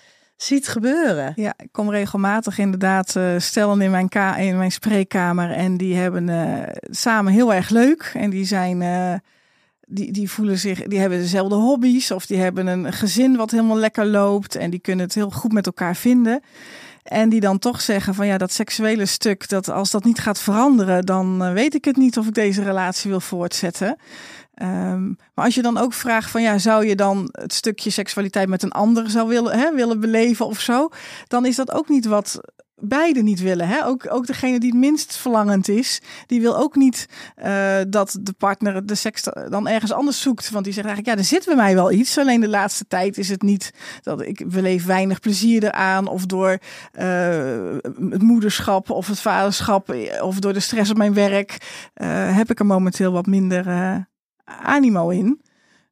ziet 0.43 0.67
gebeuren. 0.67 1.33
Ja, 1.35 1.53
ik 1.57 1.69
kom 1.71 1.89
regelmatig 1.89 2.57
inderdaad 2.57 3.15
eh, 3.15 3.23
stellen 3.37 3.81
in 3.81 3.91
mijn, 3.91 4.09
ka 4.09 4.35
in 4.35 4.57
mijn 4.57 4.71
spreekkamer. 4.71 5.51
En 5.51 5.77
die 5.77 5.95
hebben 5.95 6.29
eh, 6.29 6.75
samen 6.89 7.33
heel 7.33 7.53
erg 7.53 7.69
leuk. 7.69 8.11
En 8.13 8.29
die 8.29 8.45
zijn. 8.45 8.81
eh, 8.81 9.13
die, 9.93 10.11
die 10.11 10.31
voelen 10.31 10.57
zich, 10.57 10.83
die 10.83 10.99
hebben 10.99 11.17
dezelfde 11.19 11.55
hobby's 11.55 12.11
of 12.11 12.25
die 12.25 12.37
hebben 12.37 12.67
een 12.67 12.93
gezin 12.93 13.35
wat 13.35 13.51
helemaal 13.51 13.77
lekker 13.77 14.05
loopt 14.05 14.55
en 14.55 14.69
die 14.69 14.79
kunnen 14.79 15.05
het 15.05 15.15
heel 15.15 15.29
goed 15.29 15.51
met 15.51 15.65
elkaar 15.65 15.95
vinden. 15.95 16.41
En 17.03 17.29
die 17.29 17.39
dan 17.39 17.59
toch 17.59 17.81
zeggen 17.81 18.15
van 18.15 18.27
ja, 18.27 18.37
dat 18.37 18.51
seksuele 18.51 19.05
stuk, 19.05 19.49
dat 19.49 19.69
als 19.69 19.91
dat 19.91 20.03
niet 20.03 20.19
gaat 20.19 20.39
veranderen, 20.39 21.05
dan 21.05 21.53
weet 21.53 21.75
ik 21.75 21.85
het 21.85 21.97
niet 21.97 22.17
of 22.17 22.27
ik 22.27 22.33
deze 22.33 22.63
relatie 22.63 23.09
wil 23.09 23.19
voortzetten. 23.19 23.97
Ehm, 24.53 25.07
maar 25.07 25.45
als 25.45 25.55
je 25.55 25.61
dan 25.61 25.77
ook 25.77 25.93
vraagt 25.93 26.31
van 26.31 26.41
ja, 26.41 26.57
zou 26.57 26.85
je 26.85 26.95
dan 26.95 27.29
het 27.31 27.53
stukje 27.53 27.89
seksualiteit 27.89 28.49
met 28.49 28.63
een 28.63 28.71
ander 28.71 29.09
zou 29.09 29.27
willen, 29.27 29.59
hè, 29.59 29.75
willen 29.75 29.99
beleven 29.99 30.45
of 30.45 30.59
zo, 30.59 30.89
dan 31.27 31.45
is 31.45 31.55
dat 31.55 31.71
ook 31.71 31.89
niet 31.89 32.05
wat 32.05 32.41
beide 32.81 33.21
niet 33.21 33.41
willen. 33.41 33.67
Hè? 33.67 33.85
Ook, 33.85 34.13
ook 34.13 34.27
degene 34.27 34.59
die 34.59 34.69
het 34.69 34.79
minst 34.79 35.17
verlangend 35.17 35.67
is, 35.67 36.01
die 36.27 36.41
wil 36.41 36.57
ook 36.57 36.75
niet 36.75 37.05
eh, 37.35 37.75
dat 37.87 38.17
de 38.21 38.33
partner 38.33 38.85
de 38.85 38.95
seks 38.95 39.23
dan 39.49 39.67
ergens 39.67 39.91
anders 39.91 40.21
zoekt. 40.21 40.49
Want 40.49 40.63
die 40.63 40.73
zegt 40.73 40.85
eigenlijk, 40.85 41.15
ja, 41.15 41.23
er 41.23 41.29
zit 41.29 41.45
bij 41.45 41.55
mij 41.55 41.73
wel 41.73 41.91
iets. 41.91 42.17
Alleen 42.17 42.41
de 42.41 42.49
laatste 42.49 42.85
tijd 42.87 43.17
is 43.17 43.29
het 43.29 43.41
niet 43.41 43.73
dat 44.01 44.21
ik 44.21 44.49
beleef 44.49 44.85
weinig 44.85 45.19
plezier 45.19 45.63
eraan. 45.63 46.07
Of 46.07 46.25
door 46.25 46.57
eh, 46.91 47.75
het 48.09 48.21
moederschap 48.21 48.89
of 48.89 49.07
het 49.07 49.19
vaderschap 49.19 49.91
eh, 49.91 50.23
of 50.23 50.39
door 50.39 50.53
de 50.53 50.59
stress 50.59 50.91
op 50.91 50.97
mijn 50.97 51.13
werk 51.13 51.57
heb 52.33 52.49
ik 52.51 52.59
er 52.59 52.65
momenteel 52.65 53.11
wat 53.11 53.25
minder 53.25 53.65
animo 54.59 55.09
in. 55.09 55.41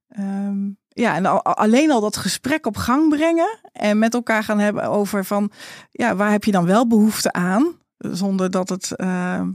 Ehm, 0.10 0.58
ja, 0.88 1.16
en 1.16 1.26
al- 1.26 1.44
alleen 1.44 1.92
al 1.92 2.02
dat 2.02 2.18
gesprek 2.18 2.66
op 2.66 2.78
gang 2.78 3.10
brengen 3.10 3.60
en 3.72 4.00
met 4.00 4.14
elkaar 4.14 4.44
gaan 4.44 4.60
hebben 4.60 4.84
over 4.84 5.26
van, 5.26 5.52
ja, 5.92 6.16
waar 6.16 6.32
heb 6.32 6.44
je 6.44 6.52
dan 6.52 6.66
wel 6.66 6.88
behoefte 6.88 7.32
aan? 7.32 7.78
Zonder 7.98 8.52
dat 8.52 8.70
het 8.70 8.96
ehm, 8.96 9.50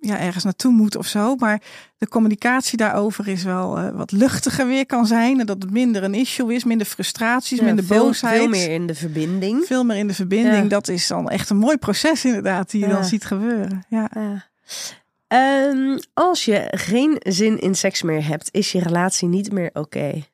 ja, 0.00 0.18
ergens 0.18 0.44
naartoe 0.44 0.72
moet 0.72 0.96
of 0.96 1.06
zo. 1.06 1.36
Maar 1.36 1.62
de 1.98 2.08
communicatie 2.08 2.76
daarover 2.76 3.28
is 3.28 3.42
wel 3.44 3.78
eh, 3.78 3.88
wat 3.90 4.12
luchtiger 4.12 4.66
weer 4.66 4.86
kan 4.86 5.06
zijn. 5.06 5.40
En 5.40 5.46
dat 5.46 5.62
het 5.62 5.70
minder 5.70 6.02
een 6.04 6.14
issue 6.14 6.54
is, 6.54 6.64
minder 6.64 6.86
frustraties, 6.86 7.58
Ja, 7.58 7.64
minder 7.64 7.84
veel, 7.84 8.02
boosheid. 8.04 8.36
veel 8.38 8.48
meer 8.48 8.70
in 8.70 8.86
de 8.86 8.94
verbinding. 8.94 9.64
Veel 9.66 9.84
meer 9.84 9.96
in 9.96 10.06
de 10.06 10.14
verbinding. 10.14 10.62
Ja. 10.62 10.68
Dat 10.68 10.88
is 10.88 11.06
dan 11.06 11.30
echt 11.30 11.50
een 11.50 11.56
mooi 11.56 11.76
proces 11.76 12.24
inderdaad, 12.24 12.70
die 12.70 12.80
je 12.80 12.86
Ja. 12.86 12.92
dan 12.94 13.04
ziet 13.04 13.24
gebeuren. 13.24 13.84
Ja. 13.88 14.10
Ehm, 15.32 15.98
als 16.14 16.44
je 16.44 16.68
geen 16.70 17.16
zin 17.18 17.58
in 17.58 17.74
seks 17.74 18.02
meer 18.02 18.26
hebt, 18.26 18.48
is 18.50 18.72
je 18.72 18.80
relatie 18.80 19.28
niet 19.28 19.52
meer 19.52 19.70
oké. 19.72 20.24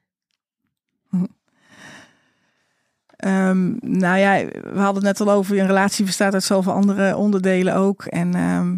Ehm, 3.17 3.73
nou 3.81 4.19
ja, 4.19 4.45
we 4.47 4.79
hadden 4.79 5.05
het 5.07 5.19
net 5.19 5.21
al 5.21 5.35
over, 5.35 5.59
een 5.59 5.67
relatie 5.67 6.05
bestaat 6.05 6.35
uit 6.35 6.43
zoveel 6.43 6.73
andere 6.73 7.17
onderdelen 7.17 7.75
ook. 7.75 8.05
En 8.05 8.35
ehm, 8.35 8.77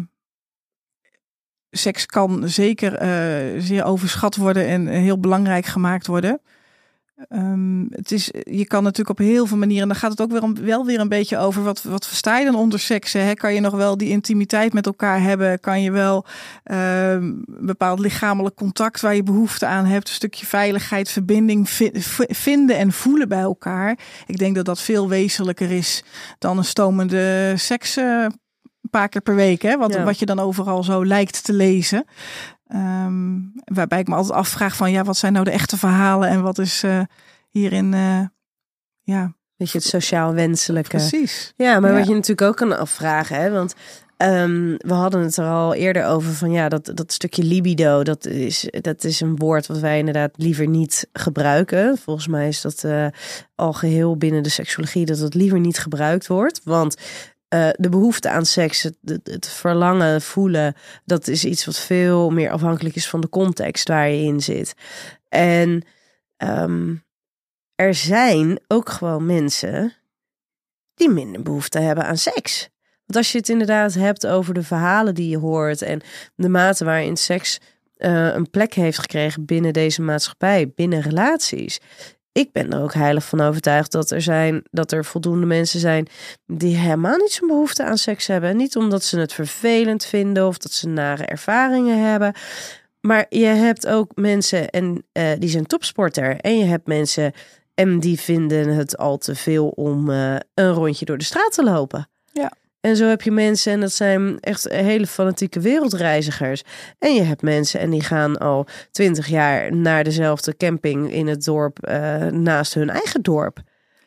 seks 1.71 2.05
kan 2.05 2.49
zeker 2.49 2.95
eh, 2.95 3.61
zeer 3.61 3.83
overschat 3.83 4.35
worden 4.35 4.67
en 4.67 4.87
heel 4.87 5.19
belangrijk 5.19 5.65
gemaakt 5.65 6.07
worden. 6.07 6.41
Ehm, 7.29 7.85
het 7.89 8.11
is, 8.11 8.31
je 8.43 8.65
kan 8.65 8.83
natuurlijk 8.83 9.19
op 9.19 9.25
heel 9.25 9.45
veel 9.45 9.57
manieren, 9.57 9.87
dan 9.87 9.97
gaat 9.97 10.11
het 10.11 10.21
ook 10.21 10.31
weer 10.31 10.43
om, 10.43 10.55
wel 10.61 10.85
weer 10.85 10.99
een 10.99 11.09
beetje 11.09 11.37
over 11.37 11.63
wat, 11.63 11.83
wat 11.83 12.07
versta 12.07 12.37
je 12.37 12.45
dan 12.45 12.55
onder 12.55 12.79
seks? 12.79 13.13
Hè? 13.13 13.33
Kan 13.33 13.53
je 13.53 13.59
nog 13.59 13.73
wel 13.73 13.97
die 13.97 14.09
intimiteit 14.09 14.73
met 14.73 14.85
elkaar 14.85 15.21
hebben? 15.21 15.59
Kan 15.59 15.81
je 15.81 15.91
wel 15.91 16.25
ehm, 16.63 17.23
een 17.23 17.45
bepaald 17.59 17.99
lichamelijk 17.99 18.55
contact 18.55 19.01
waar 19.01 19.15
je 19.15 19.23
behoefte 19.23 19.65
aan 19.65 19.85
hebt? 19.85 20.07
Een 20.07 20.13
stukje 20.13 20.45
veiligheid, 20.45 21.09
verbinding 21.09 21.69
vinden 22.29 22.77
en 22.77 22.91
voelen 22.91 23.27
bij 23.27 23.41
elkaar. 23.41 23.97
Ik 24.25 24.37
denk 24.37 24.55
dat 24.55 24.65
dat 24.65 24.81
veel 24.81 25.09
wezenlijker 25.09 25.71
is 25.71 26.03
dan 26.37 26.57
een 26.57 26.65
stomende 26.65 27.53
seks 27.55 27.97
eh, 27.97 28.25
een 28.81 28.89
paar 28.89 29.09
keer 29.09 29.21
per 29.21 29.35
week. 29.35 29.61
Hè? 29.61 29.77
Wat, 29.77 29.93
Ja. 29.93 30.03
wat 30.03 30.19
je 30.19 30.25
dan 30.25 30.39
overal 30.39 30.83
zo 30.83 31.05
lijkt 31.05 31.43
te 31.43 31.53
lezen. 31.53 32.05
Ehm, 32.71 33.39
waarbij 33.65 33.99
ik 33.99 34.07
me 34.07 34.15
altijd 34.15 34.37
afvraag 34.37 34.75
van 34.75 34.91
ja, 34.91 35.03
wat 35.03 35.17
zijn 35.17 35.33
nou 35.33 35.45
de 35.45 35.51
echte 35.51 35.77
verhalen 35.77 36.29
en 36.29 36.41
wat 36.41 36.57
is 36.57 36.83
eh, 36.83 37.01
hierin 37.49 37.93
eh, 37.93 38.21
ja, 39.01 39.33
Weet 39.55 39.71
je, 39.71 39.77
het 39.77 39.87
sociaal 39.87 40.33
wenselijke. 40.33 40.89
precies. 40.89 41.53
Ja, 41.55 41.79
maar 41.79 41.91
Ja. 41.91 41.97
wat 41.97 42.07
je 42.07 42.13
natuurlijk 42.13 42.41
ook 42.47 42.55
kan 42.55 42.77
afvragen, 42.77 43.35
hè, 43.35 43.51
want 43.51 43.73
ehm, 44.17 44.75
we 44.77 44.93
hadden 44.93 45.21
het 45.21 45.37
er 45.37 45.45
al 45.45 45.73
eerder 45.73 46.05
over 46.05 46.33
van 46.33 46.51
ja, 46.51 46.69
dat, 46.69 46.91
dat 46.93 47.11
stukje 47.11 47.43
libido, 47.43 48.03
dat 48.03 48.25
is, 48.25 48.67
dat 48.81 49.03
is 49.03 49.19
een 49.21 49.35
woord 49.35 49.67
wat 49.67 49.79
wij 49.79 49.97
inderdaad 49.97 50.31
liever 50.35 50.67
niet 50.67 51.07
gebruiken. 51.13 51.97
Volgens 51.97 52.27
mij 52.27 52.47
is 52.47 52.61
dat 52.61 52.83
eh, 52.83 53.05
al 53.55 53.73
geheel 53.73 54.17
binnen 54.17 54.43
de 54.43 54.49
seksologie 54.49 55.05
dat 55.05 55.17
het 55.19 55.33
liever 55.33 55.59
niet 55.59 55.79
gebruikt 55.79 56.27
wordt, 56.27 56.61
want 56.63 56.95
eh, 57.51 57.69
de 57.73 57.89
behoefte 57.89 58.29
aan 58.29 58.45
seks, 58.45 58.83
het, 58.83 58.97
het, 59.23 59.47
verlangen, 59.47 60.21
voelen, 60.21 60.75
dat 61.05 61.27
is 61.27 61.45
iets 61.45 61.65
wat 61.65 61.79
veel 61.79 62.29
meer 62.29 62.51
afhankelijk 62.51 62.95
is 62.95 63.09
van 63.09 63.21
de 63.21 63.29
context 63.29 63.87
waar 63.87 64.09
je 64.09 64.23
in 64.23 64.41
zit. 64.41 64.73
En 65.29 65.85
ehm, 66.37 66.95
er 67.75 67.93
zijn 67.93 68.59
ook 68.67 68.89
gewoon 68.89 69.25
mensen 69.25 69.93
die 70.93 71.09
minder 71.09 71.41
behoefte 71.41 71.79
hebben 71.79 72.05
aan 72.05 72.17
seks. 72.17 72.69
Want 73.05 73.15
als 73.15 73.31
je 73.31 73.37
het 73.37 73.49
inderdaad 73.49 73.93
hebt 73.93 74.27
over 74.27 74.53
de 74.53 74.63
verhalen 74.63 75.15
die 75.15 75.29
je 75.29 75.37
hoort 75.37 75.81
en 75.81 76.01
de 76.35 76.49
mate 76.49 76.85
waarin 76.85 77.17
seks 77.17 77.59
eh, 77.95 78.33
een 78.33 78.49
plek 78.49 78.73
heeft 78.73 78.99
gekregen 78.99 79.45
binnen 79.45 79.73
deze 79.73 80.01
maatschappij, 80.01 80.71
binnen 80.75 81.01
relaties. 81.01 81.79
Ik 82.33 82.51
ben 82.51 82.73
er 82.73 82.81
ook 82.81 82.93
heilig 82.93 83.25
van 83.25 83.41
overtuigd 83.41 83.91
dat 83.91 84.11
er 84.11 84.21
zijn, 84.21 84.63
dat 84.71 84.91
er 84.91 85.05
voldoende 85.05 85.45
mensen 85.45 85.79
zijn 85.79 86.07
die 86.45 86.75
helemaal 86.75 87.17
niet 87.17 87.31
zo'n 87.31 87.47
behoefte 87.47 87.83
aan 87.83 87.97
seks 87.97 88.27
hebben. 88.27 88.57
Niet 88.57 88.75
omdat 88.75 89.03
ze 89.03 89.19
het 89.19 89.33
vervelend 89.33 90.05
vinden 90.05 90.47
of 90.47 90.57
dat 90.57 90.71
ze 90.71 90.87
nare 90.87 91.25
ervaringen 91.25 92.09
hebben. 92.09 92.33
Maar 93.01 93.25
je 93.29 93.45
hebt 93.45 93.87
ook 93.87 94.15
mensen 94.15 94.69
en 94.69 95.03
eh, 95.11 95.31
die 95.39 95.49
zijn 95.49 95.65
topsporter. 95.65 96.37
En 96.37 96.57
je 96.57 96.65
hebt 96.65 96.87
mensen 96.87 97.33
en 97.73 97.99
die 97.99 98.19
vinden 98.19 98.67
het 98.67 98.97
al 98.97 99.17
te 99.17 99.35
veel 99.35 99.67
om 99.67 100.09
eh, 100.09 100.35
een 100.53 100.71
rondje 100.71 101.05
door 101.05 101.17
de 101.17 101.23
straat 101.23 101.53
te 101.53 101.63
lopen. 101.63 102.09
Ja. 102.31 102.51
En 102.81 102.95
zo 102.95 103.05
heb 103.05 103.21
je 103.21 103.31
mensen, 103.31 103.73
en 103.73 103.79
dat 103.79 103.93
zijn 103.93 104.39
echt 104.39 104.69
hele 104.69 105.07
fanatieke 105.07 105.59
wereldreizigers. 105.59 106.63
En 106.99 107.13
je 107.13 107.21
hebt 107.21 107.41
mensen, 107.41 107.79
en 107.79 107.89
die 107.89 108.03
gaan 108.03 108.37
al 108.37 108.67
twintig 108.91 109.27
jaar 109.27 109.75
naar 109.75 110.03
dezelfde 110.03 110.57
camping 110.57 111.11
in 111.11 111.27
het 111.27 111.43
dorp 111.43 111.83
eh, 111.83 112.25
naast 112.25 112.73
hun 112.73 112.89
eigen 112.89 113.21
dorp. 113.21 113.61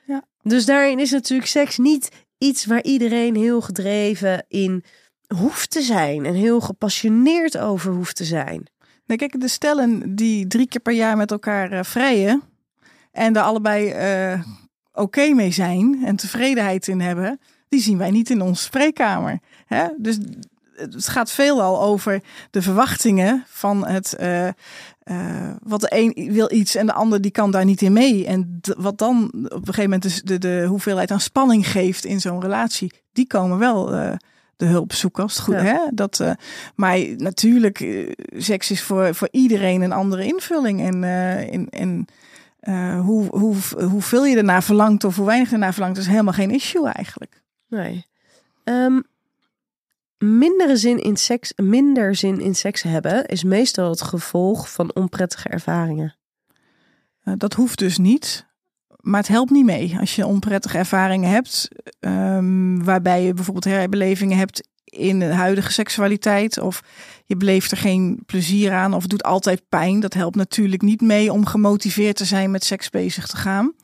Ja. 0.06 0.24
Dus 0.42 0.64
daarin 0.64 0.98
is 0.98 1.10
natuurlijk 1.10 1.48
seks 1.48 1.78
niet 1.78 2.08
iets 2.38 2.66
waar 2.66 2.82
iedereen 2.82 3.36
heel 3.36 3.60
gedreven 3.60 4.44
in 4.48 4.84
hoeft 5.36 5.70
te 5.70 5.82
zijn. 5.82 6.26
En 6.26 6.34
heel 6.34 6.60
gepassioneerd 6.60 7.58
over 7.58 7.92
hoeft 7.92 8.16
te 8.16 8.24
zijn. 8.24 8.66
Nee, 9.06 9.18
kijk, 9.18 9.40
de 9.40 9.48
stellen 9.48 10.14
die 10.14 10.46
drie 10.46 10.68
keer 10.68 10.80
per 10.80 10.92
jaar 10.92 11.16
met 11.16 11.30
elkaar 11.30 11.72
eh, 11.72 11.82
vrijen 11.82 12.42
en 13.12 13.32
daar 13.32 13.44
allebei 13.44 13.90
eh, 13.90 14.42
oké 14.92 15.28
mee 15.28 15.50
zijn 15.50 16.02
en 16.04 16.16
tevredenheid 16.16 16.88
in 16.88 17.00
hebben, 17.00 17.40
die 17.74 17.82
zien 17.82 17.98
wij 17.98 18.10
niet 18.10 18.30
in 18.30 18.42
onze 18.42 18.62
spreekkamer. 18.62 19.38
Hè? 19.66 19.86
Dus 19.98 20.18
het 20.76 21.08
gaat 21.08 21.30
veelal 21.30 21.82
over 21.82 22.22
de 22.50 22.62
verwachtingen 22.62 23.44
van 23.48 23.86
het. 23.86 24.14
eh, 24.14 24.48
eh, 24.48 24.54
wat 25.62 25.80
de 25.80 25.86
een 25.90 26.32
wil 26.32 26.52
iets 26.52 26.74
en 26.74 26.86
de 26.86 26.92
ander 26.92 27.20
die 27.20 27.30
kan 27.30 27.50
daar 27.50 27.64
niet 27.64 27.82
in 27.82 27.92
mee. 27.92 28.26
En 28.26 28.60
wat 28.76 28.98
dan 28.98 29.24
op 29.32 29.52
een 29.52 29.58
gegeven 29.64 29.82
moment 29.82 30.02
dus 30.02 30.22
de, 30.22 30.38
de 30.38 30.64
hoeveelheid 30.68 31.10
aan 31.10 31.20
spanning 31.20 31.70
geeft 31.70 32.04
in 32.04 32.20
zo'n 32.20 32.40
relatie, 32.40 32.92
die 33.12 33.26
komen 33.26 33.58
wel 33.58 33.92
eh, 33.94 34.12
de 34.56 34.66
hulp 34.66 34.92
zoeken 34.92 35.22
als 35.22 35.34
het 35.34 35.44
goed 35.44 35.54
Ja. 35.54 35.62
hè. 35.62 35.78
Dat, 35.94 36.20
eh, 36.20 36.30
maar 36.74 36.98
natuurlijk, 37.16 38.06
seks 38.36 38.70
is 38.70 38.82
voor, 38.82 39.14
voor 39.14 39.28
iedereen 39.30 39.82
een 39.82 39.92
andere 39.92 40.24
invulling. 40.24 40.80
En, 40.80 41.04
in, 41.50 41.68
en 41.70 42.06
hoe, 43.00 43.26
hoe, 43.30 43.56
hoeveel 43.88 44.24
je 44.26 44.36
ernaar 44.36 44.62
verlangt 44.62 45.04
of 45.04 45.16
hoe 45.16 45.26
weinig 45.26 45.52
ernaar 45.52 45.72
verlangt, 45.72 45.98
is 45.98 46.06
helemaal 46.06 46.32
geen 46.32 46.50
issue 46.50 46.88
eigenlijk. 46.88 47.42
Nee. 47.68 48.06
Ehm, 48.64 49.00
mindere 50.18 50.76
zin 50.76 51.02
in 51.02 51.16
seks, 51.16 51.52
minder 51.56 52.14
zin 52.14 52.40
in 52.40 52.54
seks 52.54 52.82
hebben 52.82 53.26
is 53.26 53.44
meestal 53.44 53.90
het 53.90 54.02
gevolg 54.02 54.72
van 54.72 54.94
onprettige 54.94 55.48
ervaringen. 55.48 56.16
Eh, 57.22 57.34
dat 57.36 57.54
hoeft 57.54 57.78
dus 57.78 57.98
niet. 57.98 58.46
Maar 59.00 59.20
het 59.20 59.28
helpt 59.28 59.50
niet 59.50 59.64
mee 59.64 59.96
als 60.00 60.16
je 60.16 60.26
onprettige 60.26 60.78
ervaringen 60.78 61.30
hebt. 61.30 61.68
ehm, 62.00 62.82
waarbij 62.82 63.22
je 63.22 63.34
bijvoorbeeld 63.34 63.64
herbelevingen 63.64 64.38
hebt 64.38 64.68
in 64.84 65.18
de 65.18 65.24
huidige 65.24 65.72
seksualiteit. 65.72 66.58
Of 66.58 66.82
je 67.24 67.36
beleeft 67.36 67.70
er 67.70 67.76
geen 67.76 68.22
plezier 68.26 68.72
aan. 68.72 68.94
Of 68.94 69.06
doet 69.06 69.22
altijd 69.22 69.68
pijn. 69.68 70.00
Dat 70.00 70.14
helpt 70.14 70.36
natuurlijk 70.36 70.82
niet 70.82 71.00
mee 71.00 71.32
om 71.32 71.46
gemotiveerd 71.46 72.16
te 72.16 72.24
zijn 72.24 72.50
met 72.50 72.64
seks 72.64 72.90
bezig 72.90 73.26
te 73.26 73.36
gaan. 73.36 73.74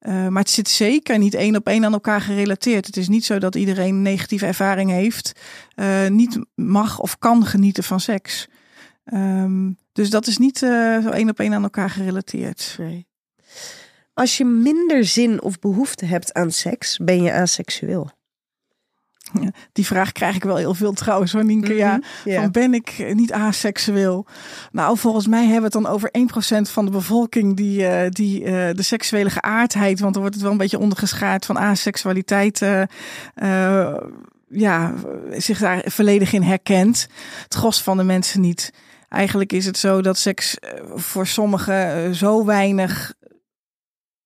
Eh, 0.00 0.28
maar 0.28 0.42
het 0.42 0.50
zit 0.50 0.68
zeker 0.68 1.18
niet 1.18 1.34
één 1.34 1.56
op 1.56 1.66
één 1.66 1.84
aan 1.84 1.92
elkaar 1.92 2.20
gerelateerd. 2.20 2.86
Het 2.86 2.96
is 2.96 3.08
niet 3.08 3.24
zo 3.24 3.38
dat 3.38 3.54
iedereen 3.54 3.94
een 3.94 4.02
negatieve 4.02 4.46
ervaring 4.46 4.90
heeft. 4.90 5.32
eh, 5.74 6.06
niet 6.06 6.38
mag 6.54 7.00
of 7.00 7.18
kan 7.18 7.44
genieten 7.44 7.84
van 7.84 8.00
seks. 8.00 8.48
Ehm, 9.04 9.70
dus 9.92 10.10
dat 10.10 10.26
is 10.26 10.38
niet 10.38 10.62
eh, 10.62 10.98
zo 11.02 11.08
één 11.08 11.28
op 11.28 11.40
één 11.40 11.54
aan 11.54 11.62
elkaar 11.62 11.90
gerelateerd. 11.90 12.74
Nee. 12.78 13.06
Als 14.14 14.36
je 14.36 14.44
minder 14.44 15.04
zin 15.04 15.42
of 15.42 15.58
behoefte 15.58 16.04
hebt 16.04 16.32
aan 16.32 16.50
seks, 16.50 16.98
ben 16.98 17.22
je 17.22 17.32
aseksueel. 17.32 18.10
Die 19.72 19.86
vraag 19.86 20.12
krijg 20.12 20.36
ik 20.36 20.44
wel 20.44 20.56
heel 20.56 20.74
veel 20.74 20.92
trouwens 20.92 21.32
hoor, 21.32 21.44
Nienke. 21.44 21.74
Ja, 21.74 21.96
Mhm, 21.96 22.28
ja. 22.30 22.40
van 22.40 22.50
ben 22.50 22.74
ik 22.74 23.12
niet 23.14 23.32
aseksueel? 23.32 24.26
Nou, 24.72 24.98
volgens 24.98 25.26
mij 25.26 25.42
hebben 25.42 25.70
we 25.70 25.76
het 25.76 25.84
dan 25.84 25.86
over 25.86 26.08
1% 26.12 26.70
van 26.70 26.84
de 26.84 26.90
bevolking 26.90 27.56
die, 27.56 27.86
eh, 27.86 28.10
die 28.10 28.44
eh, 28.44 28.74
de 28.74 28.82
seksuele 28.82 29.30
geaardheid, 29.30 30.00
want 30.00 30.14
er 30.14 30.20
wordt 30.20 30.34
het 30.34 30.44
wel 30.44 30.52
een 30.52 30.58
beetje 30.58 30.78
ondergeschaard 30.78 31.46
van 31.46 31.58
aseksualiteit, 31.58 32.62
eh, 32.62 33.94
ja, 34.48 34.94
zich 35.30 35.58
daar 35.58 35.82
volledig 35.86 36.32
in 36.32 36.42
herkent. 36.42 37.06
Het 37.42 37.54
gros 37.54 37.82
van 37.82 37.96
de 37.96 38.02
mensen 38.04 38.40
niet. 38.40 38.72
Eigenlijk 39.08 39.52
is 39.52 39.66
het 39.66 39.78
zo 39.78 40.00
dat 40.00 40.18
seks 40.18 40.56
voor 40.94 41.26
sommigen 41.26 42.14
zo 42.14 42.44
weinig 42.44 43.12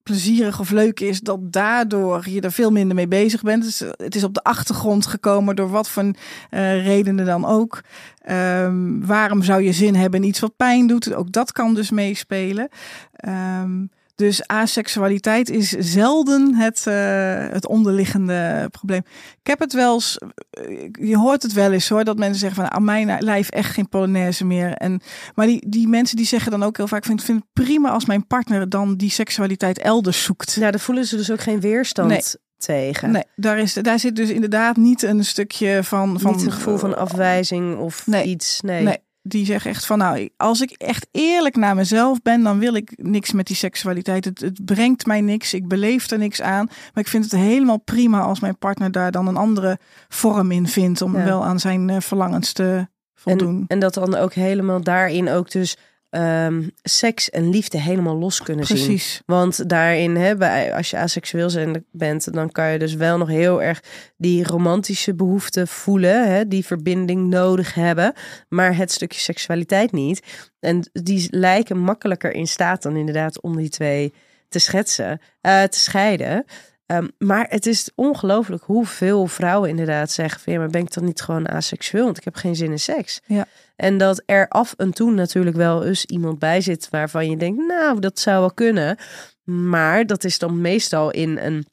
plezierig 0.04 0.60
of 0.60 0.70
leuk 0.70 1.00
is, 1.00 1.20
dat 1.20 1.52
daardoor 1.52 2.28
je 2.28 2.40
er 2.40 2.52
veel 2.52 2.70
minder 2.70 2.94
mee 2.94 3.08
bezig 3.08 3.42
bent. 3.42 3.62
Dus 3.62 3.80
eh, 3.80 3.88
het 3.96 4.14
is 4.14 4.24
op 4.24 4.34
de 4.34 4.42
achtergrond 4.42 5.06
gekomen 5.06 5.56
door 5.56 5.70
wat 5.70 5.88
voor 5.88 6.02
eh, 6.50 6.84
redenen 6.84 7.24
dan 7.24 7.44
ook. 7.44 7.80
Ehm, 8.18 9.00
waarom 9.00 9.42
zou 9.42 9.62
je 9.62 9.72
zin 9.72 9.94
hebben 9.94 10.22
in 10.22 10.28
iets 10.28 10.40
wat 10.40 10.56
pijn 10.56 10.86
doet? 10.86 11.14
Ook 11.14 11.32
dat 11.32 11.52
kan 11.52 11.74
dus 11.74 11.90
meespelen. 11.90 12.68
Ehm, 13.12 13.82
dus 14.14 14.46
aseksualiteit 14.46 15.50
is 15.50 15.68
zelden 15.68 16.54
het, 16.54 16.86
eh, 16.86 17.48
het 17.50 17.66
onderliggende 17.66 18.68
probleem. 18.70 19.02
Ik 19.40 19.46
heb 19.46 19.58
het 19.58 19.72
wel 19.72 19.94
eens, 19.94 20.18
eh, 20.50 20.88
je 20.92 21.16
hoort 21.16 21.42
het 21.42 21.52
wel 21.52 21.72
eens 21.72 21.88
hoor, 21.88 22.04
dat 22.04 22.18
mensen 22.18 22.38
zeggen 22.38 22.62
van 22.62 22.70
aan 22.72 22.84
mijn 22.84 23.16
lijf 23.22 23.48
echt 23.48 23.70
geen 23.72 23.88
polonaise 23.88 24.44
meer. 24.44 24.72
En, 24.72 25.00
maar 25.34 25.46
die, 25.46 25.68
die 25.68 25.88
mensen 25.88 26.16
die 26.16 26.26
zeggen 26.26 26.50
dan 26.50 26.62
ook 26.62 26.76
heel 26.76 26.88
vaak, 26.88 26.98
ik 26.98 27.04
vind, 27.04 27.24
vind 27.24 27.38
het 27.38 27.64
prima 27.64 27.90
als 27.90 28.06
mijn 28.06 28.26
partner 28.26 28.68
dan 28.68 28.96
die 28.96 29.10
seksualiteit 29.10 29.78
elders 29.78 30.22
zoekt. 30.22 30.56
Nou, 30.56 30.70
daar 30.70 30.80
voelen 30.80 31.04
ze 31.04 31.16
dus 31.16 31.30
ook 31.30 31.40
geen 31.40 31.60
weerstand 31.60 32.08
Nee. 32.08 32.22
tegen. 32.56 33.10
Nee, 33.10 33.24
daar, 33.36 33.58
is, 33.58 33.72
daar 33.72 33.98
zit 33.98 34.16
dus 34.16 34.30
inderdaad 34.30 34.76
niet 34.76 35.02
een 35.02 35.24
stukje 35.24 35.84
van... 35.84 36.20
van 36.20 36.32
Niet 36.32 36.46
een 36.46 36.52
gevoel 36.52 36.76
van 36.78 36.96
afwijzing 36.96 37.78
of 37.78 38.06
Nee. 38.06 38.24
iets. 38.24 38.60
Nee. 38.60 38.82
Nee, 38.82 38.98
die 39.26 39.44
zeggen 39.44 39.70
echt 39.70 39.86
van 39.86 39.98
nou, 39.98 40.28
als 40.36 40.60
ik 40.60 40.70
echt 40.70 41.06
eerlijk 41.10 41.56
naar 41.56 41.74
mezelf 41.74 42.22
ben, 42.22 42.42
dan 42.42 42.58
wil 42.58 42.74
ik 42.74 42.92
niks 42.96 43.32
met 43.32 43.46
die 43.46 43.56
seksualiteit. 43.56 44.24
Het, 44.24 44.40
het 44.40 44.64
brengt 44.64 45.06
mij 45.06 45.20
niks, 45.20 45.54
ik 45.54 45.68
beleef 45.68 46.10
er 46.10 46.18
niks 46.18 46.42
aan. 46.42 46.66
Maar 46.66 47.02
ik 47.04 47.08
vind 47.08 47.24
het 47.24 47.32
helemaal 47.32 47.78
prima 47.78 48.20
als 48.20 48.40
mijn 48.40 48.58
partner 48.58 48.90
daar 48.92 49.10
dan 49.10 49.26
een 49.26 49.36
andere 49.36 49.78
vorm 50.08 50.50
in 50.50 50.66
vindt 50.68 51.02
om 51.02 51.16
Ja. 51.16 51.24
wel 51.24 51.44
aan 51.44 51.60
zijn 51.60 51.90
eh, 51.90 52.00
verlangens 52.00 52.52
te 52.52 52.88
voldoen. 53.14 53.56
En, 53.56 53.64
en 53.66 53.78
dat 53.78 53.94
dan 53.94 54.14
ook 54.14 54.34
helemaal 54.34 54.80
daarin 54.82 55.30
ook 55.30 55.50
dus 55.50 55.76
ehm, 56.14 56.68
seks 56.82 57.30
en 57.30 57.50
liefde 57.50 57.78
helemaal 57.80 58.16
los 58.16 58.42
kunnen 58.42 58.66
zien. 58.66 58.76
Precies. 58.76 59.22
Want 59.26 59.68
daarin, 59.68 60.16
hè, 60.16 60.36
bij- 60.36 60.74
als 60.74 60.90
je 60.90 60.96
aseksueel 60.96 61.50
bent, 61.90 62.32
dan 62.32 62.50
kan 62.50 62.72
je 62.72 62.78
dus 62.78 62.94
wel 62.94 63.18
nog 63.18 63.28
heel 63.28 63.62
erg 63.62 63.82
die 64.16 64.44
romantische 64.44 65.14
behoefte 65.14 65.66
voelen, 65.66 66.28
hè, 66.34 66.48
die 66.48 66.64
verbinding 66.64 67.28
nodig 67.28 67.74
hebben, 67.74 68.12
maar 68.48 68.76
het 68.76 68.92
stukje 68.92 69.20
seksualiteit 69.20 69.92
niet. 69.92 70.22
En 70.60 70.90
die 70.92 71.26
lijken 71.30 71.78
makkelijker 71.78 72.32
in 72.32 72.46
staat 72.46 72.82
dan 72.82 72.96
inderdaad 72.96 73.40
om 73.40 73.56
die 73.56 73.68
twee 73.68 74.14
te 74.48 74.58
schetsen, 74.58 75.20
eh, 75.40 75.62
te 75.62 75.80
scheiden. 75.80 76.44
Ehm, 76.86 77.08
maar 77.18 77.46
het 77.48 77.66
is 77.66 77.90
ongelooflijk 77.94 78.62
hoeveel 78.62 79.26
vrouwen 79.26 79.68
inderdaad 79.70 80.10
zeggen 80.10 80.40
van 80.40 80.52
ja, 80.52 80.58
maar 80.58 80.68
ben 80.68 80.80
ik 80.82 80.92
dan 80.94 81.04
niet 81.04 81.20
gewoon 81.20 81.48
aseksueel? 81.48 82.04
Want 82.04 82.16
ik 82.16 82.24
heb 82.24 82.34
geen 82.34 82.56
zin 82.56 82.70
in 82.70 82.78
seks. 82.78 83.20
Ja. 83.26 83.46
En 83.76 83.98
dat 83.98 84.22
er 84.26 84.48
af 84.48 84.74
en 84.76 84.92
toe 84.92 85.10
natuurlijk 85.10 85.56
wel 85.56 85.84
eens 85.84 86.04
iemand 86.04 86.38
bij 86.38 86.60
zit 86.60 86.88
waarvan 86.90 87.30
je 87.30 87.36
denkt, 87.36 87.66
nou, 87.66 88.00
dat 88.00 88.18
zou 88.18 88.40
wel 88.40 88.52
kunnen. 88.52 88.98
Maar 89.44 90.06
dat 90.06 90.24
is 90.24 90.38
dan 90.38 90.60
meestal 90.60 91.10
in 91.10 91.38
een, 91.38 91.66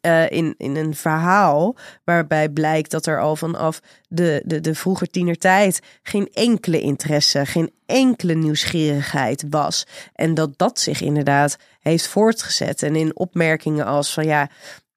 eh, 0.00 0.30
in, 0.30 0.54
in 0.56 0.76
een 0.76 0.94
verhaal 0.94 1.76
waarbij 2.04 2.48
blijkt 2.48 2.90
dat 2.90 3.06
er 3.06 3.20
al 3.20 3.36
vanaf 3.36 3.80
de, 4.08 4.42
de, 4.44 4.60
de 4.60 5.06
tienertijd 5.10 5.80
geen 6.02 6.28
enkele 6.32 6.80
interesse, 6.80 7.46
geen 7.46 7.72
enkele 7.86 8.34
nieuwsgierigheid 8.34 9.44
was. 9.50 9.86
En 10.12 10.34
dat 10.34 10.58
dat 10.58 10.78
zich 10.80 11.00
inderdaad 11.00 11.56
heeft 11.80 12.06
voortgezet. 12.06 12.82
En 12.82 12.96
in 12.96 13.16
opmerkingen 13.16 13.86
als 13.86 14.14
van 14.14 14.24
ja, 14.24 14.50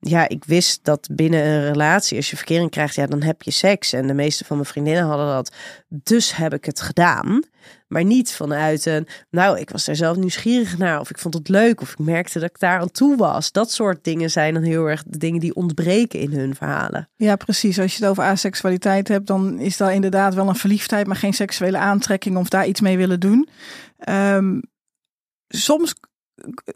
ja, 0.04 0.28
ik 0.28 0.44
wist 0.46 0.80
dat 0.84 1.08
binnen 1.12 1.46
een 1.46 1.64
relatie, 1.64 2.18
als 2.18 2.30
je 2.30 2.36
verkering 2.36 2.70
krijgt, 2.70 2.96
ja, 2.96 3.06
dan 3.06 3.22
heb 3.22 3.42
je 3.42 3.52
seks. 3.52 3.94
En 3.94 4.08
de 4.08 4.14
meeste 4.14 4.46
van 4.46 4.56
mijn 4.56 4.68
vriendinnen 4.68 5.04
hadden 5.04 5.28
dat. 5.28 5.52
Dus 5.88 6.36
heb 6.36 6.54
ik 6.54 6.66
het 6.66 6.82
gedaan. 6.82 7.44
Maar 7.88 8.04
niet 8.04 8.34
vanuit 8.34 8.86
een, 8.86 9.08
nou, 9.30 9.60
ik 9.60 9.70
was 9.70 9.86
daar 9.86 9.96
zelf 9.96 10.18
nieuwsgierig 10.18 10.78
naar. 10.78 11.00
Of 11.00 11.10
ik 11.10 11.18
vond 11.18 11.34
het 11.34 11.50
leuk. 11.50 11.82
Of 11.82 11.92
ik 11.92 12.00
merkte 12.00 12.40
dat 12.40 12.50
ik 12.50 12.60
daar 12.60 12.80
aan 12.80 12.92
toe 12.92 13.18
was. 13.18 13.52
Dat 13.52 13.72
soort 13.72 14.04
dingen 14.04 14.30
zijn 14.30 14.54
dan 14.54 14.64
heel 14.64 14.86
erg 14.86 15.04
de 15.04 15.18
dingen 15.18 15.40
die 15.40 15.56
ontbreken 15.56 16.20
in 16.20 16.34
hun 16.34 16.56
verhalen. 16.56 17.10
Ja, 17.16 17.36
precies. 17.36 17.80
Als 17.80 17.96
je 17.96 18.02
het 18.02 18.12
over 18.12 18.24
aseksualiteit 18.24 19.08
hebt, 19.08 19.28
dan 19.28 19.60
is 19.60 19.78
daar 19.78 19.94
inderdaad 19.94 20.34
wel 20.34 20.48
een 20.48 20.56
verliefdheid, 20.56 21.08
maar 21.08 21.16
geen 21.16 21.34
seksuele 21.34 21.78
aantrekking 21.78 22.38
of 22.38 22.50
daar 22.50 22.68
iets 22.68 22.82
mee 22.82 22.98
willen 22.98 23.20
doen. 23.20 23.50
Ehm, 23.98 24.60
soms 25.48 25.94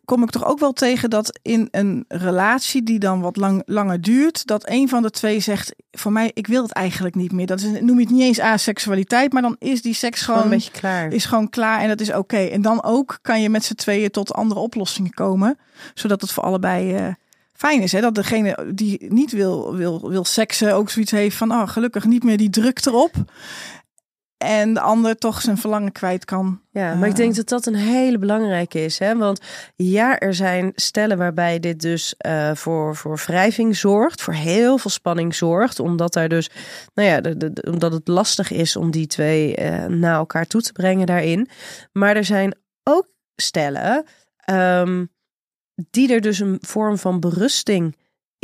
kom 0.06 0.24
ik 0.24 0.30
toch 0.30 0.46
ook 0.46 0.60
wel 0.60 0.74
tegen 0.74 1.10
dat 1.10 1.40
in 1.42 1.68
een 1.72 2.06
relatie 2.08 2.84
die 2.84 3.00
dan 3.00 3.22
wat 3.22 3.38
lang, 3.38 3.64
langer 3.66 4.02
duurt, 4.02 4.46
dat 4.46 4.70
een 4.70 4.90
van 4.90 5.02
de 5.02 5.10
twee 5.10 5.40
zegt: 5.40 5.76
Voor 5.92 6.12
mij, 6.12 6.32
ik 6.34 6.48
wil 6.48 6.64
het 6.64 6.72
eigenlijk 6.72 7.16
niet 7.16 7.32
meer. 7.32 7.46
Dat 7.46 7.60
is, 7.60 7.80
noem 7.82 8.00
je 8.00 8.06
het 8.06 8.14
niet 8.14 8.22
eens 8.22 8.40
aseksualiteit, 8.40 9.34
maar 9.34 9.42
dan 9.42 9.56
is 9.60 9.82
die 9.82 9.94
seks 9.94 10.22
Gewoon 10.22 10.40
gewoon, 10.40 10.52
een 10.52 10.58
beetje 10.58 10.80
klaar. 10.80 11.12
is 11.14 11.26
gewoon 11.26 11.50
klaar 11.50 11.82
en 11.82 11.88
dat 11.88 12.00
is 12.00 12.14
oké. 12.14 12.38
En 12.38 12.62
dan 12.62 12.84
ook 12.84 13.20
kan 13.22 13.42
je 13.42 13.50
met 13.50 13.64
z'n 13.66 13.74
tweeën 13.74 14.12
tot 14.12 14.34
andere 14.34 14.60
oplossingen 14.60 15.14
komen, 15.14 15.58
zodat 15.94 16.22
het 16.22 16.32
voor 16.32 16.44
allebei. 16.44 16.96
eh, 16.96 17.08
Fijn 17.56 17.82
is 17.82 17.92
hè, 17.92 18.02
dat 18.02 18.16
degene 18.16 18.72
die 18.74 19.06
niet 19.14 19.32
wil, 19.32 19.76
wil, 19.76 20.10
wil 20.10 20.26
seksen 20.26 20.76
ook 20.76 20.90
zoiets 20.90 21.12
heeft 21.12 21.38
van, 21.38 21.52
oh, 21.52 21.68
gelukkig 21.68 22.06
niet 22.06 22.24
meer 22.24 22.38
die 22.38 22.50
druk 22.50 22.86
erop. 22.86 23.14
En 24.46 24.74
de 24.74 24.80
ander 24.80 25.18
toch 25.18 25.42
zijn 25.42 25.58
verlangen 25.58 25.92
kwijt 25.92 26.26
kan. 26.26 26.62
Ja, 26.72 26.96
maar 26.96 27.10
ik 27.10 27.16
denk 27.16 27.36
dat 27.36 27.50
dat 27.50 27.66
een 27.66 27.76
hele 27.76 28.18
belangrijke 28.18 28.84
is. 28.84 29.00
Hè? 29.00 29.18
Want 29.18 29.42
ja, 29.76 30.20
er 30.20 30.34
zijn 30.34 30.72
stellen 30.76 31.18
waarbij 31.18 31.60
dit 31.60 31.82
dus 31.82 32.16
uh, 32.26 32.56
voor, 32.56 32.96
voor 32.96 33.22
wrijving 33.26 33.76
zorgt, 33.76 34.22
voor 34.22 34.34
heel 34.34 34.78
veel 34.78 34.92
spanning 34.92 35.36
zorgt. 35.36 35.80
Omdat 35.80 36.14
daar 36.14 36.30
dus, 36.30 36.50
nou 36.94 37.10
ja, 37.10 37.22
de, 37.22 37.38
de, 37.38 37.68
omdat 37.72 37.92
het 37.92 38.08
lastig 38.08 38.52
is 38.52 38.76
om 38.76 38.92
die 38.92 39.08
twee 39.08 39.58
uh, 39.60 39.86
naar 39.86 40.16
elkaar 40.16 40.48
toe 40.48 40.62
te 40.62 40.72
brengen 40.72 41.06
daarin. 41.06 41.50
Maar 41.92 42.16
er 42.16 42.26
zijn 42.26 42.58
ook 42.84 43.08
stellen 43.36 44.06
um, 44.50 45.10
die 45.76 46.14
er 46.14 46.22
dus 46.22 46.40
een 46.40 46.58
vorm 46.62 46.98
van 46.98 47.20
berusting 47.20 47.96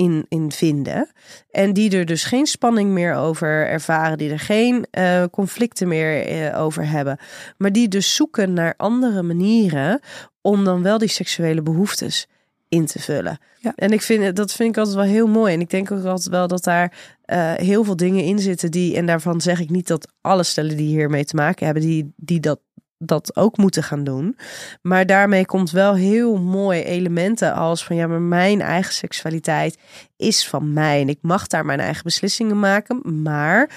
in, 0.02 0.26
in 0.30 0.52
vinden. 0.52 1.12
En 1.52 1.74
die 1.74 1.98
er 1.98 2.06
dus 2.06 2.24
geen 2.24 2.46
spanning 2.46 2.90
meer 2.90 3.16
over 3.16 3.68
ervaren, 3.68 4.18
die 4.18 4.32
er 4.32 4.40
geen 4.40 4.86
uh, 4.92 5.24
conflicten 5.32 5.88
meer 5.88 6.32
uh, 6.32 6.62
over 6.62 6.88
hebben. 6.88 7.18
Maar 7.58 7.72
die 7.72 7.88
dus 7.88 8.16
zoeken 8.16 8.54
naar 8.54 8.74
andere 8.78 9.22
manieren 9.22 10.00
om 10.42 10.64
dan 10.64 10.84
wel 10.84 10.98
die 10.98 11.08
seksuele 11.08 11.62
behoeftes 11.62 12.28
in 12.70 12.86
te 12.86 13.00
vullen. 13.00 13.38
Ja. 13.60 13.74
En 13.76 13.92
ik 13.92 14.02
vind 14.02 14.36
dat 14.36 14.54
vind 14.54 14.70
ik 14.70 14.78
altijd 14.78 14.96
wel 14.96 15.06
heel 15.06 15.28
mooi. 15.28 15.54
En 15.54 15.60
ik 15.60 15.70
denk 15.70 15.92
ook 15.92 16.06
altijd 16.06 16.30
wel 16.30 16.48
dat 16.48 16.64
daar 16.64 16.94
uh, 17.26 17.54
heel 17.54 17.84
veel 17.84 17.96
dingen 17.96 18.24
in 18.24 18.40
zitten 18.40 18.72
die, 18.72 18.96
en 18.96 19.06
daarvan 19.06 19.42
zeg 19.42 19.60
ik 19.60 19.70
niet 19.70 19.88
dat 19.88 20.12
alle 20.22 20.44
stellen 20.44 20.78
die 20.78 20.88
hiermee 20.88 21.26
te 21.26 21.36
maken 21.36 21.66
hebben, 21.66 21.84
die, 21.84 22.14
die 22.16 22.40
dat 22.40 22.60
dat 23.02 23.36
ook 23.36 23.58
moeten 23.58 23.84
gaan 23.84 24.04
doen. 24.04 24.38
Maar 24.82 25.06
daarmee 25.06 25.46
komt 25.46 25.72
wel 25.72 25.96
heel 25.96 26.38
mooi 26.38 26.84
elementen 26.84 27.54
als 27.54 27.84
van 27.84 27.96
ja, 27.96 28.08
maar 28.08 28.22
mijn 28.22 28.62
eigen 28.62 28.94
seksualiteit 28.94 29.78
is 30.18 30.48
van 30.48 30.74
mij 30.74 31.02
en 31.02 31.10
ik 31.10 31.20
mag 31.22 31.48
daar 31.48 31.66
mijn 31.66 31.80
eigen 31.80 32.04
beslissingen 32.04 32.60
maken. 32.60 33.22
Maar 33.22 33.70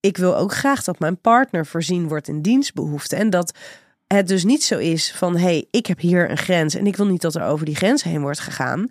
ik 0.00 0.16
wil 0.16 0.36
ook 0.36 0.52
graag 0.52 0.84
dat 0.84 0.98
mijn 0.98 1.20
partner 1.20 1.66
voorzien 1.66 2.08
wordt 2.08 2.28
in 2.28 2.42
dienstbehoeften. 2.42 3.18
En 3.18 3.30
dat 3.30 3.58
het 4.06 4.28
dus 4.28 4.44
niet 4.44 4.64
zo 4.64 4.78
is 4.78 5.12
van 5.12 5.36
hé, 5.36 5.42
hey, 5.42 5.66
ik 5.70 5.86
heb 5.86 5.98
hier 6.00 6.30
een 6.30 6.38
grens 6.38 6.74
en 6.74 6.86
ik 6.86 6.96
wil 6.96 7.06
niet 7.06 7.22
dat 7.22 7.34
er 7.34 7.44
over 7.44 7.66
die 7.66 7.76
grens 7.76 8.02
heen 8.02 8.20
wordt 8.20 8.40
gegaan. 8.40 8.90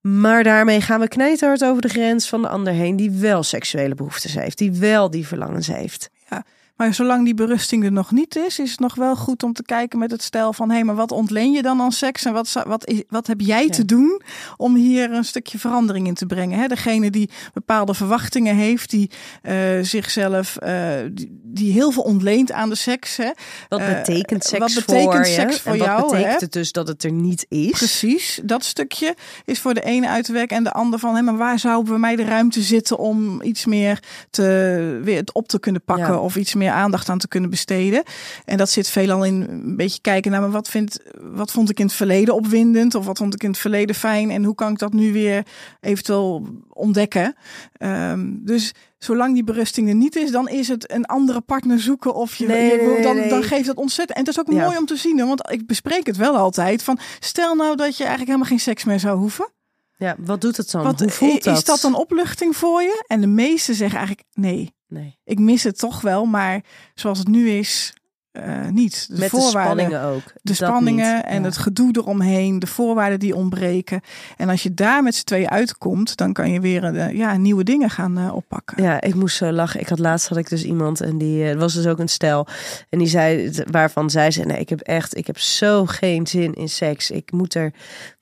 Maar 0.00 0.44
daarmee 0.44 0.80
gaan 0.80 1.00
we 1.00 1.08
knijterhard 1.08 1.64
over 1.64 1.82
de 1.82 1.88
grens 1.88 2.28
van 2.28 2.42
de 2.42 2.48
ander 2.48 2.72
heen 2.72 2.96
die 2.96 3.10
wel 3.10 3.42
seksuele 3.42 3.94
behoeftes 3.94 4.34
heeft, 4.34 4.58
die 4.58 4.72
wel 4.72 5.10
die 5.10 5.26
verlangens 5.26 5.66
heeft. 5.66 6.10
Ja, 6.30 6.44
maar 6.80 6.94
zolang 6.94 7.24
die 7.24 7.34
berusting 7.34 7.84
er 7.84 7.92
nog 7.92 8.10
niet 8.10 8.36
is, 8.36 8.58
is 8.58 8.70
het 8.70 8.80
nog 8.80 8.94
wel 8.94 9.16
goed 9.16 9.42
om 9.42 9.52
te 9.52 9.62
kijken 9.62 9.98
met 9.98 10.10
het 10.10 10.22
stel 10.22 10.52
van 10.52 10.68
hé, 10.68 10.74
hey, 10.74 10.84
maar 10.84 10.94
wat 10.94 11.12
ontleen 11.12 11.52
je 11.52 11.62
dan 11.62 11.80
aan 11.80 11.92
seks 11.92 12.24
en 12.24 12.32
wat, 12.32 12.62
wat, 12.66 12.86
is, 12.86 13.02
wat 13.08 13.26
heb 13.26 13.40
jij 13.40 13.68
te 13.68 13.84
doen 13.84 14.22
om 14.56 14.74
hier 14.74 15.12
een 15.12 15.24
stukje 15.24 15.58
verandering 15.58 16.06
in 16.06 16.14
te 16.14 16.26
brengen? 16.26 16.58
Hè? 16.58 16.66
Degene 16.66 17.10
die 17.10 17.30
bepaalde 17.52 17.94
verwachtingen 17.94 18.54
heeft, 18.54 18.90
die 18.90 19.10
uh, 19.42 19.54
zichzelf, 19.82 20.56
uh, 20.62 20.92
die, 21.12 21.40
die, 21.42 21.72
heel 21.72 21.90
veel 21.90 22.02
ontleent 22.02 22.52
aan 22.52 22.68
de 22.68 22.74
seks. 22.74 23.16
Hè? 23.16 23.30
Wat 23.68 23.80
eh, 23.80 23.86
betekent 23.86 24.44
seks 24.44 24.74
wat 24.74 24.86
betekent 24.86 25.14
voor 25.14 25.24
seks 25.24 25.54
je? 25.54 25.62
voor 25.62 25.72
en 25.72 25.78
jou? 25.78 26.00
Wat 26.00 26.10
betekent 26.10 26.40
het 26.40 26.52
dus 26.52 26.72
dat 26.72 26.88
het 26.88 27.04
er 27.04 27.12
niet 27.12 27.46
is? 27.48 27.70
Precies, 27.70 28.40
dat 28.44 28.64
stukje 28.64 29.14
is 29.44 29.60
voor 29.60 29.74
de 29.74 29.82
ene 29.82 30.08
uit 30.08 30.24
te 30.24 30.32
werken 30.32 30.56
en 30.56 30.64
de 30.64 30.72
ander 30.72 30.98
van 30.98 31.14
hé, 31.14 31.22
maar 31.22 31.36
waar 31.36 31.58
zou 31.58 31.84
bij 31.84 31.98
mij 31.98 32.16
de 32.16 32.24
ruimte 32.24 32.62
zitten 32.62 32.98
om 32.98 33.42
iets 33.42 33.66
meer 33.66 34.02
te, 34.30 35.00
weer 35.02 35.16
het 35.16 35.34
op 35.34 35.48
te 35.48 35.60
kunnen 35.60 35.82
pakken 35.82 36.12
ja. 36.12 36.18
of 36.18 36.36
iets 36.36 36.54
meer 36.54 36.68
aandacht 36.70 37.08
aan 37.08 37.18
te 37.18 37.28
kunnen 37.28 37.50
besteden. 37.50 38.02
En 38.44 38.56
dat 38.56 38.70
zit 38.70 38.88
veelal 38.88 39.24
in 39.24 39.46
een 39.48 39.76
beetje 39.76 40.00
kijken 40.00 40.30
naar 40.30 40.40
maar 40.40 40.50
wat, 40.50 40.68
vind, 40.68 40.98
wat 41.20 41.50
vond 41.50 41.70
ik 41.70 41.78
in 41.78 41.86
het 41.86 41.94
verleden 41.94 42.34
opwindend 42.34 42.94
of 42.94 43.06
wat 43.06 43.18
vond 43.18 43.34
ik 43.34 43.42
in 43.42 43.50
het 43.50 43.58
verleden 43.58 43.94
fijn 43.94 44.30
en 44.30 44.44
hoe 44.44 44.54
kan 44.54 44.72
ik 44.72 44.78
dat 44.78 44.92
nu 44.92 45.12
weer 45.12 45.46
eventueel 45.80 46.46
ontdekken. 46.68 47.34
Um, 47.78 48.40
dus 48.44 48.72
zolang 48.98 49.34
die 49.34 49.44
berusting 49.44 49.88
er 49.88 49.94
niet 49.94 50.16
is, 50.16 50.30
dan 50.30 50.48
is 50.48 50.68
het 50.68 50.92
een 50.92 51.06
andere 51.06 51.40
partner 51.40 51.80
zoeken 51.80 52.14
of 52.14 52.34
je, 52.34 52.46
nee, 52.46 52.70
je 52.70 52.86
nee, 52.86 53.02
dan, 53.02 53.16
nee. 53.16 53.28
dan 53.28 53.42
geeft 53.42 53.66
dat 53.66 53.76
ontzettend. 53.76 54.18
En 54.18 54.24
het 54.24 54.34
is 54.34 54.40
ook 54.40 54.52
ja. 54.52 54.64
mooi 54.64 54.78
om 54.78 54.86
te 54.86 54.96
zien, 54.96 55.26
want 55.26 55.50
ik 55.50 55.66
bespreek 55.66 56.06
het 56.06 56.16
wel 56.16 56.36
altijd 56.36 56.82
van 56.82 56.98
stel 57.20 57.54
nou 57.54 57.76
dat 57.76 57.96
je 57.96 58.04
eigenlijk 58.04 58.26
helemaal 58.26 58.48
geen 58.48 58.60
seks 58.60 58.84
meer 58.84 59.00
zou 59.00 59.18
hoeven. 59.18 59.48
Ja, 59.96 60.16
wat 60.18 60.40
doet 60.40 60.56
het 60.56 60.70
dan? 60.70 60.82
Wat, 60.82 61.00
Hoe 61.00 61.10
voelt 61.10 61.44
dat? 61.44 61.56
Is 61.56 61.64
dat 61.64 61.82
een 61.82 61.94
opluchting 61.94 62.56
voor 62.56 62.82
je? 62.82 63.04
En 63.06 63.20
de 63.20 63.26
meesten 63.26 63.74
zeggen 63.74 63.98
eigenlijk 63.98 64.28
nee. 64.32 64.74
Nee. 64.90 65.18
Ik 65.24 65.38
mis 65.38 65.62
het 65.62 65.78
toch 65.78 66.00
wel, 66.00 66.24
maar 66.24 66.60
zoals 66.94 67.18
het 67.18 67.28
nu 67.28 67.48
is, 67.50 67.92
uh, 68.32 68.68
niet. 68.68 69.06
De 69.08 69.18
Met 69.18 69.28
voorwaarden, 69.30 69.76
de 69.76 69.82
spanningen 69.82 70.16
ook. 70.16 70.22
De 70.42 70.54
spanningen 70.54 71.14
niet. 71.14 71.24
en 71.24 71.38
Ja. 71.40 71.42
het 71.44 71.56
gedoe 71.56 71.96
eromheen, 71.96 72.58
de 72.58 72.66
voorwaarden 72.66 73.18
die 73.18 73.34
ontbreken. 73.34 74.00
En 74.36 74.48
als 74.48 74.62
je 74.62 74.74
daar 74.74 75.02
met 75.02 75.14
z'n 75.14 75.24
tweeën 75.24 75.50
uitkomt, 75.50 76.16
dan 76.16 76.32
kan 76.32 76.50
je 76.50 76.60
weer 76.60 76.94
uh, 76.94 77.12
ja, 77.12 77.36
nieuwe 77.36 77.64
dingen 77.64 77.90
gaan 77.90 78.18
uh, 78.18 78.34
oppakken. 78.34 78.82
Ja, 78.82 79.00
ik 79.00 79.14
moest 79.14 79.36
zo 79.36 79.50
lachen. 79.52 79.80
Ik 79.80 79.88
had 79.88 79.98
laatst 79.98 80.28
had 80.28 80.38
ik 80.38 80.48
dus 80.48 80.64
iemand 80.64 81.00
en 81.00 81.18
die 81.18 81.54
was 81.54 81.74
dus 81.74 81.86
ook 81.86 81.98
een 81.98 82.08
stel. 82.08 82.46
En 82.88 82.98
die 82.98 83.08
zei, 83.08 83.50
waarvan 83.70 84.10
zij 84.10 84.30
zei, 84.30 84.46
nee, 84.46 84.58
ik 84.60 84.68
heb 84.68 84.80
echt, 84.80 85.16
ik 85.16 85.26
heb 85.26 85.38
zo 85.38 85.86
geen 85.86 86.26
zin 86.26 86.54
in 86.54 86.68
seks. 86.68 87.10
Ik 87.10 87.32
moet 87.32 87.54
er, 87.54 87.72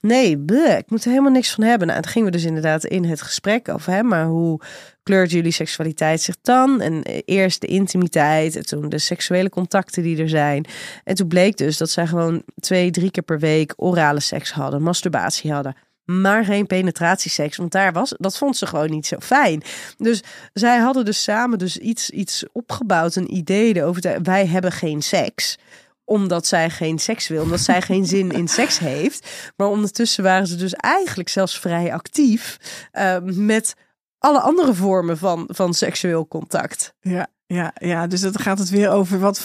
nee, 0.00 0.38
bleh, 0.38 0.78
ik 0.78 0.90
moet 0.90 1.04
er 1.04 1.10
helemaal 1.10 1.32
niks 1.32 1.50
van 1.50 1.64
hebben. 1.64 1.86
Nou, 1.86 2.00
toen 2.02 2.10
gingen 2.12 2.30
we 2.30 2.36
dus 2.36 2.44
inderdaad 2.44 2.84
in 2.84 3.04
het 3.04 3.22
gesprek 3.22 3.68
over, 3.68 3.92
hè, 3.92 4.02
maar 4.02 4.26
hoe 4.26 4.60
kleurt 5.08 5.30
jullie 5.30 5.52
seksualiteit 5.52 6.20
zich 6.20 6.36
dan? 6.42 6.80
En 6.80 7.02
eh, 7.02 7.20
eerst 7.24 7.60
de 7.60 7.66
intimiteit 7.66 8.56
en 8.56 8.66
toen 8.66 8.88
de 8.88 8.98
seksuele 8.98 9.48
contacten 9.48 10.02
die 10.02 10.18
er 10.18 10.28
zijn. 10.28 10.64
En 11.04 11.14
toen 11.14 11.28
bleek 11.28 11.56
dus 11.56 11.76
dat 11.76 11.90
zij 11.90 12.06
gewoon 12.06 12.42
twee, 12.60 12.90
drie 12.90 13.10
keer 13.10 13.22
per 13.22 13.38
week 13.38 13.72
orale 13.76 14.20
seks 14.20 14.52
hadden, 14.52 14.82
masturbatie 14.82 15.52
hadden. 15.52 15.76
Maar 16.04 16.44
geen 16.44 16.66
penetratieseks, 16.66 17.56
want 17.56 17.72
daar 17.72 17.92
was, 17.92 18.14
dat 18.18 18.38
vond 18.38 18.56
ze 18.56 18.66
gewoon 18.66 18.90
niet 18.90 19.06
zo 19.06 19.16
fijn. 19.20 19.62
Dus 19.98 20.22
zij 20.52 20.78
hadden 20.78 21.04
dus 21.04 21.22
samen 21.22 21.58
dus 21.58 21.78
iets, 21.78 22.10
iets 22.10 22.44
opgebouwd, 22.52 23.16
een 23.16 23.34
idee 23.34 23.84
over 23.84 24.00
te, 24.00 24.18
wij 24.22 24.46
hebben 24.46 24.72
geen 24.72 25.02
seks 25.02 25.58
omdat 26.04 26.46
zij 26.46 26.70
geen 26.70 26.98
seks 26.98 27.28
wil, 27.28 27.42
omdat 27.42 27.60
zij 27.60 27.82
geen 27.82 28.06
zin 28.16 28.30
in 28.30 28.48
seks 28.48 28.78
heeft. 28.78 29.52
Maar 29.56 29.68
ondertussen 29.68 30.24
waren 30.24 30.46
ze 30.46 30.56
dus 30.56 30.72
eigenlijk 30.72 31.28
zelfs 31.28 31.58
vrij 31.58 31.92
actief 31.92 32.58
uh, 32.92 33.16
met 33.22 33.74
alle 34.18 34.40
andere 34.40 34.74
vormen 34.74 35.18
van, 35.18 35.44
van 35.52 35.74
seksueel 35.74 36.28
contact. 36.28 36.94
Ja, 37.00 37.26
ja, 37.46 37.72
ja, 37.74 38.06
dus 38.06 38.20
dan 38.20 38.38
gaat 38.38 38.58
het 38.58 38.70
weer 38.70 38.90
over 38.90 39.18
wat 39.18 39.40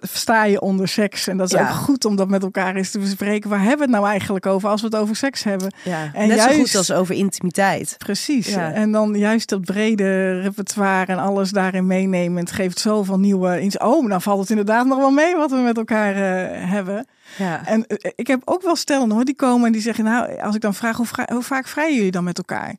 versta 0.00 0.44
je 0.44 0.60
onder 0.60 0.88
seks. 0.88 1.26
En 1.26 1.36
dat 1.36 1.46
is 1.52 1.58
Ja. 1.58 1.68
ook 1.68 1.74
goed 1.74 2.04
om 2.04 2.16
dat 2.16 2.28
met 2.28 2.42
elkaar 2.42 2.74
eens 2.74 2.90
te 2.90 2.98
bespreken. 2.98 3.50
Waar 3.50 3.58
hebben 3.58 3.76
we 3.76 3.82
het 3.82 3.92
nou 3.92 4.06
eigenlijk 4.06 4.46
over 4.46 4.68
als 4.68 4.80
we 4.80 4.86
het 4.86 4.96
over 4.96 5.16
seks 5.16 5.42
hebben? 5.44 5.72
Ja, 5.84 6.10
En 6.14 6.28
net 6.28 6.40
zo 6.40 6.44
juist- 6.48 6.60
goed 6.60 6.74
als 6.74 6.92
over 6.92 7.14
intimiteit. 7.14 7.94
Precies. 7.98 8.46
Ja. 8.48 8.72
En 8.72 8.92
dan 8.92 9.14
juist 9.14 9.48
dat 9.48 9.60
brede 9.64 10.40
repertoire 10.40 11.12
en 11.12 11.18
alles 11.18 11.50
daarin 11.50 11.86
meenemen. 11.86 12.38
Het 12.42 12.52
geeft 12.52 12.78
zoveel 12.78 13.18
nieuwe 13.18 13.60
iets. 13.60 13.78
Oh, 13.78 14.08
dan 14.08 14.22
valt 14.22 14.40
het 14.40 14.50
inderdaad 14.50 14.86
nog 14.86 14.98
wel 14.98 15.10
mee 15.10 15.36
wat 15.36 15.50
we 15.50 15.56
met 15.56 15.76
elkaar 15.76 16.14
eh, 16.14 16.70
hebben. 16.70 17.06
Ja. 17.38 17.66
En 17.66 17.86
eh, 17.86 18.10
ik 18.14 18.26
heb 18.26 18.42
ook 18.44 18.62
wel 18.62 18.76
stellen 18.76 19.10
hoor, 19.10 19.24
die 19.24 19.36
komen 19.36 19.66
en 19.66 19.72
die 19.72 19.82
zeggen, 19.82 20.04
nou, 20.04 20.40
als 20.40 20.54
ik 20.54 20.60
dan 20.60 20.74
vraag, 20.74 20.96
hoe, 20.96 21.06
hoe 21.32 21.42
vaak 21.42 21.66
vrijen 21.66 21.94
jullie 21.96 22.10
dan 22.10 22.24
met 22.24 22.38
elkaar? 22.38 22.74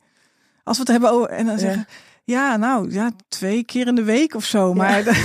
Als 0.67 0.77
we 0.77 0.83
het 0.83 0.91
hebben 0.91 1.11
over, 1.11 1.29
en 1.29 1.45
dan 1.45 1.53
Ja. 1.55 1.59
zeggen, 1.59 1.87
ja, 2.23 2.57
nou, 2.57 2.91
ja, 2.91 3.11
twee 3.27 3.63
keer 3.63 3.87
in 3.87 3.95
de 3.95 4.03
week 4.03 4.35
of 4.35 4.43
zo. 4.45 4.73
Maar 4.73 5.03
dan 5.03 5.15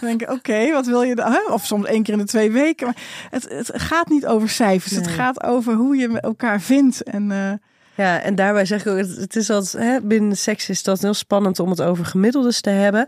denk 0.00 0.22
ik, 0.22 0.30
oké, 0.30 0.70
wat 0.72 0.86
wil 0.86 1.02
je 1.02 1.14
dan? 1.14 1.38
Of 1.50 1.64
soms 1.66 1.86
één 1.86 2.02
keer 2.02 2.12
in 2.14 2.20
de 2.20 2.26
twee 2.26 2.50
weken. 2.50 2.86
Maar 2.86 2.96
het, 3.30 3.48
het 3.48 3.70
gaat 3.82 4.08
niet 4.08 4.26
over 4.26 4.48
cijfers. 4.48 4.92
Het 4.94 5.06
gaat 5.08 5.42
over 5.42 5.74
hoe 5.74 5.96
je 5.96 6.20
elkaar 6.20 6.60
vindt. 6.60 7.02
En 7.02 7.30
eh, 7.30 7.52
Ja, 7.94 8.20
en 8.20 8.34
daarbij 8.34 8.64
zeg 8.64 8.80
ik 8.80 8.92
ook, 8.92 8.98
het, 8.98 9.36
is 9.36 9.50
altijd, 9.50 9.82
hè, 9.84 10.00
binnen 10.00 10.36
seks 10.36 10.68
is 10.68 10.82
dat 10.82 11.00
heel 11.02 11.14
spannend 11.14 11.58
om 11.58 11.70
het 11.70 11.82
over 11.82 12.04
gemiddeldes 12.04 12.60
te 12.60 12.70
hebben. 12.70 13.06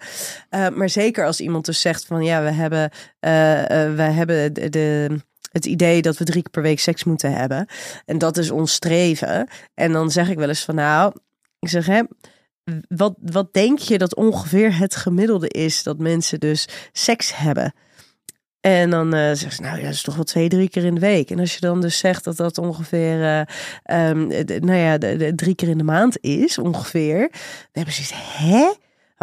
Eh, 0.50 0.68
maar 0.68 0.88
zeker 0.88 1.26
als 1.26 1.40
iemand 1.40 1.64
dus 1.64 1.80
zegt 1.80 2.04
van 2.06 2.24
ja, 2.24 2.42
we 2.42 2.50
hebben, 2.50 2.90
eh, 3.20 3.30
we 3.94 4.02
hebben 4.02 4.52
de, 4.54 4.68
de- 4.68 5.20
het 5.52 5.66
idee 5.66 6.02
dat 6.02 6.16
we 6.16 6.24
drie 6.24 6.42
keer 6.42 6.50
per 6.50 6.62
week 6.62 6.80
seks 6.80 7.04
moeten 7.04 7.32
hebben. 7.32 7.66
En 8.04 8.18
dat 8.18 8.36
is 8.36 8.50
ons 8.50 8.72
streven. 8.72 9.48
En 9.74 9.92
dan 9.92 10.10
zeg 10.10 10.28
ik 10.30 10.38
wel 10.38 10.48
eens 10.48 10.64
van 10.64 10.74
nou, 10.74 11.12
ik 11.58 11.68
zeg 11.68 11.86
hè, 11.86 12.02
wat, 12.88 13.14
wat 13.20 13.52
denk 13.52 13.78
je 13.78 13.98
dat 13.98 14.14
ongeveer 14.16 14.78
het 14.78 14.96
gemiddelde 14.96 15.48
is 15.48 15.82
dat 15.82 15.98
mensen 15.98 16.40
dus 16.40 16.68
seks 16.92 17.36
hebben? 17.36 17.72
En 18.60 18.90
dan 18.90 19.14
eh 19.14 19.32
zegt 19.34 19.54
ze, 19.54 19.62
nou 19.62 19.76
ja, 19.76 19.84
dat 19.84 19.92
is 19.92 20.02
toch 20.02 20.14
wel 20.14 20.24
twee, 20.24 20.48
drie 20.48 20.68
keer 20.68 20.84
in 20.84 20.94
de 20.94 21.00
week. 21.00 21.30
En 21.30 21.38
als 21.38 21.54
je 21.54 21.60
dan 21.60 21.80
dus 21.80 21.98
zegt 21.98 22.24
dat 22.24 22.36
dat 22.36 22.58
ongeveer, 22.58 23.22
eh, 23.22 23.40
ehm, 23.82 24.28
de- 24.28 24.60
nou 24.60 24.78
ja, 24.78 24.98
de 24.98 25.32
drie 25.34 25.54
keer 25.54 25.68
in 25.68 25.78
de 25.78 25.84
maand 25.84 26.20
is, 26.20 26.58
ongeveer. 26.58 27.18
Dan 27.18 27.30
hebben 27.72 27.94
ze 27.94 28.02
zoiets, 28.02 28.36
hè? 28.36 28.72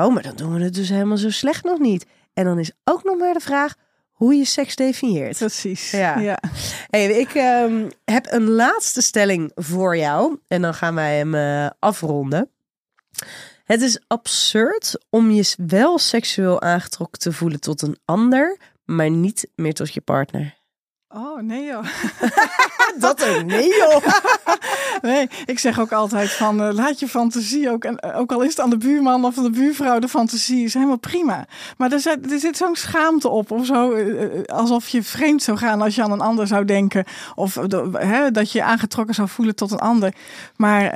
Oh, 0.03 0.13
maar 0.13 0.23
dan 0.23 0.36
doen 0.36 0.53
we 0.53 0.63
het 0.63 0.73
dus 0.73 0.89
helemaal 0.89 1.17
zo 1.17 1.29
slecht 1.29 1.63
nog 1.63 1.79
niet. 1.79 2.05
En 2.33 2.45
dan 2.45 2.59
is 2.59 2.71
ook 2.83 3.03
nog 3.03 3.17
maar 3.17 3.33
de 3.33 3.39
vraag 3.39 3.73
hoe 4.16 4.36
je 4.36 4.45
seks 4.45 4.76
definieert. 4.76 5.38
precies. 5.38 5.91
Ja. 5.91 6.20
ja. 6.20 6.39
Hey, 6.89 7.05
ik 7.05 7.34
ehm, 7.34 7.89
heb 8.05 8.26
een 8.30 8.49
laatste 8.49 9.01
stelling 9.01 9.51
voor 9.55 9.97
jou. 9.97 10.39
En 10.47 10.61
dan 10.61 10.74
gaan 10.74 10.95
wij 10.95 11.18
hem 11.18 11.36
eh, 11.36 11.70
afronden. 11.80 12.49
Het 13.63 13.82
is 13.82 13.99
absurd 14.07 15.05
om 15.09 15.32
je 15.32 15.55
wel 15.68 15.97
seksueel 15.97 16.61
aangetrokken 16.61 17.20
te 17.20 17.32
voelen 17.32 17.59
tot 17.59 17.82
een 17.82 17.97
ander, 18.05 18.57
maar 18.84 19.09
niet 19.09 19.47
meer 19.55 19.74
tot 19.74 19.93
je 19.93 20.01
partner. 20.01 20.57
Oh, 21.18 21.41
nee 21.41 21.66
joh. 21.66 21.86
dat 23.05 23.26
ook. 23.30 23.43
Nee 23.43 23.68
joh. 23.68 24.03
Nee, 25.01 25.30
ik 25.45 25.59
zeg 25.59 25.80
ook 25.80 25.91
altijd 25.91 26.32
van 26.32 26.61
uh, 26.61 26.74
laat 26.74 26.99
je 26.99 27.07
fantasie 27.07 27.70
ook. 27.70 27.84
En 27.84 28.03
ook 28.03 28.32
al 28.32 28.41
is 28.41 28.49
het 28.49 28.59
aan 28.59 28.70
de 28.70 28.78
buurman 28.78 29.26
of 29.26 29.38
aan 29.38 29.43
de 29.43 29.49
buurvrouw, 29.49 29.99
de 29.99 30.07
fantasie 30.07 30.63
is 30.63 30.74
helemaal 30.74 30.97
prima. 30.97 31.45
Maar 31.78 31.91
er 31.91 31.99
zit, 31.99 32.32
er 32.32 32.39
zit 32.39 32.57
zo'n 32.57 32.76
schaamte 32.76 33.30
op 33.30 33.51
of 33.51 33.66
zo. 33.66 33.91
Uh, 33.91 34.43
alsof 34.45 34.88
je 34.88 35.03
vreemd 35.03 35.43
zou 35.43 35.57
gaan 35.57 35.82
als 35.82 35.95
je 35.95 36.03
aan 36.03 36.11
een 36.11 36.22
ander 36.22 36.47
zou 36.47 36.66
denken. 36.66 37.05
Of 37.36 37.55
uh, 37.55 38.28
dat 38.32 38.51
je 38.51 38.57
je 38.57 38.63
aangetrokken 38.63 39.16
zou 39.16 39.28
voelen 39.28 39.55
tot 39.55 39.72
een 39.72 39.80
ander. 39.80 40.13
Maar 40.55 40.93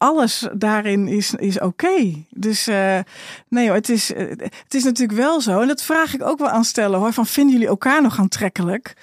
alles 0.00 0.48
daarin 0.52 1.08
is, 1.08 1.34
is 1.34 1.56
oké. 1.56 1.66
Okay. 1.66 2.26
Dus 2.30 2.68
uh, 2.68 2.98
nee 3.48 3.66
hoor, 3.66 3.76
het 3.76 3.88
is, 3.88 4.08
het 4.08 4.74
is 4.74 4.84
natuurlijk 4.84 5.18
wel 5.18 5.40
zo. 5.40 5.60
En 5.60 5.68
dat 5.68 5.82
vraag 5.82 6.14
ik 6.14 6.22
ook 6.22 6.38
wel 6.38 6.48
aan 6.48 6.64
stellen 6.64 6.98
hoor. 6.98 7.12
Van 7.12 7.26
vinden 7.26 7.52
jullie 7.52 7.68
elkaar 7.68 8.02
nog 8.02 8.18
aantrekkelijk? 8.18 8.94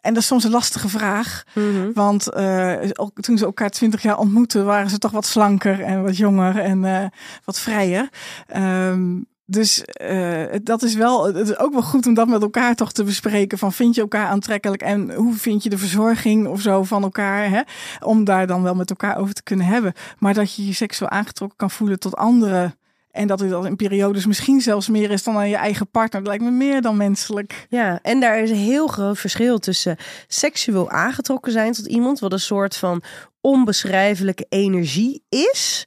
En 0.00 0.14
dat 0.14 0.22
is 0.22 0.28
soms 0.28 0.44
een 0.44 0.50
lastige 0.50 0.88
vraag. 0.88 1.44
Mm 1.54 1.74
-hmm. 1.74 1.92
Want 1.92 2.28
uh, 2.36 2.74
toen 3.14 3.38
ze 3.38 3.44
elkaar 3.44 3.70
twintig 3.70 4.02
jaar 4.02 4.18
ontmoetten, 4.18 4.64
waren 4.64 4.90
ze 4.90 4.98
toch 4.98 5.10
wat 5.10 5.26
slanker 5.26 5.80
en 5.80 6.02
wat 6.02 6.16
jonger 6.16 6.58
en 6.58 7.10
wat 7.44 7.58
vrijer. 7.58 8.08
Um, 8.56 9.26
dus 9.46 9.84
uh, 10.02 10.44
dat 10.62 10.82
is 10.82 10.94
wel, 10.94 11.26
het 11.26 11.48
is 11.48 11.58
ook 11.58 11.72
wel 11.72 11.82
goed 11.82 12.06
om 12.06 12.14
dat 12.14 12.28
met 12.28 12.42
elkaar 12.42 12.74
toch 12.74 12.92
te 12.92 13.04
bespreken. 13.04 13.58
Van 13.58 13.72
vind 13.72 13.94
je 13.94 14.00
elkaar 14.00 14.26
aantrekkelijk 14.26 14.82
en 14.82 15.14
hoe 15.14 15.34
vind 15.34 15.62
je 15.62 15.70
de 15.70 15.78
verzorging 15.78 16.46
of 16.46 16.60
zo 16.60 16.82
van 16.82 17.02
elkaar? 17.02 17.50
Hè? 17.50 17.60
Om 18.00 18.24
daar 18.24 18.46
dan 18.46 18.62
wel 18.62 18.74
met 18.74 18.90
elkaar 18.90 19.16
over 19.16 19.34
te 19.34 19.42
kunnen 19.42 19.66
hebben. 19.66 19.92
Maar 20.18 20.34
dat 20.34 20.54
je 20.54 20.66
je 20.66 20.72
seksueel 20.72 21.10
aangetrokken 21.10 21.58
kan 21.58 21.70
voelen 21.70 21.98
tot 21.98 22.16
anderen. 22.16 22.78
En 23.10 23.26
dat 23.26 23.40
het 23.40 23.52
al 23.52 23.64
in 23.64 23.76
periodes 23.76 24.26
misschien 24.26 24.60
zelfs 24.60 24.88
meer 24.88 25.10
is 25.10 25.22
dan 25.22 25.36
aan 25.36 25.48
je 25.48 25.56
eigen 25.56 25.90
partner. 25.90 26.22
Dat 26.22 26.28
lijkt 26.28 26.44
me 26.44 26.50
meer 26.50 26.82
dan 26.82 26.96
menselijk. 26.96 27.66
Ja, 27.68 27.98
en 28.02 28.20
daar 28.20 28.38
is 28.38 28.50
een 28.50 28.56
heel 28.56 28.86
groot 28.86 29.18
verschil 29.18 29.58
tussen 29.58 29.96
seksueel 30.26 30.90
aangetrokken 30.90 31.52
zijn 31.52 31.72
tot 31.72 31.86
iemand. 31.86 32.18
Wat 32.18 32.32
een 32.32 32.40
soort 32.40 32.76
van 32.76 33.02
onbeschrijfelijke 33.40 34.46
energie 34.48 35.22
is. 35.28 35.86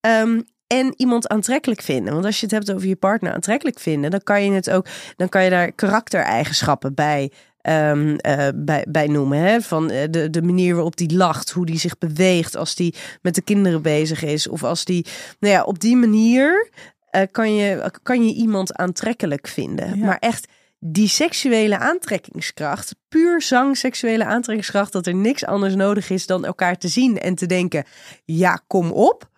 Um, 0.00 0.44
en 0.68 0.94
iemand 0.96 1.28
aantrekkelijk 1.28 1.82
vinden. 1.82 2.12
Want 2.12 2.24
als 2.24 2.40
je 2.40 2.46
het 2.46 2.54
hebt 2.54 2.72
over 2.72 2.88
je 2.88 2.96
partner 2.96 3.32
aantrekkelijk 3.32 3.78
vinden, 3.78 4.10
dan 4.10 4.22
kan 4.22 4.44
je 4.44 4.50
het 4.50 4.70
ook, 4.70 4.86
dan 5.16 5.28
kan 5.28 5.44
je 5.44 5.50
daar 5.50 5.72
karaktereigenschappen 5.72 6.94
bij. 6.94 7.32
Um, 7.62 8.16
uh, 8.26 8.48
bij, 8.54 8.86
bij 8.88 9.06
noemen. 9.06 9.38
Hè? 9.38 9.60
Van 9.60 9.90
uh, 9.90 10.02
de, 10.10 10.30
de 10.30 10.42
manier 10.42 10.74
waarop 10.74 10.96
die 10.96 11.16
lacht, 11.16 11.50
hoe 11.50 11.66
die 11.66 11.78
zich 11.78 11.98
beweegt 11.98 12.56
als 12.56 12.74
die 12.74 12.94
met 13.22 13.34
de 13.34 13.42
kinderen 13.42 13.82
bezig 13.82 14.22
is. 14.22 14.48
Of 14.48 14.64
als 14.64 14.84
die, 14.84 15.06
nou 15.40 15.54
ja, 15.54 15.62
op 15.62 15.78
die 15.78 15.96
manier 15.96 16.70
uh, 17.12 17.22
kan, 17.30 17.54
je, 17.54 17.90
kan 18.02 18.26
je 18.26 18.34
iemand 18.34 18.74
aantrekkelijk 18.74 19.48
vinden. 19.48 19.98
Ja. 19.98 20.04
Maar 20.04 20.18
echt 20.18 20.46
die 20.78 21.08
seksuele 21.08 21.78
aantrekkingskracht, 21.78 22.94
puur 23.08 23.42
zang 23.42 23.76
seksuele 23.76 24.24
aantrekkingskracht, 24.24 24.92
dat 24.92 25.06
er 25.06 25.14
niks 25.14 25.44
anders 25.44 25.74
nodig 25.74 26.10
is 26.10 26.26
dan 26.26 26.44
elkaar 26.44 26.78
te 26.78 26.88
zien 26.88 27.18
en 27.18 27.34
te 27.34 27.46
denken: 27.46 27.84
ja, 28.24 28.62
kom 28.66 28.90
op. 28.90 29.28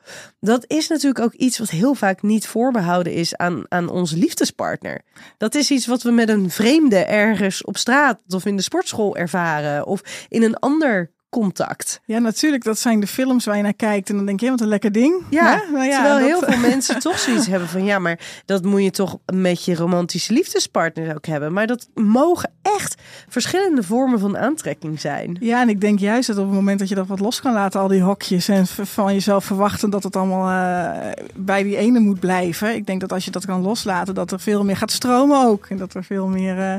Dat 0.41 0.65
is 0.67 0.89
natuurlijk 0.89 1.25
ook 1.25 1.33
iets 1.33 1.59
wat 1.59 1.71
heel 1.71 1.95
vaak 1.95 2.23
niet 2.23 2.47
voorbehouden 2.47 3.13
is 3.13 3.37
aan, 3.37 3.65
aan 3.69 3.89
onze 3.89 4.17
liefdespartner. 4.17 5.01
Dat 5.39 5.55
is 5.55 5.71
iets 5.71 5.87
wat 5.87 6.03
we 6.03 6.11
met 6.11 6.29
een 6.29 6.51
vreemde 6.51 6.97
ergens 6.97 7.65
op 7.65 7.77
straat 7.77 8.21
of 8.29 8.47
in 8.47 8.57
de 8.57 8.63
sportschool 8.63 9.17
ervaren 9.17 9.87
of 9.87 10.27
in 10.29 10.43
een 10.43 10.57
ander 10.57 11.11
contact. 11.31 12.01
Ja, 12.05 12.19
natuurlijk. 12.19 12.65
Dat 12.65 12.79
zijn 12.79 13.01
de 13.01 13.07
films 13.07 13.45
waar 13.45 13.57
je 13.57 13.63
naar 13.63 13.75
kijkt 13.75 14.11
en 14.11 14.17
dan 14.17 14.27
denk 14.27 14.41
je, 14.41 14.51
wat 14.51 14.61
een 14.61 14.69
lekker 14.69 14.93
ding. 14.93 15.23
Ja, 15.31 15.63
nou 15.73 15.85
ja 15.85 15.95
terwijl 15.95 16.19
dat... 16.19 16.29
heel 16.29 16.49
veel 16.49 16.69
mensen 16.71 16.99
toch 16.99 17.19
zoiets 17.19 17.47
hebben 17.47 17.69
van, 17.69 17.85
ja, 17.85 17.99
maar 17.99 18.43
dat 18.45 18.65
moet 18.65 18.83
je 18.83 18.91
toch 18.91 19.19
met 19.33 19.65
je 19.65 19.75
romantische 19.75 20.33
liefdespartner 20.33 21.15
ook 21.15 21.27
hebben. 21.27 21.53
Maar 21.53 21.67
dat 21.67 21.89
mogen 21.95 22.51
echt 22.63 23.03
verschillende 23.29 23.83
vormen 23.83 24.19
van 24.19 24.39
aantrekking 24.39 25.01
zijn. 25.01 25.37
Ja, 25.41 25.61
en 25.61 25.69
ik 25.69 25.81
denk 25.81 25.99
juist 25.99 26.27
dat 26.27 26.39
op 26.39 26.45
het 26.45 26.55
moment 26.55 26.79
dat 26.79 26.89
je 26.89 26.95
dat 26.95 27.07
wat 27.07 27.21
los 27.21 27.41
kan 27.41 27.53
laten, 27.53 27.81
al 27.81 27.89
die 27.89 28.03
hokjes 28.03 28.49
en 28.49 28.67
van 28.67 29.13
jezelf 29.13 29.45
verwachten 29.45 29.91
dat 29.91 30.03
het 30.03 30.17
allemaal 30.17 30.51
uh, 30.51 31.13
bij 31.37 31.63
die 31.63 31.77
ene 31.77 32.01
moet 32.01 32.21
blijven. 32.21 32.75
Ik 32.75 32.87
denk 32.87 33.01
dat 33.01 33.13
als 33.13 33.25
je 33.25 33.31
dat 33.31 33.47
kan 33.47 33.63
loslaten, 33.63 34.15
dat 34.15 34.33
er 34.33 34.41
veel 34.41 34.65
meer 34.65 34.77
gaat 34.77 34.91
stromen 34.91 35.47
ook. 35.47 35.67
En 35.67 35.77
dat 35.77 35.95
er 35.95 36.05
veel 36.05 36.27
meer... 36.27 36.59
Uh, 36.59 36.77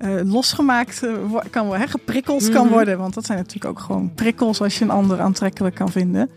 uh, 0.00 0.32
losgemaakt 0.32 1.02
uh, 1.04 1.36
kan 1.50 1.66
worden, 1.66 1.88
geprikkeld 1.88 2.42
mm 2.42 2.54
kan 2.54 2.68
worden. 2.68 2.98
Want 2.98 3.14
dat 3.14 3.26
zijn 3.26 3.38
natuurlijk 3.38 3.64
ook 3.64 3.84
gewoon 3.84 4.14
prikkels 4.14 4.60
als 4.60 4.78
je 4.78 4.84
een 4.84 4.90
ander 4.90 5.20
aantrekkelijk 5.20 5.74
kan 5.74 5.90
vinden. 5.90 6.30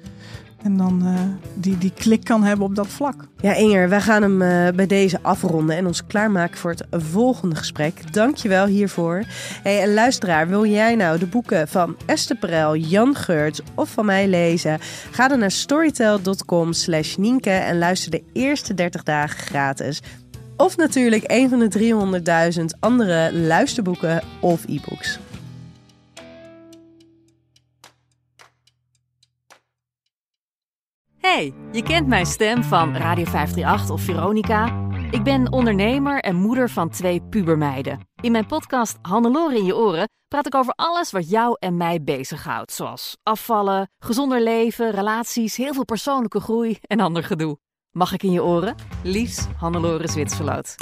En 0.63 0.77
dan 0.77 1.01
uh, 1.03 1.19
die, 1.53 1.77
die 1.77 1.91
klik 1.95 2.23
kan 2.23 2.43
hebben 2.43 2.65
op 2.65 2.75
dat 2.75 2.87
vlak. 2.87 3.27
Ja, 3.37 3.53
Inger, 3.53 3.89
wij 3.89 4.01
gaan 4.01 4.21
hem 4.21 4.37
bij 4.75 4.87
deze 4.87 5.19
afronden 5.21 5.75
en 5.75 5.85
ons 5.85 6.05
klaarmaken 6.05 6.57
voor 6.57 6.71
het 6.71 6.85
volgende 6.91 7.55
gesprek. 7.55 8.13
Dankjewel 8.13 8.65
hiervoor. 8.65 9.23
Hey, 9.63 9.81
en 9.81 9.93
luisteraar, 9.93 10.47
wil 10.47 10.65
jij 10.65 10.95
nou 10.95 11.19
de 11.19 11.25
boeken 11.25 11.67
van 11.67 11.95
Esther 12.05 12.37
Perel, 12.37 12.75
Jan 12.75 13.15
Geurts 13.15 13.61
of 13.75 13.89
van 13.89 14.05
mij 14.05 14.27
lezen? 14.27 14.79
Ga 15.11 15.27
dan 15.27 15.39
naar 15.39 15.51
storytel.com 15.51 16.73
slash 16.73 17.15
Nienke 17.15 17.49
en 17.49 17.77
luister 17.77 18.11
de 18.11 18.23
eerste 18.33 18.73
30 18.73 19.03
dagen 19.03 19.39
gratis. 19.39 20.01
Of 20.63 20.77
natuurlijk 20.77 21.23
een 21.27 21.49
van 21.49 21.59
de 21.59 22.53
300.000 22.59 22.79
andere 22.79 23.33
luisterboeken 23.33 24.23
of 24.41 24.65
e-books. 24.67 25.19
Hey, 31.17 31.53
je 31.71 31.83
kent 31.83 32.07
mijn 32.07 32.25
stem 32.25 32.63
van 32.63 32.95
Radio 32.95 33.25
538 33.25 33.89
of 33.89 34.01
Veronica. 34.01 34.89
Ik 35.11 35.23
ben 35.23 35.51
ondernemer 35.51 36.19
en 36.19 36.35
moeder 36.35 36.69
van 36.69 36.89
twee 36.89 37.21
pubermeiden. 37.21 37.99
In 38.21 38.31
mijn 38.31 38.45
podcast 38.45 38.97
Hannelore 39.01 39.57
in 39.57 39.65
je 39.65 39.75
oren 39.75 40.09
praat 40.27 40.45
ik 40.45 40.55
over 40.55 40.73
alles 40.75 41.11
wat 41.11 41.29
jou 41.29 41.55
en 41.59 41.77
mij 41.77 42.03
bezighoudt. 42.03 42.71
Zoals 42.71 43.17
afvallen, 43.23 43.89
gezonder 43.99 44.41
leven, 44.41 44.91
relaties, 44.91 45.55
heel 45.55 45.73
veel 45.73 45.85
persoonlijke 45.85 46.39
groei 46.39 46.77
en 46.81 46.99
ander 46.99 47.23
gedoe. 47.23 47.57
Mag 47.93 48.13
ik 48.13 48.23
in 48.23 48.31
je 48.31 48.43
oren? 48.43 48.75
Liefs, 49.03 49.47
Hannelore 49.57 50.07
Zwitserloot. 50.07 50.75